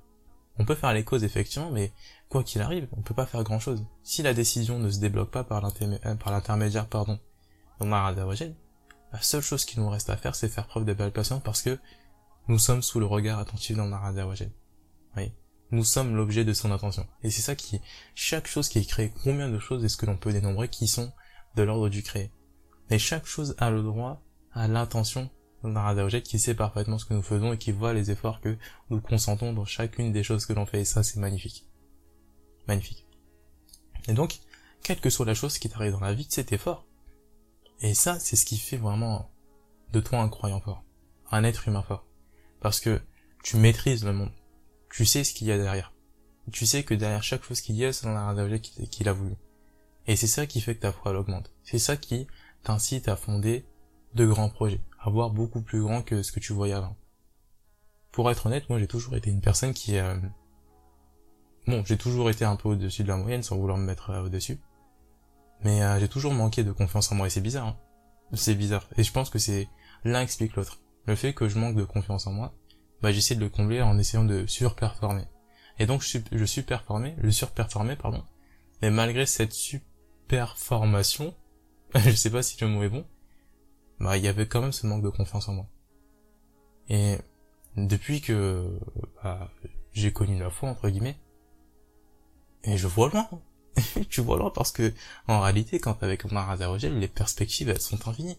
On 0.58 0.66
peut 0.66 0.76
faire 0.76 0.94
les 0.94 1.06
causes 1.06 1.24
effectivement, 1.24 1.72
mais 1.72 1.94
quoi 2.28 2.44
qu'il 2.44 2.62
arrive, 2.62 2.88
on 2.92 3.02
peut 3.02 3.14
pas 3.14 3.26
faire 3.26 3.44
grand 3.44 3.60
chose. 3.60 3.86
Si 4.04 4.22
la 4.22 4.34
décision 4.34 4.78
ne 4.78 4.90
se 4.90 5.00
débloque 5.00 5.32
pas 5.32 5.46
par 5.46 5.64
euh, 5.64 6.16
l'intermédiaire, 6.26 6.88
pardon, 6.88 7.18
la 7.80 9.22
seule 9.22 9.42
chose 9.42 9.64
qui 9.64 9.80
nous 9.80 9.90
reste 9.90 10.10
à 10.10 10.18
faire, 10.18 10.36
c'est 10.36 10.50
faire 10.50 10.68
preuve 10.68 10.84
de 10.84 10.94
belle 10.94 11.14
patience 11.14 11.42
parce 11.44 11.62
que 11.62 11.80
nous 12.50 12.60
sommes 12.60 12.82
sous 12.82 13.00
le 13.00 13.06
regard 13.06 13.40
attentif 13.40 13.78
d'Allah 13.78 14.02
Azawajal. 14.04 14.52
Oui. 15.16 15.32
Nous 15.72 15.84
sommes 15.84 16.16
l'objet 16.16 16.44
de 16.44 16.54
son 16.54 16.72
attention. 16.72 17.08
Et 17.24 17.30
c'est 17.30 17.42
ça 17.42 17.56
qui, 17.56 17.80
chaque 18.16 18.48
chose 18.48 18.70
qui 18.70 18.80
est 18.80 18.90
créée, 18.90 19.14
combien 19.24 19.50
de 19.50 19.60
choses 19.60 19.86
est-ce 19.86 19.98
que 19.98 20.06
l'on 20.06 20.18
peut 20.18 20.34
dénombrer 20.34 20.68
qui 20.68 20.88
sont 20.88 21.12
de 21.56 21.64
l'ordre 21.64 21.90
du 21.90 22.04
créé? 22.04 22.32
Mais 22.90 23.00
chaque 23.00 23.26
chose 23.26 23.56
a 23.60 23.70
le 23.70 23.84
droit 23.84 24.22
à 24.54 24.68
l'intention 24.68 25.30
d'Allah 25.64 25.88
Azawajal 25.88 26.24
qui 26.24 26.40
sait 26.40 26.56
parfaitement 26.56 26.98
ce 26.98 27.06
que 27.06 27.14
nous 27.14 27.22
faisons 27.22 27.54
et 27.54 27.58
qui 27.58 27.72
voit 27.72 27.94
les 27.94 28.12
efforts 28.12 28.42
que 28.42 28.58
nous 28.90 29.02
consentons 29.02 29.54
dans 29.54 29.66
chacune 29.66 30.12
des 30.12 30.24
choses 30.24 30.46
que 30.46 30.54
l'on 30.54 30.66
fait. 30.66 30.82
Et 30.82 30.86
ça, 30.86 31.04
c'est 31.04 31.20
magnifique. 31.20 31.68
Magnifique. 32.68 33.06
Et 34.08 34.14
donc, 34.14 34.40
quelle 34.84 35.00
que 35.00 35.10
soit 35.10 35.26
la 35.26 35.34
chose 35.34 35.58
qui 35.58 35.70
t'arrive 35.70 35.94
dans 35.94 36.00
la 36.00 36.14
vie, 36.14 36.28
c'est 36.30 36.52
effort. 36.52 36.86
Et 37.82 37.94
ça, 37.94 38.20
c'est 38.20 38.36
ce 38.36 38.46
qui 38.46 38.58
fait 38.58 38.78
vraiment 38.78 39.30
de 39.92 40.00
toi 40.00 40.20
un 40.20 40.30
croyant 40.30 40.62
fort. 40.62 40.84
Un 41.32 41.44
être 41.44 41.68
humain 41.68 41.84
fort. 41.84 42.06
Parce 42.62 42.80
que 42.80 43.02
tu 43.44 43.58
maîtrises 43.58 44.04
le 44.04 44.14
monde. 44.14 44.32
Tu 44.92 45.06
sais 45.06 45.24
ce 45.24 45.34
qu'il 45.34 45.48
y 45.48 45.52
a 45.52 45.58
derrière. 45.58 45.94
Tu 46.52 46.66
sais 46.66 46.84
que 46.84 46.94
derrière 46.94 47.24
chaque 47.24 47.44
chose 47.44 47.62
qu'il 47.62 47.76
y 47.76 47.86
a, 47.86 47.94
c'est 47.94 48.08
dans 48.08 48.14
la 48.14 48.60
qu'il 48.60 49.08
a 49.08 49.14
voulu. 49.14 49.36
Et 50.08 50.16
c'est 50.16 50.28
ça 50.28 50.48
qui 50.48 50.62
fait 50.62 50.76
que 50.76 50.82
ta 50.82 50.92
foi 50.92 51.18
augmente. 51.18 51.52
C'est 51.64 51.80
ça 51.80 51.96
qui 51.96 52.28
t'incite 52.64 53.08
à 53.08 53.16
fonder 53.16 53.66
de 54.16 54.26
grands 54.26 54.50
projets, 54.50 54.82
à 55.00 55.10
voir 55.10 55.30
beaucoup 55.30 55.62
plus 55.62 55.82
grand 55.82 56.02
que 56.02 56.24
ce 56.24 56.32
que 56.32 56.40
tu 56.40 56.54
voyais 56.54 56.74
avant. 56.74 56.96
Pour 58.12 58.30
être 58.32 58.48
honnête, 58.48 58.70
moi 58.70 58.80
j'ai 58.80 58.88
toujours 58.88 59.16
été 59.16 59.30
une 59.30 59.42
personne 59.42 59.74
qui... 59.74 59.98
Euh... 59.98 60.16
Bon, 61.68 61.84
j'ai 61.86 61.98
toujours 61.98 62.30
été 62.30 62.46
un 62.46 62.56
peu 62.56 62.70
au-dessus 62.70 63.04
de 63.04 63.10
la 63.10 63.18
moyenne 63.18 63.44
sans 63.44 63.58
vouloir 63.58 63.78
me 63.78 63.86
mettre 63.86 64.10
euh, 64.10 64.24
au-dessus. 64.24 64.60
Mais 65.62 65.84
euh, 65.84 66.00
j'ai 66.00 66.08
toujours 66.08 66.34
manqué 66.34 66.64
de 66.64 66.72
confiance 66.72 67.12
en 67.12 67.16
moi 67.16 67.28
et 67.28 67.30
c'est 67.30 67.42
bizarre. 67.42 67.68
Hein 67.68 67.78
c'est 68.34 68.56
bizarre. 68.56 68.88
Et 68.98 69.04
je 69.04 69.12
pense 69.12 69.30
que 69.30 69.40
c'est 69.40 69.68
l'un 70.04 70.22
explique 70.22 70.56
l'autre 70.56 70.80
le 71.06 71.16
fait 71.16 71.34
que 71.34 71.50
je 71.50 71.58
manque 71.58 71.76
de 71.76 71.84
confiance 71.84 72.28
en 72.28 72.32
moi, 72.32 72.54
bah 73.02 73.12
j'essaie 73.12 73.36
de 73.36 73.40
le 73.40 73.50
combler 73.50 73.82
en 73.82 73.98
essayant 73.98 74.24
de 74.24 74.46
surperformer. 74.46 75.26
Et 75.80 75.86
donc 75.86 76.04
je, 76.04 76.20
je 76.32 76.46
suis 76.46 76.62
performé, 76.62 77.16
je 77.24 77.30
surperformais, 77.30 77.96
pardon. 77.96 78.24
Mais 78.82 78.92
malgré 78.92 79.26
cette 79.26 79.54
superformation, 79.54 81.34
je 81.96 82.12
sais 82.12 82.30
pas 82.30 82.44
si 82.44 82.62
le 82.62 82.68
mot 82.68 82.84
est 82.84 82.90
bon, 82.90 83.06
bah 84.00 84.18
il 84.18 84.24
y 84.24 84.28
avait 84.28 84.48
quand 84.48 84.62
même 84.62 84.72
ce 84.72 84.88
manque 84.88 85.04
de 85.04 85.10
confiance 85.10 85.50
en 85.50 85.54
moi. 85.54 85.68
Et 86.88 87.18
depuis 87.76 88.22
que 88.22 88.80
bah, 89.24 89.52
j'ai 89.94 90.12
connu 90.12 90.40
la 90.40 90.50
foi 90.50 90.70
entre 90.70 90.90
guillemets, 90.90 91.18
et 92.64 92.78
je 92.78 92.88
vois 92.88 93.10
loin. 93.10 93.28
tu 94.10 94.22
vois 94.22 94.38
loin 94.38 94.50
parce 94.50 94.72
que 94.72 94.94
en 95.28 95.40
réalité 95.42 95.80
quand 95.80 96.02
avec 96.04 96.26
un 96.26 96.90
les 96.90 97.08
perspectives 97.08 97.70
elles 97.70 97.82
sont 97.82 98.08
infinies. 98.08 98.38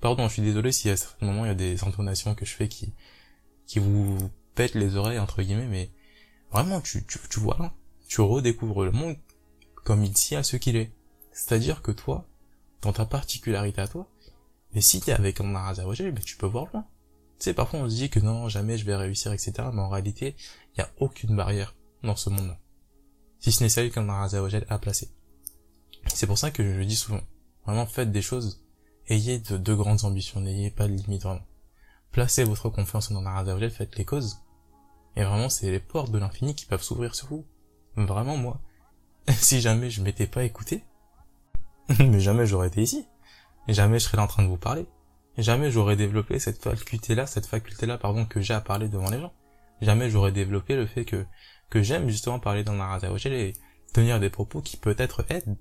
Pardon, 0.00 0.28
je 0.28 0.34
suis 0.34 0.42
désolé 0.42 0.70
si 0.70 0.88
à 0.90 0.96
certains 0.96 1.26
moments 1.26 1.44
il 1.44 1.48
y 1.48 1.50
a 1.50 1.54
des 1.54 1.82
intonations 1.84 2.34
que 2.34 2.44
je 2.44 2.54
fais 2.54 2.68
qui 2.68 2.94
qui 3.66 3.80
vous 3.80 4.16
pètent 4.54 4.74
les 4.74 4.96
oreilles 4.96 5.18
entre 5.18 5.42
guillemets, 5.42 5.66
mais 5.66 5.90
vraiment 6.52 6.80
tu 6.80 7.04
tu, 7.06 7.18
tu 7.28 7.40
vois 7.40 7.56
là, 7.58 7.72
tu 8.06 8.20
redécouvres 8.20 8.84
le 8.84 8.92
monde 8.92 9.16
comme 9.84 10.04
il 10.04 10.12
tient 10.12 10.40
à 10.40 10.42
ce 10.42 10.56
qu'il 10.56 10.76
est. 10.76 10.92
C'est-à-dire 11.32 11.82
que 11.82 11.92
toi, 11.92 12.26
dans 12.82 12.92
ta 12.92 13.04
particularité 13.04 13.80
à 13.80 13.88
toi, 13.88 14.08
mais 14.74 14.80
si 14.80 15.00
t'es 15.00 15.12
avec 15.12 15.40
un 15.40 15.44
Marazawajal, 15.44 16.12
mais 16.12 16.20
tu 16.20 16.36
peux 16.36 16.46
voir 16.46 16.66
loin. 16.72 16.84
Tu 17.38 17.44
sais, 17.44 17.54
parfois 17.54 17.80
on 17.80 17.88
se 17.88 17.94
dit 17.94 18.10
que 18.10 18.20
non, 18.20 18.48
jamais 18.48 18.78
je 18.78 18.84
vais 18.84 18.96
réussir, 18.96 19.32
etc. 19.32 19.52
Mais 19.72 19.80
en 19.80 19.88
réalité, 19.88 20.36
il 20.74 20.80
n'y 20.80 20.84
a 20.84 20.90
aucune 20.98 21.36
barrière 21.36 21.74
dans 22.02 22.16
ce 22.16 22.30
monde-là. 22.30 22.58
Si 23.38 23.52
ce 23.52 23.62
n'est 23.62 23.68
celle 23.68 23.90
qu'un 23.90 24.02
Marazawajal 24.02 24.66
a 24.68 24.78
placée. 24.78 25.10
C'est 26.14 26.26
pour 26.26 26.38
ça 26.38 26.50
que 26.50 26.62
je 26.62 26.78
le 26.78 26.86
dis 26.86 26.96
souvent. 26.96 27.20
Vraiment, 27.64 27.86
faites 27.86 28.10
des 28.10 28.22
choses 28.22 28.62
ayez 29.08 29.38
de, 29.38 29.74
grandes 29.74 30.04
ambitions, 30.04 30.40
n'ayez 30.40 30.70
pas 30.70 30.86
de 30.86 30.92
limites 30.92 31.22
vraiment. 31.22 31.44
Placez 32.12 32.44
votre 32.44 32.68
confiance 32.70 33.12
dans 33.12 33.20
la 33.20 33.70
faites 33.70 33.96
les 33.96 34.04
causes. 34.04 34.38
Et 35.16 35.24
vraiment, 35.24 35.48
c'est 35.48 35.70
les 35.70 35.80
portes 35.80 36.10
de 36.10 36.18
l'infini 36.18 36.54
qui 36.54 36.66
peuvent 36.66 36.82
s'ouvrir 36.82 37.14
sur 37.14 37.28
vous. 37.28 37.44
Vraiment, 37.96 38.36
moi, 38.36 38.60
si 39.28 39.60
jamais 39.60 39.90
je 39.90 40.02
m'étais 40.02 40.26
pas 40.26 40.44
écouté, 40.44 40.84
mais 41.98 42.20
jamais 42.20 42.46
j'aurais 42.46 42.68
été 42.68 42.82
ici. 42.82 43.06
Jamais 43.68 43.98
je 43.98 44.04
serais 44.04 44.18
en 44.18 44.26
train 44.26 44.42
de 44.42 44.48
vous 44.48 44.56
parler. 44.56 44.86
Jamais 45.36 45.70
j'aurais 45.70 45.94
développé 45.94 46.38
cette 46.38 46.62
faculté-là, 46.62 47.26
cette 47.26 47.46
faculté-là, 47.46 47.98
pardon, 47.98 48.24
que 48.24 48.40
j'ai 48.40 48.54
à 48.54 48.60
parler 48.60 48.88
devant 48.88 49.10
les 49.10 49.20
gens. 49.20 49.32
Jamais 49.80 50.10
j'aurais 50.10 50.32
développé 50.32 50.74
le 50.74 50.86
fait 50.86 51.04
que, 51.04 51.26
que 51.70 51.82
j'aime 51.82 52.08
justement 52.08 52.40
parler 52.40 52.64
dans 52.64 52.74
la 52.74 52.98
et 53.26 53.52
tenir 53.92 54.18
des 54.18 54.30
propos 54.30 54.62
qui 54.62 54.76
peut-être 54.76 55.24
aident. 55.30 55.56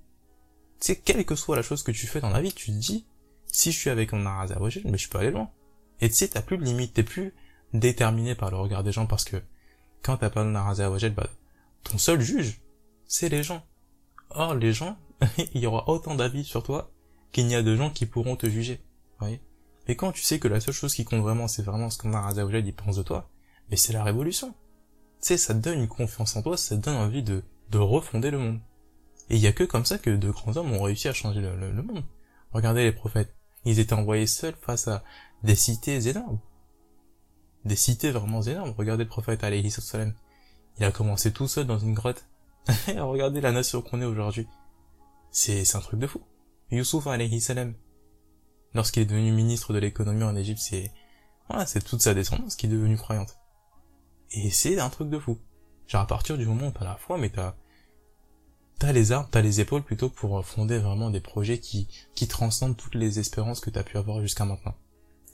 Sais, 0.79 0.95
quelle 0.95 1.25
que 1.25 1.35
soit 1.35 1.55
la 1.55 1.61
chose 1.61 1.83
que 1.83 1.91
tu 1.91 2.07
fais 2.07 2.21
dans 2.21 2.29
la 2.29 2.41
vie, 2.41 2.53
tu 2.53 2.67
te 2.67 2.77
dis, 2.77 3.05
si 3.45 3.71
je 3.71 3.77
suis 3.77 3.89
avec 3.89 4.13
un 4.13 4.25
Azawajal, 4.25 4.83
mais 4.85 4.97
je 4.97 5.09
peux 5.09 5.19
aller 5.19 5.31
loin. 5.31 5.51
Et 5.99 6.09
tu 6.09 6.15
sais, 6.15 6.29
t'as 6.29 6.41
plus 6.41 6.57
de 6.57 6.63
limite, 6.63 6.93
t'es 6.93 7.03
plus 7.03 7.33
déterminé 7.73 8.35
par 8.35 8.51
le 8.51 8.57
regard 8.57 8.83
des 8.83 8.91
gens 8.91 9.05
parce 9.05 9.25
que 9.25 9.37
quand 10.01 10.17
t'as 10.17 10.29
pas 10.29 10.43
de 10.43 11.09
bah, 11.09 11.29
ton 11.83 11.97
seul 11.97 12.21
juge, 12.21 12.61
c'est 13.05 13.29
les 13.29 13.43
gens. 13.43 13.65
Or, 14.29 14.55
les 14.55 14.73
gens, 14.73 14.97
il 15.53 15.61
y 15.61 15.67
aura 15.67 15.89
autant 15.89 16.15
d'avis 16.15 16.43
sur 16.43 16.63
toi 16.63 16.91
qu'il 17.31 17.47
n'y 17.47 17.55
a 17.55 17.63
de 17.63 17.75
gens 17.75 17.89
qui 17.89 18.05
pourront 18.05 18.35
te 18.35 18.49
juger. 18.49 18.81
voyez 19.19 19.41
et 19.87 19.95
quand 19.95 20.11
tu 20.11 20.21
sais 20.21 20.39
que 20.39 20.47
la 20.47 20.59
seule 20.59 20.73
chose 20.73 20.93
qui 20.93 21.05
compte 21.05 21.21
vraiment, 21.21 21.47
c'est 21.47 21.61
vraiment 21.61 21.89
ce 21.89 21.97
qu'on 21.97 22.13
a 22.13 22.33
il 22.33 22.73
pense 22.73 22.97
de 22.97 23.03
toi, 23.03 23.29
mais 23.69 23.77
c'est 23.77 23.93
la 23.93 24.03
révolution. 24.03 24.49
Tu 24.49 25.27
sais, 25.27 25.37
ça 25.37 25.53
te 25.53 25.59
donne 25.59 25.79
une 25.79 25.87
confiance 25.87 26.35
en 26.35 26.41
toi, 26.41 26.57
ça 26.57 26.75
te 26.75 26.81
donne 26.81 26.95
envie 26.95 27.23
de, 27.23 27.43
de 27.71 27.77
refonder 27.77 28.29
le 28.31 28.37
monde. 28.37 28.59
Et 29.29 29.35
il 29.35 29.41
y 29.41 29.47
a 29.47 29.53
que 29.53 29.63
comme 29.63 29.85
ça 29.85 29.97
que 29.97 30.09
de 30.09 30.29
grands 30.29 30.57
hommes 30.57 30.73
ont 30.73 30.81
réussi 30.81 31.07
à 31.07 31.13
changer 31.13 31.41
le, 31.41 31.55
le, 31.55 31.83
monde. 31.83 32.03
Regardez 32.51 32.83
les 32.83 32.91
prophètes. 32.91 33.33
Ils 33.65 33.79
étaient 33.79 33.93
envoyés 33.93 34.27
seuls 34.27 34.55
face 34.61 34.87
à 34.87 35.03
des 35.43 35.55
cités 35.55 36.07
énormes. 36.07 36.39
Des 37.65 37.75
cités 37.75 38.11
vraiment 38.11 38.41
énormes. 38.41 38.73
Regardez 38.77 39.03
le 39.03 39.09
prophète 39.09 39.43
alayhi 39.43 39.71
salam. 39.71 40.13
Il 40.79 40.85
a 40.85 40.91
commencé 40.91 41.31
tout 41.33 41.47
seul 41.47 41.65
dans 41.65 41.79
une 41.79 41.93
grotte. 41.93 42.25
Regardez 42.87 43.41
la 43.41 43.51
nation 43.51 43.81
qu'on 43.81 44.01
est 44.01 44.05
aujourd'hui. 44.05 44.47
C'est, 45.31 45.65
c'est 45.65 45.77
un 45.77 45.81
truc 45.81 45.99
de 45.99 46.07
fou. 46.07 46.21
Youssouf 46.71 47.07
alayhi 47.07 47.39
salam. 47.39 47.73
Lorsqu'il 48.73 49.03
est 49.03 49.05
devenu 49.05 49.31
ministre 49.31 49.73
de 49.73 49.79
l'économie 49.79 50.23
en 50.23 50.35
Égypte, 50.35 50.59
c'est, 50.59 50.91
voilà, 51.49 51.65
c'est 51.65 51.83
toute 51.83 52.01
sa 52.01 52.13
descendance 52.13 52.55
qui 52.55 52.65
est 52.65 52.69
devenue 52.69 52.97
croyante. 52.97 53.37
Et 54.31 54.49
c'est 54.49 54.79
un 54.79 54.89
truc 54.89 55.09
de 55.09 55.19
fou. 55.19 55.39
Genre 55.87 56.01
à 56.01 56.07
partir 56.07 56.37
du 56.37 56.45
moment 56.45 56.67
où 56.67 56.71
t'as 56.71 56.83
la 56.83 56.97
foi, 56.97 57.17
mais 57.17 57.29
t'as, 57.29 57.55
t'as 58.79 58.91
les 58.91 59.13
armes, 59.13 59.27
t'as 59.31 59.41
les 59.41 59.61
épaules 59.61 59.83
plutôt 59.83 60.09
pour 60.09 60.45
fonder 60.45 60.77
vraiment 60.79 61.09
des 61.09 61.21
projets 61.21 61.59
qui, 61.59 61.87
qui 62.13 62.27
transcendent 62.27 62.75
toutes 62.75 62.95
les 62.95 63.19
espérances 63.19 63.61
que 63.61 63.69
t'as 63.69 63.83
pu 63.83 63.97
avoir 63.97 64.21
jusqu'à 64.21 64.43
maintenant. 64.43 64.75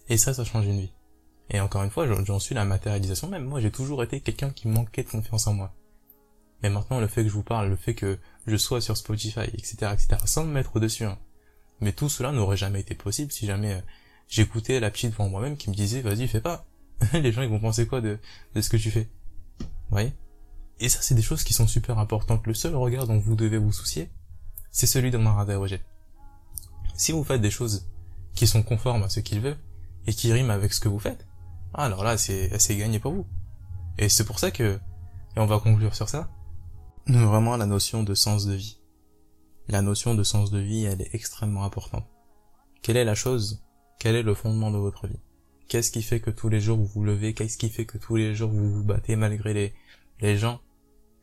Et 0.09 0.17
ça, 0.17 0.33
ça 0.33 0.45
change 0.45 0.67
une 0.67 0.81
vie. 0.81 0.93
Et 1.49 1.59
encore 1.59 1.83
une 1.83 1.89
fois, 1.89 2.07
j'en 2.23 2.39
suis 2.39 2.55
la 2.55 2.65
matérialisation 2.65 3.27
même. 3.27 3.45
Moi, 3.45 3.59
j'ai 3.59 3.71
toujours 3.71 4.03
été 4.03 4.21
quelqu'un 4.21 4.51
qui 4.51 4.67
manquait 4.67 5.03
de 5.03 5.09
confiance 5.09 5.47
en 5.47 5.53
moi. 5.53 5.73
Mais 6.61 6.69
maintenant, 6.69 6.99
le 6.99 7.07
fait 7.07 7.23
que 7.23 7.29
je 7.29 7.33
vous 7.33 7.43
parle, 7.43 7.69
le 7.69 7.75
fait 7.75 7.95
que 7.95 8.17
je 8.45 8.57
sois 8.57 8.81
sur 8.81 8.97
Spotify, 8.97 9.45
etc., 9.53 9.91
etc., 9.93 10.07
sans 10.25 10.43
me 10.43 10.51
mettre 10.51 10.75
au-dessus, 10.75 11.05
hein. 11.05 11.17
Mais 11.81 11.91
tout 11.91 12.09
cela 12.09 12.31
n'aurait 12.31 12.57
jamais 12.57 12.79
été 12.79 12.95
possible 12.95 13.31
si 13.31 13.45
jamais 13.45 13.73
euh, 13.73 13.81
j'écoutais 14.29 14.79
la 14.79 14.89
petite 14.89 15.11
devant 15.11 15.27
moi-même 15.27 15.57
qui 15.57 15.69
me 15.69 15.75
disait, 15.75 16.01
vas-y, 16.01 16.27
fais 16.27 16.41
pas. 16.41 16.65
Les 17.13 17.31
gens, 17.31 17.41
ils 17.41 17.49
vont 17.49 17.59
penser 17.59 17.87
quoi 17.87 17.99
de, 17.99 18.19
de 18.55 18.61
ce 18.61 18.69
que 18.69 18.77
tu 18.77 18.89
fais? 18.91 19.09
Vous 19.59 19.65
voyez? 19.91 20.13
Et 20.79 20.89
ça, 20.89 20.99
c'est 21.01 21.15
des 21.15 21.21
choses 21.21 21.43
qui 21.43 21.53
sont 21.53 21.67
super 21.67 21.99
importantes. 21.99 22.45
Le 22.47 22.53
seul 22.53 22.75
regard 22.75 23.07
dont 23.07 23.19
vous 23.19 23.35
devez 23.35 23.57
vous 23.57 23.71
soucier, 23.71 24.09
c'est 24.71 24.87
celui 24.87 25.11
de 25.11 25.17
Maradha 25.17 25.59
Si 26.95 27.11
vous 27.11 27.23
faites 27.23 27.41
des 27.41 27.51
choses 27.51 27.87
qui 28.33 28.47
sont 28.47 28.63
conformes 28.63 29.03
à 29.03 29.09
ce 29.09 29.19
qu'il 29.19 29.39
veut, 29.39 29.57
et 30.05 30.13
qui 30.13 30.33
riment 30.33 30.51
avec 30.51 30.73
ce 30.73 30.79
que 30.79 30.89
vous 30.89 30.99
faites, 30.99 31.25
alors 31.73 32.03
là, 32.03 32.17
c'est, 32.17 32.57
c'est 32.59 32.75
gagné 32.75 32.99
pour 32.99 33.13
vous. 33.13 33.25
Et 33.97 34.09
c'est 34.09 34.25
pour 34.25 34.39
ça 34.39 34.51
que, 34.51 34.79
et 35.35 35.39
on 35.39 35.45
va 35.45 35.59
conclure 35.59 35.95
sur 35.95 36.09
ça, 36.09 36.29
vraiment 37.07 37.57
la 37.57 37.65
notion 37.65 38.03
de 38.03 38.13
sens 38.13 38.45
de 38.45 38.53
vie. 38.53 38.79
La 39.67 39.81
notion 39.81 40.15
de 40.15 40.23
sens 40.23 40.51
de 40.51 40.59
vie, 40.59 40.85
elle 40.85 41.01
est 41.01 41.13
extrêmement 41.13 41.63
importante. 41.63 42.07
Quelle 42.81 42.97
est 42.97 43.05
la 43.05 43.15
chose, 43.15 43.63
quel 43.99 44.15
est 44.15 44.23
le 44.23 44.33
fondement 44.33 44.71
de 44.71 44.77
votre 44.77 45.07
vie? 45.07 45.19
Qu'est-ce 45.67 45.91
qui 45.91 46.01
fait 46.01 46.19
que 46.19 46.29
tous 46.29 46.49
les 46.49 46.59
jours 46.59 46.77
vous 46.77 46.85
vous 46.85 47.03
levez? 47.03 47.33
Qu'est-ce 47.33 47.57
qui 47.57 47.69
fait 47.69 47.85
que 47.85 47.97
tous 47.97 48.17
les 48.17 48.35
jours 48.35 48.51
vous 48.51 48.73
vous 48.73 48.83
battez 48.83 49.15
malgré 49.15 49.53
les, 49.53 49.73
les 50.19 50.37
gens 50.37 50.59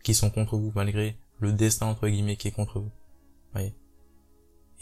qui 0.03 0.14
sont 0.14 0.31
contre 0.31 0.57
vous 0.57 0.72
malgré 0.74 1.18
le 1.39 1.53
destin 1.53 1.87
entre 1.87 2.09
guillemets 2.09 2.37
qui 2.37 2.49
est 2.49 2.53
contre 2.53 2.81
vous? 2.81 2.91
Voyez? 3.53 3.74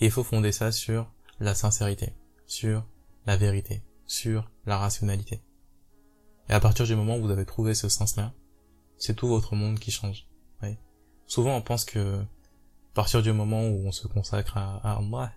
Et 0.01 0.07
il 0.07 0.11
faut 0.11 0.23
fonder 0.23 0.53
ça 0.53 0.71
sur 0.71 1.13
la 1.41 1.55
sincérité, 1.55 2.13
sur 2.47 2.87
la 3.27 3.37
vérité, 3.37 3.83
sur 4.07 4.51
la 4.65 4.79
rationalité. 4.79 5.43
Et 6.49 6.53
à 6.53 6.61
partir 6.61 6.87
du 6.87 6.95
moment 6.95 7.17
où 7.17 7.23
vous 7.23 7.31
avez 7.31 7.45
trouvé 7.45 7.75
ce 7.75 7.89
sens-là, 7.89 8.33
c'est 8.97 9.15
tout 9.15 9.29
votre 9.29 9.57
monde 9.57 9.79
qui 9.79 9.91
change. 9.91 10.28
Souvent 11.29 11.57
on 11.57 11.63
pense 11.63 11.85
que 11.85 12.19
à 12.19 12.95
partir 12.95 13.23
du 13.23 13.33
moment 13.33 13.63
où 13.69 13.87
on 13.87 13.93
se 13.93 14.09
consacre 14.09 14.57
à, 14.57 14.81
à 14.83 14.99
Allah, 14.99 15.33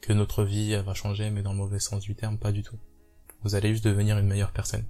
que 0.00 0.14
notre 0.14 0.44
vie 0.44 0.74
va 0.76 0.94
changer, 0.94 1.28
mais 1.28 1.42
dans 1.42 1.52
le 1.52 1.58
mauvais 1.58 1.78
sens 1.78 2.02
du 2.02 2.14
terme, 2.14 2.38
pas 2.38 2.52
du 2.52 2.62
tout. 2.62 2.78
Vous 3.42 3.54
allez 3.54 3.72
juste 3.72 3.84
devenir 3.84 4.16
une 4.18 4.26
meilleure 4.26 4.52
personne. 4.52 4.84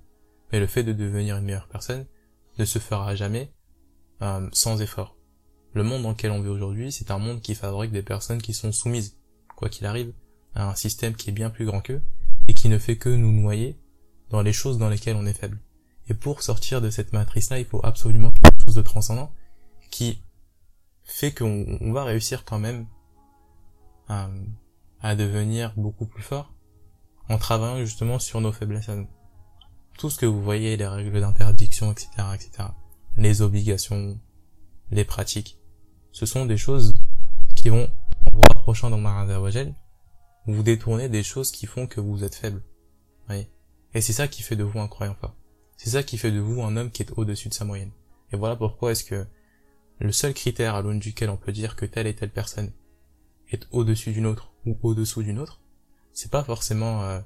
Mais 0.53 0.61
le 0.61 0.69
fait 0.69 0.85
de 0.85 0.93
devenir 0.93 1.37
une 1.37 1.45
meilleure 1.45 1.69
personne 1.69 2.07
ne 2.59 2.65
se 2.65 2.79
fera 2.79 3.15
jamais 3.17 3.53
euh, 4.23 4.49
sans 4.53 4.81
effort. 4.83 5.17
Le 5.73 5.83
monde 5.83 6.03
dans 6.03 6.11
lequel 6.11 6.33
on 6.33 6.43
vit 6.43 6.49
aujourd'hui, 6.49 6.93
c'est 6.93 7.11
un 7.11 7.19
monde 7.19 7.41
qui 7.41 7.55
fabrique 7.55 7.93
des 7.93 8.03
personnes 8.03 8.43
qui 8.43 8.55
sont 8.55 8.73
soumises, 8.73 9.17
quoi 9.57 9.69
qu'il 9.69 9.87
arrive, 9.87 10.13
à 10.55 10.69
un 10.69 10.75
système 10.75 11.15
qui 11.15 11.31
est 11.31 11.33
bien 11.33 11.51
plus 11.51 11.65
grand 11.65 11.81
qu'eux, 11.81 12.03
et 12.49 12.55
qui 12.55 12.69
ne 12.69 12.79
fait 12.79 12.97
que 12.97 13.09
nous 13.09 13.33
noyer 13.33 13.79
dans 14.31 14.43
les 14.43 14.53
choses 14.53 14.79
dans 14.79 14.89
lesquelles 14.89 15.17
on 15.17 15.27
est 15.27 15.39
faible. 15.39 15.61
Et 16.09 16.15
pour 16.15 16.43
sortir 16.43 16.81
de 16.81 16.91
cette 16.91 17.13
matrice-là, 17.13 17.61
il 17.61 17.65
faut 17.65 17.81
absolument 17.85 18.33
quelque 18.33 18.65
chose 18.65 18.75
de 18.75 18.83
transcendant, 18.83 19.33
qui 20.01 20.23
fait 21.05 21.31
qu'on 21.31 21.93
va 21.93 22.05
réussir 22.05 22.47
quand 22.47 22.59
même 22.59 22.87
à, 24.09 24.31
à 25.03 25.15
devenir 25.15 25.75
beaucoup 25.77 26.07
plus 26.07 26.23
fort, 26.23 26.55
en 27.29 27.37
travaillant 27.37 27.85
justement 27.85 28.19
sur 28.19 28.41
nos 28.41 28.51
faiblesses 28.51 28.89
à 28.89 28.97
nous. 28.97 29.09
Tout 29.99 30.09
ce 30.09 30.19
que 30.19 30.25
vous 30.25 30.43
voyez, 30.43 30.79
les 30.79 30.87
règles 30.87 31.21
d'interdiction, 31.21 31.93
etc., 31.93 32.09
etc., 32.35 32.69
les 33.19 33.43
obligations, 33.43 34.19
les 34.91 35.05
pratiques. 35.05 35.59
Ce 36.13 36.25
sont 36.25 36.47
des 36.47 36.57
choses 36.57 36.95
qui 37.55 37.69
vont, 37.69 37.85
en 37.85 38.37
vous 38.37 38.43
rapprochant 38.55 38.89
dans 38.89 38.97
vous 40.47 40.63
détourner 40.63 41.11
des 41.11 41.23
choses 41.23 41.51
qui 41.51 41.67
font 41.67 41.87
que 41.87 42.01
vous 42.01 42.25
êtes 42.25 42.35
faible. 42.35 42.63
Oui. 43.29 43.49
Et 43.93 44.01
c'est 44.01 44.15
ça 44.15 44.29
qui 44.29 44.43
fait 44.43 44.57
de 44.57 44.65
vous 44.65 44.81
un 44.81 44.89
croyant 44.89 45.15
fort. 45.15 45.37
C'est 45.77 45.91
ça 45.91 46.03
qui 46.03 46.17
fait 46.17 46.33
de 46.33 46.41
vous 46.41 46.63
un 46.63 46.79
homme 46.79 46.91
qui 46.91 47.03
est 47.03 47.13
au-dessus 47.19 47.51
de 47.51 47.55
sa 47.55 47.67
moyenne. 47.67 47.93
Et 48.33 48.37
voilà 48.39 48.57
pourquoi 48.57 48.93
est-ce 48.93 49.05
que 49.05 49.27
le 50.01 50.13
seul 50.13 50.33
critère 50.35 50.75
à 50.75 50.83
l'aune 50.83 50.99
duquel 50.99 51.31
on 51.31 51.37
peut 51.37 51.53
dire 51.53 51.77
que 51.77 51.85
telle 51.85 52.07
et 52.07 52.15
telle 52.15 52.31
personne 52.31 52.73
est 53.51 53.67
au-dessus 53.71 54.13
d'une 54.13 54.27
autre 54.27 54.53
ou 54.65 54.77
au-dessous 54.83 55.23
d'une 55.23 55.39
autre, 55.39 55.61
c'est 56.13 56.31
pas 56.31 56.43
forcément 56.43 57.03
euh, 57.03 57.21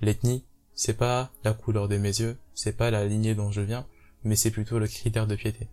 l'ethnie, 0.00 0.44
c'est 0.74 0.96
pas 0.96 1.32
la 1.44 1.52
couleur 1.52 1.88
de 1.88 1.96
mes 1.96 2.20
yeux, 2.20 2.38
c'est 2.54 2.76
pas 2.76 2.90
la 2.90 3.04
lignée 3.04 3.34
dont 3.34 3.50
je 3.50 3.60
viens, 3.60 3.86
mais 4.22 4.36
c'est 4.36 4.50
plutôt 4.50 4.78
le 4.78 4.86
critère 4.86 5.26
de 5.26 5.34
piété. 5.34 5.68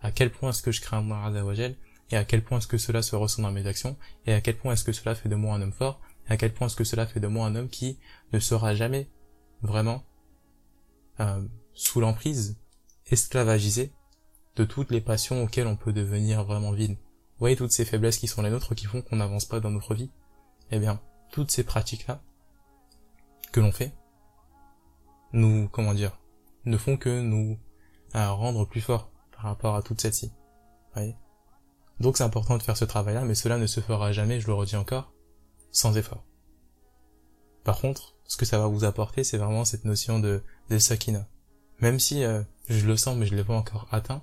À 0.00 0.10
quel 0.10 0.32
point 0.32 0.50
est-ce 0.50 0.62
que 0.62 0.72
je 0.72 0.80
crée 0.80 0.96
un 0.96 1.10
Azawajal, 1.10 1.76
et 2.10 2.16
à 2.16 2.24
quel 2.24 2.42
point 2.42 2.58
est-ce 2.58 2.66
que 2.66 2.78
cela 2.78 3.00
se 3.02 3.14
ressent 3.14 3.42
dans 3.42 3.52
mes 3.52 3.66
actions, 3.66 3.96
et 4.26 4.32
à 4.32 4.40
quel 4.40 4.56
point 4.56 4.72
est-ce 4.72 4.84
que 4.84 4.92
cela 4.92 5.14
fait 5.14 5.28
de 5.28 5.36
moi 5.36 5.54
un 5.54 5.62
homme 5.62 5.72
fort, 5.72 6.00
et 6.28 6.32
à 6.32 6.36
quel 6.36 6.52
point 6.52 6.66
est-ce 6.66 6.76
que 6.76 6.84
cela 6.84 7.06
fait 7.06 7.20
de 7.20 7.28
moi 7.28 7.46
un 7.46 7.54
homme 7.54 7.68
qui 7.68 7.98
ne 8.32 8.40
sera 8.40 8.74
jamais 8.74 9.08
vraiment 9.62 10.04
euh, 11.20 11.46
sous 11.74 12.00
l'emprise, 12.00 12.58
esclavagisé 13.06 13.92
de 14.56 14.64
toutes 14.64 14.90
les 14.90 15.00
passions 15.00 15.42
auxquelles 15.42 15.66
on 15.66 15.76
peut 15.76 15.92
devenir 15.92 16.44
vraiment 16.44 16.72
vide. 16.72 16.92
Vous 16.92 17.38
voyez 17.38 17.56
toutes 17.56 17.72
ces 17.72 17.84
faiblesses 17.84 18.18
qui 18.18 18.28
sont 18.28 18.42
les 18.42 18.50
nôtres 18.50 18.74
qui 18.74 18.86
font 18.86 19.02
qu'on 19.02 19.16
n'avance 19.16 19.44
pas 19.44 19.60
dans 19.60 19.70
notre 19.70 19.94
vie? 19.94 20.10
Eh 20.70 20.78
bien, 20.78 21.00
toutes 21.30 21.50
ces 21.50 21.64
pratiques-là 21.64 22.22
que 23.50 23.60
l'on 23.60 23.72
fait, 23.72 23.92
nous, 25.32 25.68
comment 25.68 25.94
dire, 25.94 26.18
ne 26.64 26.76
font 26.76 26.96
que 26.96 27.20
nous 27.20 27.58
à 28.12 28.30
rendre 28.30 28.66
plus 28.66 28.80
fort 28.80 29.10
par 29.32 29.42
rapport 29.44 29.74
à 29.74 29.82
toute 29.82 30.00
celle-ci. 30.00 30.32
Donc 32.00 32.16
c'est 32.16 32.24
important 32.24 32.58
de 32.58 32.62
faire 32.62 32.76
ce 32.76 32.84
travail-là, 32.84 33.24
mais 33.24 33.34
cela 33.34 33.58
ne 33.58 33.66
se 33.66 33.80
fera 33.80 34.12
jamais, 34.12 34.40
je 34.40 34.46
le 34.46 34.54
redis 34.54 34.76
encore, 34.76 35.12
sans 35.70 35.96
effort. 35.96 36.24
Par 37.64 37.80
contre, 37.80 38.16
ce 38.24 38.36
que 38.36 38.44
ça 38.44 38.58
va 38.58 38.66
vous 38.66 38.84
apporter, 38.84 39.24
c'est 39.24 39.38
vraiment 39.38 39.64
cette 39.64 39.84
notion 39.84 40.18
de, 40.18 40.42
de 40.68 40.78
sakina. 40.78 41.28
Même 41.80 41.98
si 41.98 42.24
euh, 42.24 42.42
je 42.68 42.86
le 42.86 42.96
sens, 42.96 43.16
mais 43.16 43.26
je 43.26 43.34
l'ai 43.34 43.44
pas 43.44 43.54
encore 43.54 43.88
atteint, 43.92 44.22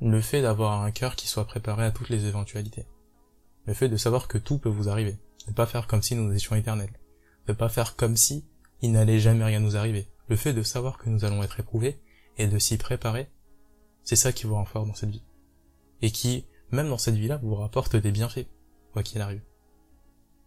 le 0.00 0.20
fait 0.20 0.42
d'avoir 0.42 0.82
un 0.82 0.90
cœur 0.90 1.16
qui 1.16 1.28
soit 1.28 1.46
préparé 1.46 1.84
à 1.84 1.90
toutes 1.90 2.08
les 2.08 2.26
éventualités. 2.26 2.86
Le 3.66 3.74
fait 3.74 3.88
de 3.88 3.96
savoir 3.96 4.28
que 4.28 4.38
tout 4.38 4.58
peut 4.58 4.68
vous 4.68 4.88
arriver. 4.88 5.18
Ne 5.48 5.52
pas 5.52 5.66
faire 5.66 5.86
comme 5.86 6.02
si 6.02 6.14
nous 6.14 6.32
étions 6.32 6.56
éternels. 6.56 6.92
Ne 7.48 7.54
pas 7.54 7.68
faire 7.68 7.96
comme 7.96 8.16
si 8.16 8.44
il 8.82 8.92
n'allait 8.92 9.20
jamais 9.20 9.44
rien 9.44 9.60
nous 9.60 9.76
arriver 9.76 10.08
le 10.28 10.36
fait 10.36 10.52
de 10.52 10.62
savoir 10.62 10.98
que 10.98 11.08
nous 11.08 11.24
allons 11.24 11.42
être 11.42 11.60
éprouvés 11.60 12.00
et 12.38 12.46
de 12.46 12.58
s'y 12.58 12.76
préparer, 12.76 13.30
c'est 14.02 14.16
ça 14.16 14.32
qui 14.32 14.46
vous 14.46 14.54
rend 14.54 14.64
fort 14.64 14.86
dans 14.86 14.94
cette 14.94 15.10
vie. 15.10 15.24
Et 16.02 16.10
qui, 16.10 16.46
même 16.70 16.88
dans 16.88 16.98
cette 16.98 17.14
vie-là, 17.14 17.38
vous 17.42 17.54
rapporte 17.54 17.96
des 17.96 18.12
bienfaits, 18.12 18.46
quoi 18.92 19.02
qu'il 19.02 19.20
arrive. 19.20 19.42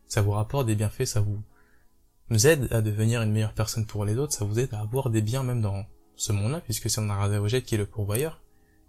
Ça 0.07 0.21
vous 0.21 0.31
rapporte 0.31 0.67
des 0.67 0.75
bienfaits, 0.75 1.05
ça 1.05 1.21
vous 1.21 2.47
aide 2.47 2.71
à 2.71 2.81
devenir 2.81 3.21
une 3.21 3.31
meilleure 3.31 3.53
personne 3.53 3.85
pour 3.85 4.05
les 4.05 4.17
autres, 4.17 4.33
ça 4.33 4.45
vous 4.45 4.59
aide 4.59 4.73
à 4.73 4.81
avoir 4.81 5.09
des 5.09 5.21
biens 5.21 5.43
même 5.43 5.61
dans 5.61 5.85
ce 6.15 6.31
monde-là, 6.31 6.61
puisque 6.61 6.89
c'est 6.89 7.01
un 7.01 7.47
Jet 7.47 7.61
qui 7.61 7.75
est 7.75 7.79
le 7.79 7.85
pourvoyeur, 7.85 8.41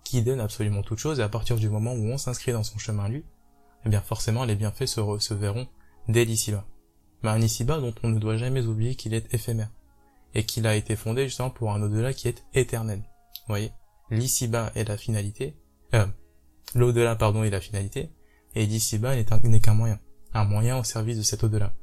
qui 0.05 0.23
donne 0.23 0.41
absolument 0.41 0.83
toute 0.83 0.99
chose, 0.99 1.21
et 1.21 1.23
à 1.23 1.29
partir 1.29 1.57
du 1.57 1.69
moment 1.69 1.93
où 1.93 2.05
on 2.07 2.19
s'inscrit 2.19 2.53
dans 2.53 2.63
son 2.63 2.79
chemin 2.79 3.09
lui, 3.09 3.25
eh 3.85 3.89
bien 3.89 4.01
forcément 4.01 4.45
les 4.45 4.57
bienfaits 4.57 4.87
se, 4.87 5.01
se 5.19 5.35
verront 5.35 5.69
dès 6.09 6.25
l'ici-bas. 6.25 6.67
Mais 7.23 7.31
un 7.31 7.41
ici-bas 7.41 7.79
dont 7.79 7.95
on 8.03 8.09
ne 8.09 8.19
doit 8.19 8.37
jamais 8.37 8.67
oublier 8.67 8.95
qu'il 8.95 9.15
est 9.15 9.33
éphémère 9.35 9.71
et 10.35 10.45
qu'il 10.45 10.67
a 10.67 10.77
été 10.77 10.97
fondé 10.97 11.25
justement 11.25 11.51
pour 11.51 11.73
un 11.73 11.83
au-delà 11.83 12.13
qui 12.13 12.29
est 12.29 12.45
éternel. 12.55 12.99
Vous 12.99 13.49
voyez 13.49 13.73
L'ici-bas 14.11 14.73
est 14.75 14.89
la 14.89 14.97
finalité, 14.97 15.57
euh, 15.95 16.07
l'au-delà, 16.75 17.15
pardon, 17.15 17.45
est 17.45 17.51
la 17.51 17.61
finalité, 17.61 18.11
et 18.55 18.67
l'ici-bas 18.67 19.15
n'est 19.15 19.61
qu'un 19.61 19.75
moyen, 19.75 20.01
un 20.35 20.45
moyen 20.45 20.79
au 20.79 20.85
service 20.85 21.19
de 21.19 21.23
cet 21.23 21.45
au-delà. 21.45 21.75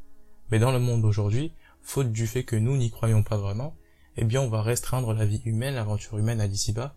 Mais 0.52 0.60
dans 0.60 0.72
le 0.72 0.80
monde 0.80 1.02
d'aujourd'hui, 1.02 1.54
faute 1.82 2.12
du 2.12 2.28
fait 2.28 2.44
que 2.44 2.58
nous 2.58 2.76
n'y 2.76 2.92
croyons 2.92 3.24
pas 3.24 3.38
vraiment, 3.38 3.76
eh 4.18 4.26
bien 4.26 4.42
on 4.42 4.50
va 4.50 4.62
restreindre 4.62 5.14
la 5.14 5.26
vie 5.26 5.42
humaine, 5.46 5.76
l'aventure 5.76 6.18
humaine 6.18 6.42
à 6.42 6.48
l'ici-bas, 6.48 6.96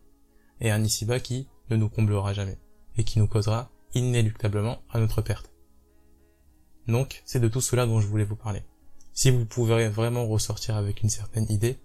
et 0.61 0.70
un 0.70 0.82
ici-bas 0.82 1.20
qui 1.20 1.48
ne 1.70 1.76
nous 1.76 1.88
comblera 1.88 2.32
jamais, 2.32 2.58
et 2.96 3.04
qui 3.04 3.18
nous 3.18 3.28
causera 3.28 3.70
inéluctablement 3.94 4.82
à 4.90 5.00
notre 5.00 5.22
perte. 5.22 5.50
Donc, 6.86 7.22
c'est 7.24 7.40
de 7.40 7.48
tout 7.48 7.61
cela 7.61 7.86
dont 7.86 8.00
je 8.00 8.06
voulais 8.06 8.24
vous 8.24 8.36
parler. 8.36 8.62
Si 9.12 9.30
vous 9.30 9.44
pouvez 9.44 9.88
vraiment 9.88 10.26
ressortir 10.26 10.76
avec 10.76 11.02
une 11.02 11.11
certaine 11.11 11.50
idée, 11.50 11.78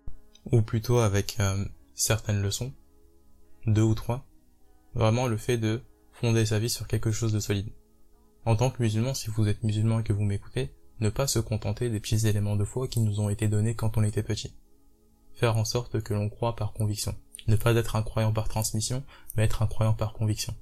ou 0.51 0.61
plutôt 0.61 0.99
avec 0.99 1.37
euh, 1.39 1.65
certaines 1.93 2.41
leçons, 2.41 2.73
deux 3.67 3.81
ou 3.81 3.95
trois, 3.95 4.25
vraiment 4.93 5.27
le 5.27 5.37
fait 5.37 5.57
de 5.57 5.81
fonder 6.11 6.45
sa 6.45 6.59
vie 6.59 6.69
sur 6.69 6.87
quelque 6.87 7.11
chose 7.11 7.33
de 7.33 7.39
solide. 7.39 7.69
En 8.45 8.55
tant 8.55 8.69
que 8.69 8.81
musulman, 8.81 9.13
si 9.13 9.29
vous 9.29 9.47
êtes 9.47 9.63
musulman 9.63 9.99
et 9.99 10.03
que 10.03 10.13
vous 10.13 10.23
m'écoutez, 10.23 10.71
ne 10.99 11.09
pas 11.09 11.27
se 11.27 11.39
contenter 11.39 11.89
des 11.89 11.99
petits 11.99 12.27
éléments 12.27 12.55
de 12.55 12.63
foi 12.63 12.87
qui 12.87 12.99
nous 12.99 13.19
ont 13.19 13.29
été 13.29 13.47
donnés 13.47 13.75
quand 13.75 13.97
on 13.97 14.03
était 14.03 14.23
petit. 14.23 14.53
Faire 15.33 15.57
en 15.57 15.65
sorte 15.65 16.01
que 16.01 16.13
l'on 16.13 16.29
croit 16.29 16.55
par 16.55 16.71
conviction. 16.71 17.15
Ne 17.47 17.55
pas 17.55 17.75
être 17.75 17.95
un 17.95 18.03
croyant 18.03 18.33
par 18.33 18.47
transmission, 18.47 19.03
mais 19.35 19.43
être 19.43 19.61
un 19.61 19.67
croyant 19.67 19.93
par 19.93 20.13
conviction. 20.13 20.55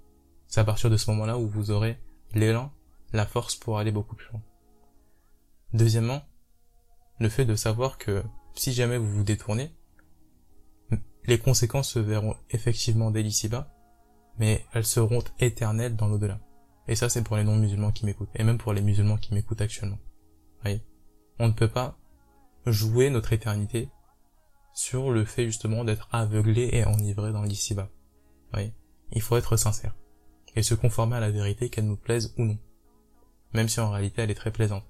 C'est 0.48 0.60
à 0.60 0.66
partir 0.66 0.90
de 0.90 0.98
ce 0.98 1.10
moment-là 1.12 1.38
où 1.38 1.48
vous 1.48 1.72
aurez 1.72 1.98
l'élan, 2.34 2.72
la 3.12 3.26
force 3.26 3.56
pour 3.56 3.80
aller 3.80 3.92
beaucoup 3.92 4.16
plus 4.16 4.30
loin. 4.32 4.42
Deuxièmement, 5.74 6.22
le 7.20 7.30
fait 7.30 7.46
de 7.46 7.56
savoir 7.56 7.98
que 7.98 8.24
si 8.54 8.74
jamais 8.74 8.98
vous 8.98 9.10
vous 9.10 9.24
détournez, 9.24 9.72
les 11.26 11.40
conséquences 11.40 11.92
se 11.92 12.00
verront 12.00 12.36
effectivement 12.50 13.12
dès 13.12 13.24
l'ici-bas, 13.24 13.74
mais 14.38 14.66
elles 14.74 14.86
seront 14.86 15.24
éternelles 15.40 15.96
dans 15.96 16.08
l'au-delà. 16.08 16.40
Et 16.88 16.96
ça, 16.96 17.08
c'est 17.08 17.24
pour 17.24 17.38
les 17.38 17.46
non-musulmans 17.46 17.92
qui 17.92 18.06
m'écoutent, 18.06 18.30
et 18.36 18.44
même 18.44 18.58
pour 18.58 18.74
les 18.74 18.82
musulmans 18.82 19.18
qui 19.18 19.34
m'écoutent 19.34 19.62
actuellement. 19.62 20.00
On 21.40 21.48
ne 21.48 21.54
peut 21.54 21.68
pas 21.68 21.98
jouer 22.68 23.10
notre 23.10 23.34
éternité 23.34 23.90
sur 24.74 25.12
le 25.12 25.24
fait 25.24 25.46
justement 25.46 25.84
d'être 25.84 26.10
aveuglé 26.12 26.70
et 26.74 26.86
enivré 26.86 27.32
dans 27.32 27.44
l'ici-bas. 27.44 27.90
Voyez 28.52 28.74
Il 29.12 29.22
faut 29.22 29.38
être 29.38 29.56
sincère, 29.56 29.96
et 30.56 30.64
se 30.64 30.74
conformer 30.74 31.18
à 31.18 31.20
la 31.20 31.32
vérité 31.32 31.70
qu'elle 31.70 31.88
nous 31.88 31.96
plaise 31.96 32.34
ou 32.38 32.44
non. 32.44 32.58
Même 33.54 33.70
si 33.70 33.80
en 33.80 33.92
réalité 33.92 34.22
elle 34.22 34.32
est 34.32 34.36
très 34.36 34.52
plaisante. 34.52 34.86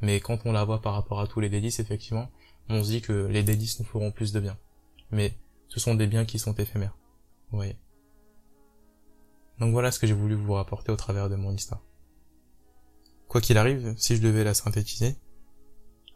Mais 0.00 0.20
quand 0.20 0.38
on 0.44 0.52
la 0.52 0.64
voit 0.64 0.80
par 0.80 0.94
rapport 0.94 1.20
à 1.20 1.26
tous 1.26 1.40
les 1.40 1.48
délices, 1.48 1.80
effectivement, 1.80 2.30
on 2.68 2.84
se 2.84 2.90
dit 2.90 3.00
que 3.00 3.26
les 3.26 3.42
délices 3.42 3.80
nous 3.80 3.86
feront 3.86 4.12
plus 4.12 4.32
de 4.32 4.40
bien. 4.40 4.56
Mais 5.10 5.34
ce 5.68 5.80
sont 5.80 5.94
des 5.94 6.06
biens 6.06 6.24
qui 6.24 6.38
sont 6.38 6.54
éphémères. 6.54 6.96
Vous 7.50 7.58
voyez. 7.58 7.76
Donc 9.58 9.72
voilà 9.72 9.90
ce 9.90 9.98
que 9.98 10.06
j'ai 10.06 10.14
voulu 10.14 10.36
vous 10.36 10.52
rapporter 10.52 10.92
au 10.92 10.96
travers 10.96 11.28
de 11.28 11.34
mon 11.34 11.52
histoire. 11.52 11.82
Quoi 13.26 13.40
qu'il 13.40 13.58
arrive, 13.58 13.94
si 13.96 14.16
je 14.16 14.22
devais 14.22 14.44
la 14.44 14.54
synthétiser, 14.54 15.16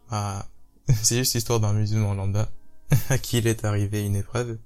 bah, 0.09 0.47
c'est 0.87 1.17
juste 1.17 1.33
l'histoire 1.33 1.59
d'un 1.59 1.73
musulman 1.73 2.13
lambda 2.13 2.49
à 3.09 3.17
qui 3.17 3.37
il 3.37 3.47
est 3.47 3.65
arrivé 3.65 4.05
une 4.05 4.15
épreuve, 4.15 4.57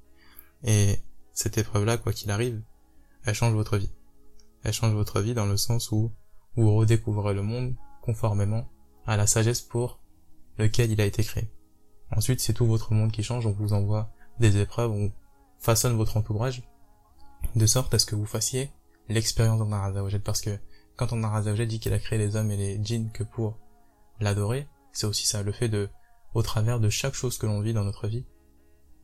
et 0.63 0.99
cette 1.33 1.57
épreuve-là, 1.57 1.97
quoi 1.97 2.13
qu'il 2.13 2.31
arrive, 2.31 2.61
elle 3.25 3.35
change 3.35 3.53
votre 3.53 3.77
vie. 3.77 3.91
Elle 4.63 4.73
change 4.73 4.93
votre 4.93 5.21
vie 5.21 5.33
dans 5.33 5.45
le 5.45 5.57
sens 5.57 5.91
où 5.91 6.11
vous 6.55 6.75
redécouvrez 6.75 7.33
le 7.33 7.43
monde 7.43 7.75
conformément 8.01 8.67
à 9.05 9.17
la 9.17 9.27
sagesse 9.27 9.61
pour 9.61 9.99
lequel 10.57 10.91
il 10.91 11.01
a 11.01 11.05
été 11.05 11.23
créé. 11.23 11.51
Ensuite, 12.15 12.39
c'est 12.39 12.53
tout 12.53 12.65
votre 12.65 12.93
monde 12.93 13.11
qui 13.11 13.23
change, 13.23 13.45
on 13.45 13.51
vous 13.51 13.73
envoie 13.73 14.11
des 14.39 14.57
épreuves, 14.57 14.91
on 14.91 15.11
façonne 15.59 15.95
votre 15.95 16.17
entourage 16.17 16.63
de 17.55 17.65
sorte 17.65 17.93
à 17.93 17.99
ce 17.99 18.05
que 18.05 18.15
vous 18.15 18.25
fassiez 18.25 18.71
l'expérience 19.09 19.59
d'Allah 19.59 19.85
Azzawajal 19.85 20.21
parce 20.21 20.41
que 20.41 20.57
quand 20.95 21.13
on 21.13 21.23
a 21.23 21.41
dit 21.65 21.79
qu'il 21.79 21.93
a 21.93 21.99
créé 21.99 22.17
les 22.17 22.35
hommes 22.35 22.51
et 22.51 22.57
les 22.57 22.83
djinns 22.83 23.11
que 23.11 23.23
pour 23.23 23.57
l'adorer, 24.19 24.67
c'est 24.91 25.05
aussi 25.05 25.27
ça, 25.27 25.43
le 25.43 25.51
fait 25.51 25.69
de, 25.69 25.89
au 26.37 26.43
travers 26.43 26.79
de 26.79 26.91
chaque 26.91 27.15
chose 27.15 27.39
que 27.39 27.47
l'on 27.47 27.61
vit 27.61 27.73
dans 27.73 27.83
notre 27.83 28.07
vie, 28.07 28.23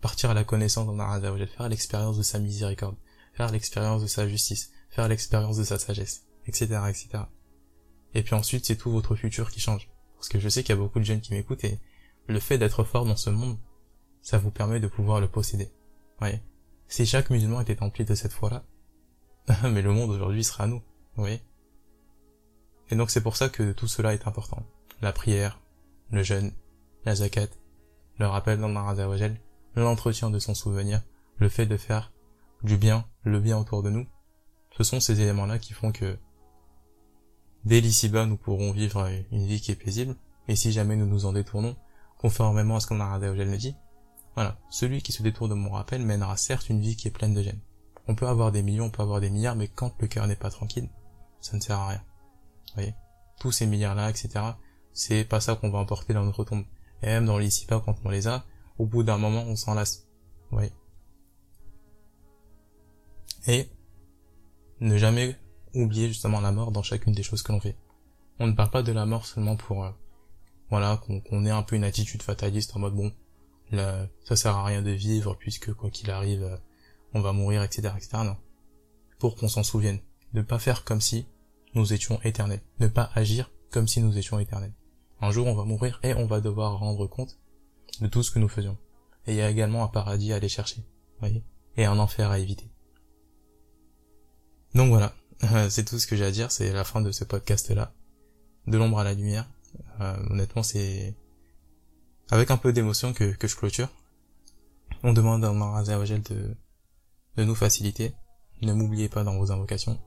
partir 0.02 0.30
à 0.30 0.36
la 0.36 0.44
connaissance 0.44 0.86
d'Allah 0.86 1.14
Azzawajal, 1.14 1.48
faire 1.48 1.68
l'expérience 1.68 2.16
de 2.16 2.22
sa 2.22 2.38
miséricorde, 2.38 2.96
faire 3.34 3.52
l'expérience 3.52 4.04
de 4.04 4.08
sa 4.08 4.28
justice, 4.28 4.72
faire 4.92 5.08
l'expérience 5.08 5.58
de 5.58 5.64
sa 5.64 5.80
sagesse, 5.80 6.28
etc., 6.46 6.66
etc. 6.90 7.24
Et 8.14 8.22
puis 8.22 8.36
ensuite, 8.36 8.68
c'est 8.68 8.76
tout 8.76 8.92
votre 8.92 9.16
futur 9.16 9.50
qui 9.50 9.60
change. 9.60 9.90
Parce 10.14 10.30
que 10.30 10.40
je 10.40 10.48
sais 10.48 10.62
qu'il 10.62 10.76
y 10.76 10.78
a 10.78 10.82
beaucoup 10.82 11.00
de 11.00 11.06
jeunes 11.06 11.22
qui 11.22 11.34
m'écoutent 11.34 11.64
et 11.64 11.80
le 12.28 12.40
fait 12.40 12.60
d'être 12.60 12.84
fort 12.84 13.04
dans 13.04 13.16
ce 13.16 13.32
monde, 13.32 13.58
ça 14.22 14.38
vous 14.38 14.52
permet 14.52 14.80
de 14.80 14.88
pouvoir 14.88 15.20
le 15.20 15.28
posséder. 15.28 15.72
Voyez? 16.20 16.40
Si 16.88 17.08
chaque 17.08 17.32
musulman 17.32 17.62
était 17.62 17.82
empli 17.82 18.06
de 18.06 18.14
cette 18.14 18.32
foi-là, 18.32 18.64
mais 19.72 19.82
le 19.82 19.92
monde 19.92 20.12
aujourd'hui 20.12 20.44
sera 20.44 20.66
à 20.66 20.68
nous. 20.68 20.84
Voyez? 21.16 21.42
Et 22.92 22.96
donc 22.96 23.10
c'est 23.10 23.24
pour 23.24 23.38
ça 23.38 23.50
que 23.50 23.72
tout 23.72 23.88
cela 23.88 24.14
est 24.14 24.28
important. 24.28 24.64
La 25.02 25.12
prière, 25.12 25.60
le 26.12 26.22
jeûne, 26.22 26.54
la 27.06 27.16
zakat, 27.16 27.48
le 28.20 28.28
rappel 28.28 28.60
d'Allah 28.60 28.96
l'entretien 29.76 30.30
de 30.30 30.40
son 30.40 30.54
souvenir, 30.54 31.02
le 31.38 31.50
fait 31.50 31.66
de 31.66 31.78
faire 31.78 32.12
du 32.64 32.78
bien, 32.78 33.06
le 33.24 33.40
bien 33.40 33.58
autour 33.58 33.84
de 33.84 33.90
nous, 33.90 34.06
ce 34.78 34.84
sont 34.84 35.00
ces 35.00 35.20
éléments-là 35.22 35.60
qui 35.60 35.74
font 35.74 35.92
que 35.92 36.18
dès 37.66 37.82
l'ici-bas 37.82 38.26
nous 38.26 38.38
pourrons 38.38 38.72
vivre 38.72 39.10
une 39.32 39.46
vie 39.46 39.62
qui 39.62 39.72
est 39.72 39.76
paisible, 39.76 40.16
et 40.48 40.56
si 40.56 40.72
jamais 40.72 40.96
nous 40.96 41.06
nous 41.06 41.26
en 41.26 41.34
détournons, 41.34 41.76
conformément 42.20 42.78
à 42.78 42.80
ce 42.80 42.88
qu'Allah 42.88 43.20
nous 43.20 43.58
dit, 43.58 43.76
voilà, 44.36 44.58
celui 44.70 45.02
qui 45.02 45.12
se 45.12 45.22
détourne 45.22 45.52
de 45.52 45.56
mon 45.56 45.72
rappel 45.72 46.02
mènera 46.02 46.38
certes 46.38 46.70
une 46.70 46.82
vie 46.82 46.96
qui 46.96 47.08
est 47.08 47.12
pleine 47.12 47.34
de 47.34 47.44
gêne. 47.44 47.60
On 48.08 48.16
peut 48.16 48.28
avoir 48.28 48.52
des 48.52 48.64
millions, 48.64 48.86
on 48.86 48.90
peut 48.90 49.04
avoir 49.04 49.22
des 49.22 49.30
milliards, 49.30 49.56
mais 49.56 49.68
quand 49.68 49.94
le 50.00 50.08
cœur 50.08 50.28
n'est 50.28 50.36
pas 50.36 50.50
tranquille, 50.50 50.90
ça 51.40 51.56
ne 51.56 51.62
sert 51.62 51.80
à 51.80 51.90
rien. 51.90 52.04
Vous 52.68 52.74
voyez? 52.76 52.96
Tous 53.40 53.52
ces 53.52 53.66
milliards-là, 53.66 54.10
etc., 54.10 54.30
c'est 54.92 55.24
pas 55.24 55.40
ça 55.40 55.56
qu'on 55.56 55.70
va 55.70 55.80
emporter 55.80 56.14
dans 56.14 56.24
notre 56.24 56.44
tombe. 56.44 56.66
Et 57.04 57.08
même 57.08 57.26
dans 57.26 57.38
l'ici-bas, 57.38 57.82
quand 57.86 57.98
on 58.06 58.10
les 58.10 58.28
a, 58.28 58.46
au 58.80 58.86
bout 58.86 59.04
d'un 59.04 59.18
moment, 59.18 59.44
on 59.44 59.56
s'en 59.56 59.74
lasse. 59.74 60.08
Et 63.46 63.68
ne 64.80 64.98
jamais 64.98 65.36
oublier 65.74 66.08
justement 66.08 66.40
la 66.40 66.52
mort 66.52 66.72
dans 66.72 66.82
chacune 66.82 67.14
des 67.14 67.24
choses 67.24 67.42
que 67.42 67.52
l'on 67.52 67.60
fait. 67.60 67.78
On 68.40 68.48
ne 68.48 68.54
parle 68.54 68.72
pas 68.72 68.84
de 68.84 68.92
la 68.92 69.06
mort 69.06 69.26
seulement 69.26 69.58
pour, 69.58 69.84
euh, 69.84 69.92
voilà, 70.70 70.98
qu'on 70.98 71.46
ait 71.46 71.52
un 71.52 71.64
peu 71.64 71.76
une 71.76 71.84
attitude 71.84 72.24
fataliste 72.24 72.76
en 72.76 72.80
mode 72.80 72.96
bon, 72.96 73.12
là, 73.72 74.08
ça 74.24 74.36
sert 74.36 74.56
à 74.56 74.64
rien 74.64 74.82
de 74.82 74.92
vivre 74.92 75.36
puisque 75.36 75.74
quoi 75.74 75.90
qu'il 75.90 76.10
arrive, 76.10 76.44
euh, 76.44 76.58
on 77.14 77.22
va 77.22 77.34
mourir, 77.34 77.64
etc., 77.64 77.90
etc. 77.98 78.24
Non. 78.24 78.38
Pour 79.20 79.36
qu'on 79.36 79.50
s'en 79.50 79.64
souvienne. 79.64 80.00
Ne 80.34 80.42
pas 80.42 80.58
faire 80.58 80.84
comme 80.84 81.02
si 81.02 81.28
nous 81.76 81.94
étions 81.94 82.20
éternels. 82.24 82.62
Ne 82.80 82.88
pas 82.88 83.12
agir 83.14 83.52
comme 83.72 83.88
si 83.88 84.02
nous 84.02 84.18
étions 84.18 84.40
éternels. 84.40 84.74
Un 85.24 85.32
jour, 85.32 85.48
on 85.48 85.56
va 85.56 85.64
mourir 85.64 86.02
et 86.04 86.14
on 86.16 86.26
va 86.26 86.42
devoir 86.42 86.80
rendre 86.80 87.08
compte 87.08 87.40
de 88.02 88.08
tout 88.08 88.24
ce 88.24 88.32
que 88.32 88.40
nous 88.40 88.50
faisions. 88.50 88.78
Et 89.26 89.32
il 89.32 89.38
y 89.38 89.42
a 89.42 89.50
également 89.50 89.86
un 89.86 89.88
paradis 89.88 90.34
à 90.34 90.36
aller 90.36 90.50
chercher. 90.50 90.84
Voyez? 91.20 91.46
Et 91.78 91.86
un 91.86 91.98
enfer 91.98 92.30
à 92.30 92.40
éviter. 92.40 92.70
Donc 94.76 94.90
voilà. 94.90 95.14
c'est 95.70 95.86
tout 95.86 95.98
ce 95.98 96.08
que 96.08 96.18
j'ai 96.18 96.26
à 96.26 96.32
dire. 96.32 96.52
C'est 96.52 96.74
la 96.74 96.84
fin 96.84 97.00
de 97.00 97.10
ce 97.14 97.24
podcast-là. 97.24 97.94
De 98.68 98.78
l'ombre 98.78 99.00
à 99.00 99.06
la 99.06 99.14
lumière. 99.14 99.50
Euh, 100.02 100.18
honnêtement, 100.30 100.62
c'est 100.62 101.16
avec 102.30 102.52
un 102.52 102.58
peu 102.58 102.74
d'émotion 102.74 103.14
que, 103.14 103.32
que 103.34 103.48
je 103.48 103.56
clôture. 103.56 103.88
On 105.04 105.14
demande 105.14 105.46
à 105.46 105.50
Allah 105.50 106.18
de, 106.18 106.58
de 107.38 107.44
nous 107.46 107.56
faciliter. 107.56 108.14
Ne 108.62 108.74
m'oubliez 108.74 109.08
pas 109.08 109.24
dans 109.24 109.38
vos 109.38 109.54
invocations. 109.54 109.98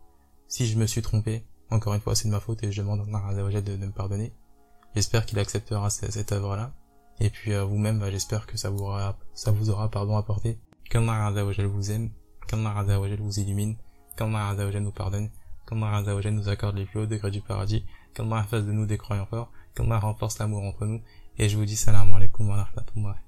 Si 0.46 0.66
je 0.66 0.76
me 0.76 0.86
suis 0.86 1.00
trompé, 1.00 1.42
encore 1.70 1.94
une 1.94 2.02
fois, 2.02 2.14
c'est 2.14 2.28
de 2.28 2.34
ma 2.34 2.40
faute 2.40 2.62
et 2.64 2.70
je 2.70 2.82
demande 2.82 3.00
à 3.00 3.32
de, 3.32 3.76
de 3.76 3.86
me 3.86 3.92
pardonner. 3.92 4.34
J'espère 4.96 5.26
qu'il 5.26 5.38
acceptera 5.38 5.90
cette, 5.90 6.32
œuvre-là. 6.32 6.72
Et 7.20 7.28
puis 7.28 7.52
euh, 7.52 7.64
vous-même, 7.64 7.98
bah, 7.98 8.10
j'espère 8.10 8.46
que 8.46 8.56
ça 8.56 8.70
vous 8.70 8.84
aura, 8.84 9.18
ça 9.34 9.50
vous 9.50 9.68
aura 9.68 9.90
pardon 9.90 10.16
apporté. 10.16 10.58
Qu'Allah 10.88 11.30
vous 11.66 11.90
aime, 11.90 12.08
qu'Allah 12.48 12.82
vous 13.18 13.38
illumine, 13.38 13.76
qu'Allah 14.16 14.54
nous 14.80 14.90
pardonne, 14.92 15.28
qu'Allah 15.68 16.30
nous 16.30 16.48
accorde 16.48 16.76
les 16.76 16.86
plus 16.86 17.00
hauts 17.00 17.06
degrés 17.06 17.30
du 17.30 17.42
paradis, 17.42 17.84
qu'Allah 18.14 18.44
fasse 18.44 18.64
de 18.64 18.72
nous 18.72 18.86
des 18.86 18.96
croyants 18.96 19.26
forts, 19.26 19.52
qu'Allah 19.74 19.98
renforce 19.98 20.38
l'amour 20.38 20.62
entre 20.62 20.86
nous, 20.86 21.02
et 21.36 21.50
je 21.50 21.58
vous 21.58 21.66
dis 21.66 21.76
salam 21.76 22.10
alaikum 22.14 22.48
wa 22.48 22.64
rahmatullah. 22.64 23.25